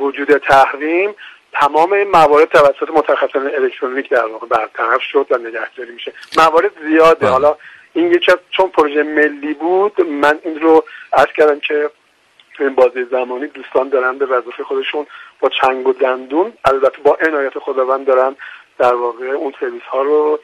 وجود 0.00 0.38
تحریم 0.38 1.14
تمام 1.52 1.92
این 1.92 2.08
موارد 2.08 2.48
توسط 2.48 2.90
متخصصان 2.94 3.46
الکترونیک 3.46 4.08
در 4.08 4.26
واقع 4.26 4.46
برطرف 4.46 5.02
شد 5.02 5.26
و 5.30 5.38
نگهداری 5.38 5.90
میشه. 5.92 6.12
موارد 6.36 6.70
زیاده. 6.82 7.20
بله. 7.20 7.30
حالا 7.30 7.56
این 7.98 8.12
یکی 8.12 8.32
چون 8.50 8.68
پروژه 8.68 9.02
ملی 9.02 9.54
بود 9.54 10.00
من 10.00 10.38
این 10.44 10.60
رو 10.60 10.84
عرض 11.12 11.32
کردم 11.36 11.60
که 11.60 11.90
تو 12.54 12.64
این 12.64 12.74
بازی 12.74 13.04
زمانی 13.10 13.46
دوستان 13.46 13.88
دارن 13.88 14.18
به 14.18 14.26
وظیفه 14.26 14.64
خودشون 14.64 15.06
با 15.40 15.50
چنگ 15.62 15.86
و 15.86 15.92
دندون 15.92 16.52
البته 16.64 16.98
با 17.04 17.18
عنایت 17.20 17.58
خداوند 17.58 18.06
دارن 18.06 18.36
در 18.78 18.94
واقع 18.94 19.26
اون 19.26 19.52
سرویس 19.60 19.82
ها 19.82 20.02
رو 20.02 20.40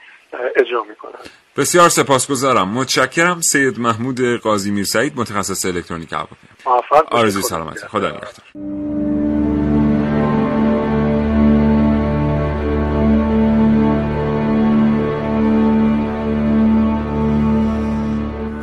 اجرا 0.56 0.84
می‌کنن. 0.88 1.18
بسیار 1.56 1.88
سپاسگزارم. 1.88 2.68
متشکرم. 2.68 3.40
سید 3.40 3.78
محمود 3.78 4.20
قاضی 4.42 4.70
میر 4.70 4.84
سعید 4.84 5.12
متخصص 5.16 5.66
الکترونیک 5.66 6.12
هواپیما 6.12 7.04
آرزوی 7.10 7.42
سلامتی. 7.42 7.86
خدا 7.86 8.08
نگهدار. 8.08 9.13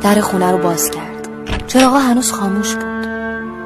در 0.02 0.20
خونه 0.20 0.50
رو 0.50 0.58
باز 0.58 0.90
کرد. 0.90 1.28
چراغا 1.66 1.98
هنوز 1.98 2.32
خاموش 2.32 2.74
بود. 2.74 3.02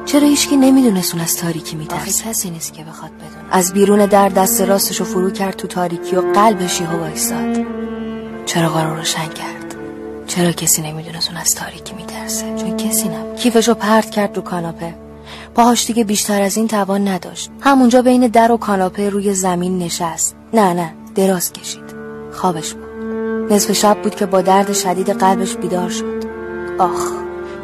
چرا 0.05 0.27
هیچکی 0.27 0.57
نمی‌دونست 0.57 1.13
اون 1.13 1.23
از 1.23 1.37
تاریکی 1.37 1.75
میترسه؟ 1.75 2.29
کسی 2.29 2.49
نیست 2.49 2.73
که 2.73 2.83
بخواد 2.83 3.11
بدونه. 3.11 3.43
از 3.51 3.73
بیرون 3.73 4.05
در 4.05 4.29
دست 4.29 4.61
راستشو 4.61 5.03
فرو 5.03 5.29
کرد 5.29 5.55
تو 5.55 5.67
تاریکی 5.67 6.15
و 6.15 6.21
قلبش 6.33 6.81
یهو 6.81 6.99
وایساد 6.99 7.57
چرا 8.45 8.83
رو 8.83 8.95
روشن 8.95 9.27
کرد. 9.27 9.75
چرا 10.27 10.51
کسی 10.51 10.81
نمی‌دونست 10.81 11.29
اون 11.29 11.37
از 11.37 11.55
تاریکی 11.55 11.95
میترسه؟ 11.95 12.55
چون 12.55 12.77
کسی 12.77 13.09
نبود. 13.09 13.35
کیفشو 13.35 13.73
پرت 13.73 14.09
کرد 14.09 14.35
رو 14.35 14.41
کاناپه. 14.41 14.95
پاهاش 15.55 15.85
دیگه 15.85 16.03
بیشتر 16.03 16.41
از 16.41 16.57
این 16.57 16.67
توان 16.67 17.07
نداشت. 17.07 17.51
همونجا 17.61 18.01
بین 18.01 18.27
در 18.27 18.51
و 18.51 18.57
کاناپه 18.57 19.09
روی 19.09 19.33
زمین 19.33 19.77
نشست. 19.77 20.35
نه 20.53 20.73
نه 20.73 20.93
دراز 21.15 21.53
کشید. 21.53 21.83
خوابش 22.33 22.73
بود 22.73 23.53
نصف 23.53 23.71
شب 23.71 23.97
بود 24.03 24.15
که 24.15 24.25
با 24.25 24.41
درد 24.41 24.73
شدید 24.73 25.09
قلبش 25.09 25.55
بیدار 25.55 25.89
شد. 25.89 26.16
آخ 26.79 27.11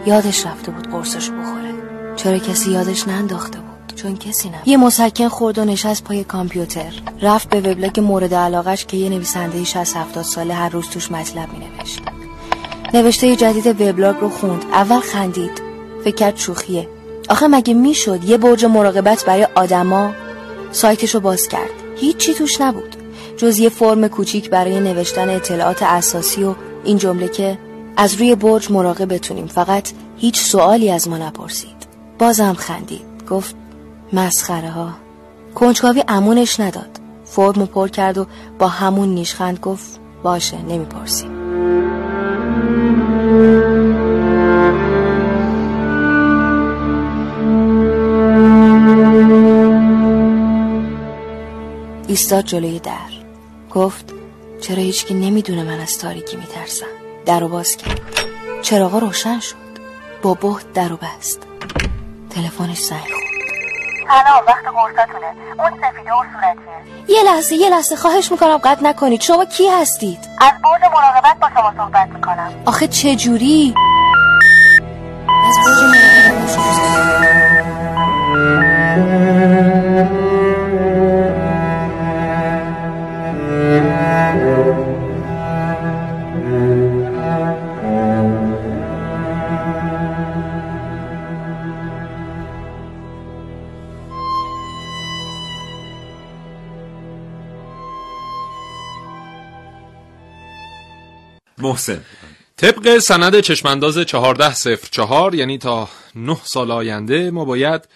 یادش 0.06 0.46
رفته 0.46 0.72
بود 0.72 0.92
قرصش 0.92 1.30
بخوره. 1.30 1.74
چرا 2.16 2.38
کسی 2.38 2.72
یادش 2.72 3.08
ننداخته 3.08 3.60
بود؟ 3.60 3.96
چون 3.96 4.18
کسی 4.18 4.50
نه 4.50 4.62
یه 4.66 4.78
مسکن 4.78 5.28
خورد 5.28 5.58
و 5.58 5.66
نشست 5.66 6.04
پای 6.04 6.24
کامپیوتر. 6.24 6.94
رفت 7.22 7.50
به 7.50 7.72
وبلاگ 7.72 8.00
مورد 8.00 8.34
علاقش 8.34 8.86
که 8.86 8.98
یه 8.98 9.10
نویسنده 9.10 9.64
60 9.64 9.98
70 9.98 10.24
ساله 10.24 10.54
هر 10.54 10.70
روز 10.70 10.90
توش 10.90 11.12
مطلب 11.12 11.50
می 11.54 11.60
نوشت 11.60 12.02
نوشته 12.94 13.36
جدید 13.36 13.82
وبلاگ 13.82 14.16
رو 14.22 14.30
خوند. 14.30 14.66
اول 14.72 15.00
خندید. 15.00 15.62
فکر 16.04 16.16
کرد 16.16 16.38
شوخیه. 16.38 16.90
آخه 17.30 17.48
مگه 17.48 17.74
می‌شد 17.74 18.24
یه 18.24 18.38
برج 18.38 18.66
مراقبت 18.66 19.26
برای 19.26 19.48
آدما؟ 19.56 20.12
سایتشو 20.72 21.20
باز 21.20 21.48
کرد. 21.48 21.70
هیچی 21.98 22.34
توش 22.34 22.62
نبود. 22.62 22.96
جز 23.38 23.60
یه 23.60 23.70
فرم 23.70 24.08
کوچیک 24.08 24.50
برای 24.50 24.80
نوشتن 24.80 25.30
اطلاعات 25.30 25.84
اساسی 25.84 26.44
و 26.44 26.56
این 26.84 26.98
جمله 26.98 27.28
که 27.28 27.58
از 27.98 28.16
روی 28.16 28.36
برج 28.36 28.72
مراقب 28.72 29.14
بتونیم. 29.14 29.48
فقط 29.48 29.90
هیچ 30.18 30.42
سوالی 30.42 30.92
از 30.92 31.08
ما 31.08 31.18
نپرسید. 31.18 31.88
بازم 32.20 32.54
خندید. 32.54 33.06
گفت 33.30 33.56
مسخره 34.14 34.70
ها 34.70 34.90
کنجکاوی 35.56 36.04
امونش 36.08 36.60
نداد. 36.60 37.00
فرم 37.26 37.66
پر 37.66 37.88
کرد 37.88 38.18
و 38.18 38.26
با 38.60 38.68
همون 38.68 39.10
نیشخند 39.10 39.60
گفت 39.60 40.00
باشه 40.24 40.62
نمی‌پرسیم. 40.62 41.30
ایستاد 52.08 52.46
جلوی 52.46 52.80
در. 52.80 52.92
گفت 53.72 54.14
چرا 54.62 54.78
هیچکی 54.78 55.14
نمی‌دونه 55.14 55.64
من 55.64 55.80
از 55.80 55.98
تاریکی 56.00 56.38
میترسم. 56.38 57.03
در 57.26 57.44
باز 57.44 57.78
کرد. 57.78 58.02
چراغا 58.62 58.98
روشن 58.98 59.40
شد. 59.40 59.56
با 60.22 60.34
بهت 60.34 60.74
در 60.74 60.88
رو 60.88 60.98
بست. 60.98 61.42
تلفنش 62.30 62.80
زنگ 62.80 63.00
خورد. 63.00 63.24
سلام 64.08 64.46
وقت 64.48 64.66
قرصتونه 64.66 65.28
اون 65.60 65.72
سفیده 65.82 66.14
و 66.14 66.24
صورتیه. 66.34 67.16
یه 67.16 67.24
لحظه 67.24 67.56
یه 67.56 67.70
لحظه. 67.70 67.96
خواهش 67.96 68.32
می‌کنم 68.32 68.58
قطع 68.58 68.84
نکنید. 68.84 69.22
شما 69.22 69.46
کی 69.46 69.68
هستید؟ 69.68 70.20
از 70.42 70.52
برج 70.64 70.82
مراقبت 70.92 71.40
با 71.42 71.50
شما 71.50 71.74
صحبت 71.78 72.10
می‌کنم. 72.10 72.54
آخه 72.66 72.88
چه 72.88 73.16
جوری 73.16 73.74
از 75.48 75.56
محسن. 101.74 102.02
طبق 102.58 102.98
سند 102.98 103.40
چشمانداز 103.40 103.98
1404 103.98 105.36
یعنی 105.36 105.58
تا 105.58 105.90
9 106.16 106.38
سال 106.44 106.72
آینده 106.72 107.32
ما 107.32 107.46
باید 107.46 107.88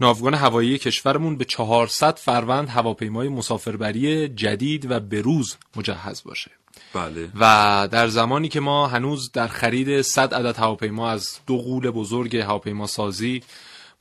ناوگان 0.00 0.34
هوایی 0.34 0.78
کشورمون 0.78 1.36
به 1.36 1.44
400 1.44 2.18
فروند 2.18 2.68
هواپیمای 2.68 3.28
مسافربری 3.28 4.28
جدید 4.28 4.90
و 4.90 5.00
بروز 5.00 5.56
مجهز 5.76 6.22
باشه. 6.24 6.50
بله. 6.94 7.28
و 7.40 7.88
در 7.90 8.08
زمانی 8.08 8.48
که 8.48 8.60
ما 8.60 8.86
هنوز 8.86 9.32
در 9.32 9.48
خرید 9.48 10.02
100 10.02 10.34
عدد 10.34 10.56
هواپیما 10.56 11.10
از 11.10 11.38
دو 11.46 11.58
قول 11.58 11.90
بزرگ 11.90 12.36
هواپیما 12.36 12.86
سازی 12.86 13.42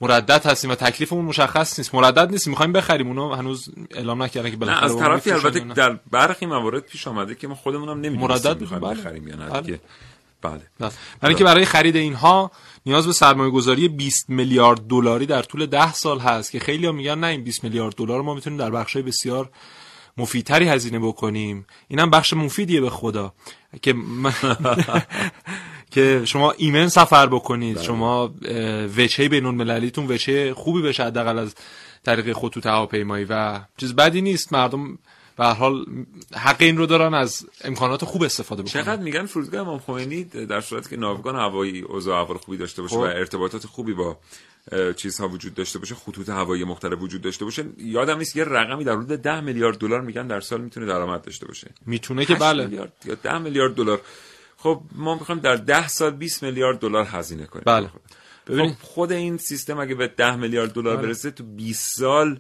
مردد 0.02 0.46
هستیم 0.46 0.72
و 0.72 0.76
تکلیفمون 0.76 1.26
مشخص 1.26 1.80
نیست. 1.80 1.96
مردد 1.96 2.32
نیست. 2.32 2.48
می‌خوایم 2.48 2.72
بخریم. 2.74 3.08
اونو 3.08 3.36
هنوز 3.36 3.70
اعلام 3.92 4.24
نکردن 4.24 4.52
که 4.52 4.58
بالاخره 4.58 4.86
از 4.86 4.98
طرفی 4.98 5.32
البته 5.32 5.60
در 5.60 6.00
برخی 6.12 6.46
موارد 6.46 6.84
پیش 6.84 7.08
آمده 7.08 7.36
که 7.36 7.48
ما 7.48 7.56
خودمون 7.56 7.90
هم 7.90 7.98
نمی‌دونیم 7.98 8.20
مردد 8.20 8.62
می‌خوایم 8.62 8.84
بله. 8.84 8.96
بخریم 9.02 9.28
یا 9.28 9.36
نه 9.36 9.50
بله. 9.50 9.80
بله. 10.42 10.62
برای 10.80 10.92
اینکه 11.34 11.44
برای 11.44 11.66
خرید 11.66 11.96
اینها 11.96 12.52
نیاز 12.86 13.08
به 13.08 13.14
سرمایه 13.14 13.52
گذاری 13.52 13.88
20 13.88 14.30
میلیارد 14.30 14.80
دلاری 14.88 15.26
در 15.26 15.42
طول 15.42 15.66
10 15.66 15.94
سال 15.94 16.20
هست 16.20 16.52
که 16.52 16.60
خیلی 16.60 16.86
ها 16.86 16.92
میگن 16.92 17.20
نه 17.20 17.28
این 17.28 17.44
20 17.44 17.64
میلیارد 17.64 17.96
دلار 17.96 18.22
ما 18.22 18.34
می‌تونیم 18.34 18.60
در 18.60 18.72
بخشای 18.72 19.02
بسیار 19.02 19.50
مفیدتری 20.18 20.68
هزینه 20.68 21.00
بکنیم. 21.00 21.66
اینم 21.88 22.10
بخش 22.10 22.34
مفیدیه 22.34 22.82
به 22.82 22.90
خدا. 22.90 23.34
که 23.82 23.96
که 25.92 26.22
شما 26.26 26.52
ایمن 26.52 26.88
سفر 26.88 27.28
بکنید. 27.28 27.76
بله. 27.76 27.86
شما 27.86 28.34
وچه 28.98 29.30
بین 29.30 29.46
المللیتون 29.46 30.08
وچه 30.08 30.54
خوبی 30.54 30.82
بشه 30.82 31.04
حداقل 31.04 31.40
از 31.40 31.56
طریق 32.06 32.34
خطوط 32.34 32.66
هواپیمایی 32.66 33.26
و 33.30 33.60
چیز 33.78 33.96
بدی 33.96 34.22
نیست. 34.22 34.54
مردم 34.54 34.98
به 35.38 35.46
حال 35.46 35.86
حق 36.36 36.56
این 36.60 36.78
رو 36.78 36.86
دارن 36.86 37.14
از 37.14 37.48
امکانات 37.64 38.06
خوب 38.06 38.24
استفاده 38.24 38.64
بکنن. 38.64 38.84
چقدر 38.84 39.02
میگن 39.02 39.26
فرودگاه 39.26 39.62
امام 39.62 39.80
خمینی؟ 39.80 40.24
در 40.24 40.62
صورتی 40.62 40.90
که 40.90 40.98
ناوگان 40.98 41.36
هوایی 41.36 41.82
اوضاع 41.82 42.22
احوال 42.22 42.38
خوبی 42.38 42.58
داشته 42.58 42.82
باشه 42.82 42.96
خب. 42.96 43.02
و 43.02 43.04
ارتباطات 43.04 43.66
خوبی 43.66 43.94
با 43.94 44.18
چیزها 44.96 45.28
وجود 45.28 45.54
داشته 45.54 45.80
باشه 45.80 45.96
خطوط 45.96 46.30
هوایی 46.30 46.64
مختلف 46.64 47.02
وجود 47.02 47.22
داشته 47.22 47.46
باشه 47.46 47.66
یادم 47.78 48.18
نیست 48.18 48.36
یه 48.36 48.44
رقمی 48.44 48.84
در 48.84 48.96
حدود 48.96 49.22
10 49.22 49.42
میلیارد 49.42 49.78
دلار 49.78 50.02
میگن 50.02 50.28
در 50.28 50.40
سال 50.40 50.62
می‌تونه 50.62 50.86
درآمد 50.86 51.22
داشته 51.22 51.46
باشه. 51.46 51.72
می‌تونه 51.86 52.26
که 52.26 52.36
بله. 52.36 52.64
میلیارد 52.64 52.94
یا 53.06 53.16
10 53.16 53.38
میلیارد 53.38 53.76
دلار. 53.76 54.02
خب 54.64 54.82
ما 54.96 55.16
می‌خوایم 55.16 55.42
در 55.42 55.56
10 55.56 55.88
سال 55.88 56.12
20 56.12 56.44
میلیارد 56.44 56.80
دلار 56.80 57.06
هزینه 57.06 57.46
کنیم. 57.46 57.64
بله. 57.66 57.90
خب 58.48 58.72
خود 58.82 59.12
این 59.12 59.38
سیستم 59.38 59.80
اگه 59.80 59.96
به 59.96 60.08
10 60.08 60.36
میلیارد 60.36 60.74
دلار 60.74 60.98
بله. 60.98 61.08
برسه 61.08 61.32
تو 61.32 61.44
20 61.44 61.98
سال 61.98 62.40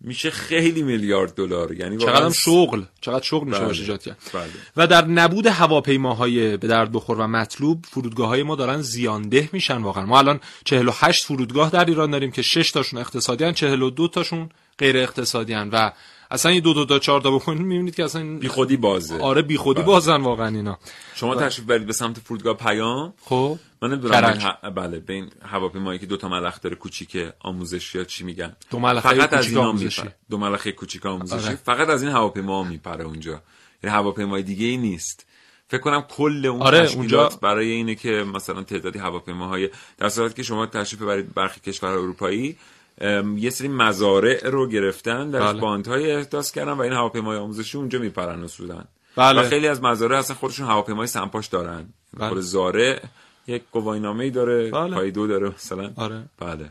میشه 0.00 0.30
خیلی 0.30 0.82
میلیارد 0.82 1.34
دلار. 1.34 1.72
یعنی 1.72 1.96
چقدر 1.98 2.30
شغل 2.30 2.82
چقدر 3.00 3.24
شغل 3.24 3.48
میشه 3.48 3.64
باشه 3.64 3.80
ایجاد 3.80 4.02
کرد. 4.02 4.16
بله. 4.34 4.50
و 4.76 4.86
در 4.86 5.04
نبود 5.04 5.46
هواپیماهای 5.46 6.56
به 6.56 6.68
درد 6.68 6.92
بخور 6.92 7.18
و 7.18 7.26
مطلوب 7.26 7.84
فرودگاه 7.90 8.28
های 8.28 8.42
ما 8.42 8.56
دارن 8.56 8.82
زیانده 8.82 9.48
میشن 9.52 9.76
واقعا. 9.76 10.06
ما 10.06 10.18
الان 10.18 10.40
48 10.64 11.24
فرودگاه 11.24 11.70
در 11.70 11.84
ایران 11.84 12.10
داریم 12.10 12.30
که 12.30 12.42
6 12.42 12.70
تاشون 12.70 13.00
اقتصادی 13.00 13.44
ان 13.44 13.52
42 13.52 14.08
تاشون 14.08 14.48
غیر 14.78 14.96
اقتصادی 14.96 15.54
ان 15.54 15.70
و 15.70 15.90
اصلا 16.30 16.52
یه 16.52 16.60
دو 16.60 16.74
دو 16.74 16.84
تا 16.84 16.98
چهار 16.98 17.20
تا 17.20 17.30
بکنید 17.30 17.62
می‌بینید 17.62 17.94
که 17.94 18.04
اصلا 18.04 18.38
بی 18.38 18.48
خودی 18.48 18.76
بازه. 18.76 19.18
آره 19.18 19.42
بی 19.42 19.56
خودی 19.56 19.80
بله. 19.80 19.86
بازن 19.86 20.20
واقعا 20.20 20.46
اینا. 20.46 20.78
شما 21.14 21.34
تشریف 21.34 21.66
برید 21.66 21.86
به 21.86 21.92
سمت 21.92 22.18
فرودگاه 22.18 22.54
پیام. 22.56 23.14
خب. 23.24 23.58
من 23.82 23.90
نمی‌دونم 23.90 24.58
بله 24.74 24.98
بین 24.98 25.30
هواپیمایی 25.42 25.98
که 25.98 26.06
دو 26.06 26.16
تا 26.16 26.28
ملخ 26.28 26.60
داره 26.60 26.76
کوچیک 26.76 27.18
آموزشی 27.40 27.98
یا 27.98 28.04
چی 28.04 28.24
میگن؟ 28.24 28.56
دو 28.70 28.78
ملخ 28.78 29.02
فقط 29.02 29.32
از 29.32 29.48
اینا 29.48 29.68
آموزشی. 29.68 30.02
دو 30.30 30.38
ملخ 30.38 30.66
کوچیک 30.66 31.06
آموزشی. 31.06 31.46
آره. 31.46 31.56
فقط 31.56 31.88
از 31.88 32.02
این 32.02 32.12
هواپیما 32.12 32.62
میپره 32.62 33.04
اونجا. 33.04 33.42
یعنی 33.82 33.96
هواپیمای 33.96 34.42
دیگه 34.42 34.66
ای 34.66 34.76
نیست. 34.76 35.26
فکر 35.68 35.80
کنم 35.80 36.00
کل 36.00 36.46
اون 36.46 36.62
آره 36.62 36.80
تشکیلات 36.80 36.98
اونجا... 36.98 37.28
برای 37.42 37.70
اینه 37.70 37.94
که 37.94 38.10
مثلا 38.34 38.62
تعدادی 38.62 38.98
هواپیماهای 38.98 39.70
در 39.98 40.08
صورتی 40.08 40.34
که 40.34 40.42
شما 40.42 40.66
تشریف 40.66 41.02
برید 41.02 41.34
برخی 41.34 41.60
کشور 41.60 41.88
اروپایی 41.88 42.56
یه 43.36 43.50
سری 43.50 43.68
مزارع 43.68 44.48
رو 44.48 44.68
گرفتن 44.68 45.30
در 45.30 45.40
بله. 45.40 45.60
باندهای 45.60 46.12
احداث 46.12 46.52
کردن 46.52 46.72
و 46.72 46.80
این 46.80 46.92
هواپیمای 46.92 47.36
آموزشی 47.36 47.78
اونجا 47.78 47.98
میپرن 47.98 48.42
و 48.42 48.48
سودن 48.48 48.84
بله. 49.16 49.40
و 49.40 49.48
خیلی 49.48 49.68
از 49.68 49.82
مزارع 49.82 50.18
اصلا 50.18 50.36
خودشون 50.36 50.66
هواپیمای 50.66 51.06
سمپاش 51.06 51.46
دارن 51.46 51.88
بله. 52.16 52.28
خود 52.28 52.40
زارع 52.40 53.00
یک 53.46 53.62
گواهینامه 53.72 54.24
ای 54.24 54.30
داره 54.30 54.70
بله. 54.70 54.94
پایدو 54.94 55.26
داره 55.26 55.48
مثلا 55.48 55.90
آره. 55.96 56.24
بله 56.38 56.70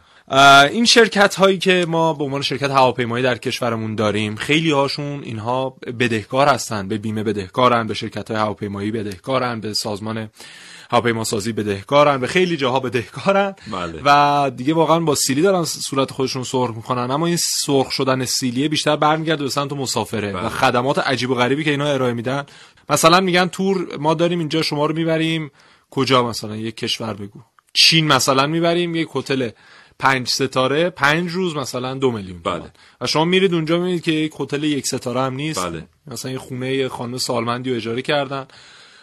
این 0.71 0.85
شرکت 0.85 1.35
هایی 1.35 1.57
که 1.57 1.85
ما 1.87 2.13
به 2.13 2.23
عنوان 2.23 2.41
شرکت 2.41 2.71
هواپیمایی 2.71 3.23
در 3.23 3.37
کشورمون 3.37 3.95
داریم 3.95 4.35
خیلی 4.35 4.71
هاشون 4.71 5.23
اینها 5.23 5.77
بدهکار 5.99 6.47
هستن 6.47 6.87
به 6.87 6.97
بیمه 6.97 7.23
بدهکارن 7.23 7.87
به 7.87 7.93
شرکت 7.93 8.31
های 8.31 8.39
هواپیمایی 8.39 8.91
بدهکارن 8.91 9.59
به 9.59 9.73
سازمان 9.73 10.29
هواپیما 10.91 11.23
سازی 11.23 11.51
بدهکارن 11.51 12.17
به 12.17 12.27
خیلی 12.27 12.57
جاها 12.57 12.79
بدهکارن. 12.79 13.55
بله. 13.71 14.01
و 14.05 14.51
دیگه 14.55 14.73
واقعا 14.73 14.99
با 14.99 15.15
سیلی 15.15 15.41
دارن 15.41 15.63
صورت 15.63 16.11
خودشون 16.11 16.43
سرخ 16.43 16.75
می‌کنن. 16.75 17.11
اما 17.11 17.25
این 17.25 17.37
سرخ 17.65 17.91
شدن 17.91 18.25
سیلیه 18.25 18.69
بیشتر 18.69 18.95
برمیگرده 18.95 19.43
به 19.43 19.49
سمت 19.49 19.73
مسافره 19.73 20.33
بله. 20.33 20.45
و 20.45 20.49
خدمات 20.49 20.99
عجیب 20.99 21.29
و 21.29 21.35
غریبی 21.35 21.63
که 21.63 21.71
اینا 21.71 21.85
ارائه 21.85 22.13
میدن. 22.13 22.45
مثلا 22.89 23.19
میگن 23.19 23.47
تور 23.47 23.97
ما 23.99 24.13
داریم 24.13 24.39
اینجا 24.39 24.61
شما 24.61 24.85
رو 24.85 24.95
می‌بریم. 24.95 25.51
کجا 25.89 26.23
مثلا؟ 26.23 26.55
یک 26.55 26.77
کشور 26.77 27.13
بگو. 27.13 27.39
چین 27.73 28.07
مثلا 28.07 28.47
می‌بریم. 28.47 28.95
یک 28.95 29.07
هتل 29.15 29.49
پنج 29.99 30.27
ستاره. 30.27 30.89
پنج 30.89 31.31
روز 31.31 31.55
مثلا 31.55 31.93
دو 31.93 32.11
میلیون 32.11 32.39
بله. 32.39 32.71
و 33.01 33.07
شما 33.07 33.25
میرید 33.25 33.53
اونجا 33.53 33.77
می‌بینید 33.77 34.01
که 34.01 34.11
یک 34.11 34.33
هتل 34.39 34.63
یک 34.63 34.87
ستاره 34.87 35.21
هم 35.21 35.33
نیست. 35.33 35.65
بله. 35.65 35.87
مثلا 36.07 36.31
یه 36.31 36.37
خونه 36.37 36.87
خانم 36.87 37.17
سالمندی 37.17 37.69
رو 37.69 37.75
اجاره 37.75 38.01
کردن. 38.01 38.47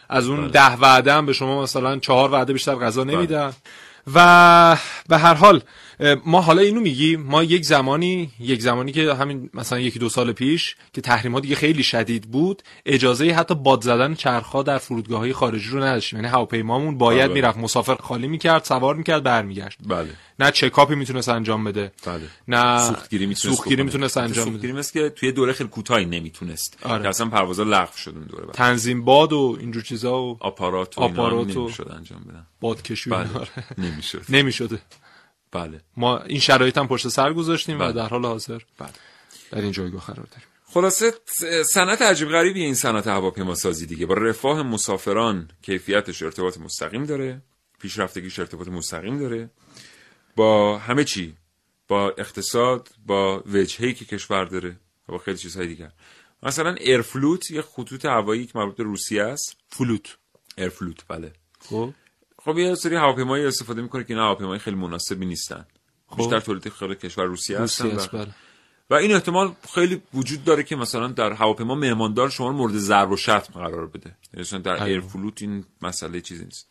از 0.09 0.29
اون 0.29 0.41
بله. 0.41 0.49
ده 0.49 0.77
وعده 0.77 1.13
هم 1.13 1.27
به 1.27 1.33
شما 1.33 1.63
مثلا 1.63 1.99
چهار 1.99 2.31
وعده 2.31 2.53
بیشتر 2.53 2.75
غذا 2.75 3.05
نمیدن 3.05 3.53
و 4.15 4.77
به 5.09 5.19
هر 5.19 5.35
حال 5.35 5.63
ما 6.27 6.41
حالا 6.41 6.63
اینو 6.63 6.81
میگیم 6.81 7.23
ما 7.23 7.43
یک 7.43 7.65
زمانی 7.65 8.31
یک 8.41 8.63
زمانی 8.63 8.93
که 8.93 9.15
همین 9.15 9.51
مثلا 9.55 9.79
یکی 9.79 9.99
دو 9.99 10.09
سال 10.09 10.33
پیش 10.33 10.77
که 10.93 11.01
تحریمات 11.01 11.43
دیگه 11.43 11.55
خیلی 11.55 11.83
شدید 11.83 12.31
بود 12.31 12.63
اجازه 12.87 13.33
حتی 13.33 13.55
باد 13.55 13.83
زدن 13.83 14.15
چرخها 14.15 14.63
در 14.63 14.79
فرودگاه 14.79 15.19
های 15.19 15.33
خارجی 15.33 15.71
رو 15.71 15.83
نداشتیم. 15.83 16.19
یعنی 16.19 16.29
هواپیمامون 16.29 16.99
باید 16.99 17.25
بله. 17.25 17.35
می‌رفت 17.35 17.59
مسافر 17.59 17.95
خالی 17.95 18.29
می‌کرد 18.29 18.65
سوار 18.65 18.95
می‌کرد 18.95 19.23
برمیگشت. 19.23 19.79
بله. 19.87 20.09
نه 20.39 20.51
چکاپی 20.51 20.95
می‌تونست 20.95 21.29
انجام 21.29 21.65
بده. 21.65 21.93
بله. 22.07 22.23
نه 22.49 22.89
سوختگیری 22.89 23.27
می‌تونست 23.27 23.57
سوختگیری. 23.57 23.83
می‌تونست 23.83 24.17
انجام 24.17 24.45
سوختگیری 24.45 24.73
بده. 24.73 24.79
مثل 24.79 24.93
که 24.93 25.11
توی 25.11 25.33
دوره 25.33 25.53
خیلی 25.53 25.69
کوتاهی 25.71 26.05
نمی‌تونست. 26.05 26.79
آره. 26.83 27.03
که 27.03 27.09
اصلا 27.09 27.29
پروازا 27.29 27.63
لغو 27.63 27.97
شد 27.97 28.11
اون 28.17 28.25
دوره 28.25 28.47
بعد. 28.47 28.55
تنظیم 28.55 29.05
باد 29.05 29.33
و 29.33 29.57
اینجور 29.61 29.83
چیزا 29.83 30.23
و 30.23 30.37
آپارات 30.41 30.99
و 30.99 31.01
آپارات 31.01 31.57
و 31.57 31.61
نمی‌شد 31.61 31.93
انجام 31.97 32.21
بدن. 32.29 32.47
بادکشی 32.61 33.11
بله. 33.11 33.29
آره. 33.35 33.49
نمی‌شد. 33.79 34.23
نمی‌شده. 34.29 34.79
بله. 35.57 35.81
ما 35.97 36.19
این 36.19 36.41
شرایط 36.41 36.79
هم 36.79 36.89
پشت 36.89 37.09
سر 37.09 37.33
گذاشتیم 37.33 37.77
و 37.77 37.79
بله. 37.79 37.93
در 37.93 38.09
حال 38.09 38.25
حاضر. 38.25 38.59
بله. 38.79 38.89
در 39.51 39.61
این 39.61 39.73
جایگاه 39.73 40.07
قرار 40.07 40.27
داریم. 40.27 40.47
خلاصه 40.65 41.15
صنعت 41.65 42.03
عجیب 42.03 42.29
غریبی 42.29 42.63
این 42.63 42.75
صنعت 42.75 43.07
هواپیما 43.07 43.55
سازی 43.55 43.87
دیگه. 43.87 44.07
با 44.07 44.15
رفاه 44.15 44.63
مسافران 44.63 45.51
کیفیتش 45.63 46.23
ارتباط 46.23 46.59
مستقیم 46.59 47.05
داره 47.05 47.43
پیشرفتگیش 47.81 48.39
ارتباط 48.39 48.69
مستقیم 48.69 49.19
داره. 49.19 49.51
با 50.37 50.79
همه 50.79 51.05
چی 51.05 51.35
با 51.89 52.11
اقتصاد 52.19 52.89
با 53.07 53.43
وجهی 53.47 53.95
که 53.95 54.05
کشور 54.05 54.45
داره 54.45 54.77
و 55.09 55.13
با 55.13 55.19
خیلی 55.19 55.39
چیزهای 55.39 55.67
دیگر. 55.67 55.93
مثلا 56.43 56.75
ایرفلوت 56.75 57.51
یه 57.51 57.63
خطوط 57.63 58.05
هوایی 58.05 58.47
که 58.47 58.59
مربوط 58.59 58.77
به 58.77 58.85
روسیه 58.85 59.23
است. 59.23 59.57
فلوت. 59.69 60.17
ایرفلوت 60.59 61.05
بله. 61.09 61.33
خب. 61.61 61.93
خب 62.47 62.59
یه 62.59 62.75
سری 62.75 62.97
هواپیمایی 62.97 63.45
استفاده 63.47 63.83
می‌کنه 63.83 64.05
که 64.05 64.15
این 64.15 64.23
هواپیمای 64.23 64.59
خیلی 64.59 64.77
مناسبی 64.77 65.27
نیستن. 65.27 65.67
خب. 66.07 66.17
بیشتر 66.17 66.41
تولید 66.41 66.69
خیلی 66.69 66.95
کشور 66.95 67.25
روسیه 67.25 67.59
هستن 67.59 67.89
بله. 68.13 68.27
و 68.91 68.95
این 68.95 69.13
احتمال 69.13 69.53
خیلی 69.75 70.03
وجود 70.15 70.45
داره 70.45 70.63
که 70.63 70.77
مثلا 70.77 71.09
در 71.09 71.33
هواپیما 71.33 71.75
مهماندار 71.75 72.31
شما 72.31 72.53
مورد 72.53 72.73
ضرب 72.73 73.11
و 73.11 73.17
شتم 73.17 73.53
قرار 73.55 73.87
بده. 73.87 74.17
یعنی 74.33 74.41
مثلا 74.41 74.59
در 74.59 74.73
ایوه. 74.73 74.85
ایرفلوت 74.85 75.43
این 75.43 75.65
مسئله 75.83 76.21
چیزی 76.21 76.45
نیست. 76.45 76.69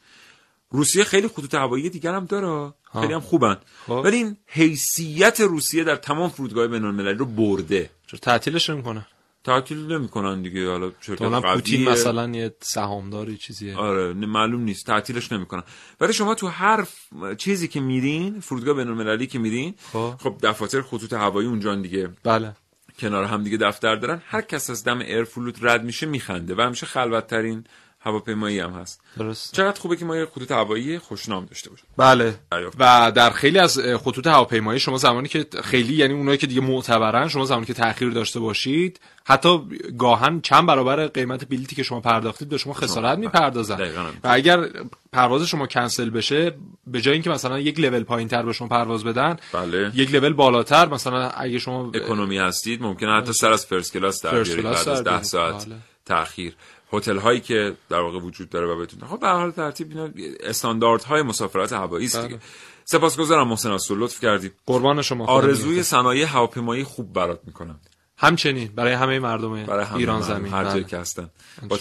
روسیه 0.69 1.03
خیلی 1.03 1.27
خطوط 1.27 1.55
هوایی 1.55 1.89
دیگر 1.89 2.13
هم 2.13 2.25
داره. 2.25 2.73
خیلی 2.93 3.13
هم 3.13 3.19
خوبن. 3.19 3.57
خب. 3.87 3.91
ولی 3.91 4.17
این 4.17 4.37
حیثیت 4.45 5.39
روسیه 5.39 5.83
در 5.83 5.95
تمام 5.95 6.29
فرودگاه 6.29 6.67
بین 6.67 6.85
المللی 6.85 7.17
رو 7.17 7.25
برده. 7.25 7.89
چرا 8.07 8.19
تعطیلش 8.19 8.69
نمی‌کنن 8.69 9.05
تعطیل 9.45 9.91
نمی‌کنن 9.91 10.41
دیگه. 10.41 10.69
حالا 10.69 10.91
شرکت 11.01 11.41
پوتین. 11.41 11.89
مثلا 11.89 12.29
یه 12.29 12.55
سهامداری 12.59 13.37
چیزیه. 13.37 13.75
آره 13.77 14.13
معلوم 14.13 14.61
نیست. 14.61 14.85
تعطیلش 14.85 15.31
نمی‌کنن. 15.31 15.63
ولی 16.01 16.13
شما 16.13 16.35
تو 16.35 16.47
هر 16.47 16.83
ف- 16.83 17.35
چیزی 17.35 17.67
که 17.67 17.79
میرین 17.79 18.39
فرودگاه 18.39 18.75
بین 18.75 18.87
المللی 18.87 19.27
که 19.27 19.39
میرین 19.39 19.73
خب. 19.93 20.13
خب 20.19 20.37
دفاتر 20.43 20.81
خطوط 20.81 21.13
هوایی 21.13 21.47
اونجا 21.47 21.75
دیگه. 21.75 22.09
بله. 22.23 22.55
کنار 22.99 23.23
هم 23.23 23.43
دیگه 23.43 23.57
دفتر 23.57 23.95
دارن. 23.95 24.21
هر 24.25 24.41
کس 24.41 24.69
از 24.69 24.83
دم 24.83 24.99
ایرفلوت 24.99 25.57
رد 25.61 25.83
میشه 25.83 26.05
میخنده. 26.05 26.55
و 26.55 26.61
همیشه 26.61 26.85
خلوت 26.85 27.27
ترین 27.27 27.63
هواپیمایی 28.05 28.59
هم 28.59 28.71
هست. 28.71 29.01
درست 29.17 29.53
چقدر 29.53 29.79
خوبه 29.79 29.95
که 29.95 30.05
ما 30.05 30.15
یه 30.15 30.25
خطوط 30.25 30.51
هوایی 30.51 30.99
خوشنام 30.99 31.45
داشته 31.45 31.69
باشیم. 31.69 31.85
بله. 31.97 32.35
دریافت. 32.51 32.77
و 32.79 33.11
در 33.11 33.29
خیلی 33.29 33.59
از 33.59 33.79
خطوط 33.79 34.27
هواپیمایی 34.27 34.79
شما 34.79 34.97
زمانی 34.97 35.27
که 35.27 35.45
خیلی 35.63 35.93
یعنی 35.93 36.13
اونایی 36.13 36.37
که 36.37 36.47
دیگه 36.47 36.61
معتبرن 36.61 37.27
شما 37.27 37.45
زمانی 37.45 37.65
که 37.65 37.73
تأخیر 37.73 38.09
داشته 38.09 38.39
باشید 38.39 38.99
حتی 39.25 39.59
گاهن 39.97 40.41
چند 40.41 40.65
برابر 40.65 41.07
قیمت 41.07 41.49
بلیتی 41.49 41.75
که 41.75 41.83
شما 41.83 41.99
پرداختید 41.99 42.49
به 42.49 42.57
شما 42.57 42.73
خسارت 42.73 43.17
می‌پردازن. 43.17 43.81
و 44.23 44.27
اگر 44.29 44.69
پرواز 45.13 45.43
شما 45.43 45.67
کنسل 45.67 46.09
بشه 46.09 46.55
به 46.87 47.01
جای 47.01 47.13
اینکه 47.13 47.29
مثلا 47.29 47.59
یک 47.59 47.79
لول 47.79 48.03
پایین 48.03 48.27
تر 48.27 48.43
به 48.43 48.53
شما 48.53 48.67
پرواز 48.67 49.03
بدن 49.03 49.37
بله. 49.53 49.91
یک 49.95 50.13
لول 50.13 50.33
بالاتر 50.33 50.89
مثلا 50.89 51.29
اگه 51.29 51.59
شما 51.59 51.91
اکونومی 51.93 52.37
هستید 52.37 52.81
ممکنه 52.81 53.17
حتی 53.17 53.33
سر 53.33 53.51
از 53.51 53.65
فرست 53.65 53.93
کلاس 53.93 54.25
در 54.25 54.43
بیارید. 54.43 54.65
بعد 54.65 54.75
از 54.75 54.85
در 54.85 54.93
ده 54.93 55.03
بیارید. 55.03 55.23
ساعت 55.23 55.65
بله. 55.65 55.75
تاخیر 56.05 56.55
هتل 56.93 57.17
هایی 57.17 57.39
که 57.39 57.75
در 57.89 57.99
واقع 57.99 58.19
وجود 58.19 58.49
داره 58.49 58.67
و 58.67 58.79
بتونه 58.79 59.07
خب 59.07 59.19
به 59.19 59.27
حال 59.27 59.51
ترتیب 59.51 59.89
اینا 59.89 60.09
استانداردهای 60.39 61.21
مسافرت 61.21 61.73
هوایی 61.73 62.05
است 62.05 62.17
بله. 62.17 62.27
دیگه 62.27 62.39
سپاسگزارم 62.85 63.47
محسن 63.47 63.71
از 63.71 63.91
لطف 63.91 64.19
کردی 64.19 64.51
قربان 64.65 65.01
شما 65.01 65.25
آرزوی. 65.25 65.83
صنایع 65.83 66.25
هواپیمایی 66.25 66.83
خوب 66.83 67.13
برات 67.13 67.39
می‌کنم 67.45 67.79
همچنین 68.17 68.71
برای 68.75 68.93
همه 68.93 69.19
مردم 69.19 69.65
برای 69.65 69.85
همه 69.85 69.97
ایران 69.97 70.21
زمین 70.21 70.53
هر 70.53 70.63
بله. 70.63 70.71
جایی 70.71 70.83
که 70.83 70.97
هستن 70.97 71.29
با 71.69 71.77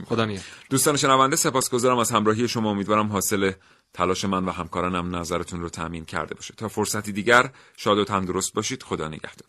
می‌کنم. 0.00 0.04
خدا 0.04 0.24
نگهدار. 0.24 0.46
دوستان 0.70 0.96
شنونده 0.96 1.36
سپاسگزارم 1.36 1.98
از 1.98 2.10
همراهی 2.10 2.48
شما 2.48 2.70
امیدوارم 2.70 3.12
حاصل 3.12 3.52
تلاش 3.94 4.24
من 4.24 4.44
و 4.44 4.50
همکارانم 4.50 5.16
نظرتون 5.16 5.60
رو 5.60 5.68
تامین 5.68 6.04
کرده 6.04 6.34
باشه 6.34 6.54
تا 6.56 6.68
فرصتی 6.68 7.12
دیگر 7.12 7.50
شاد 7.76 7.98
و 7.98 8.04
تندرست 8.04 8.54
باشید 8.54 8.82
خدا 8.82 9.08
نگهدار 9.08 9.48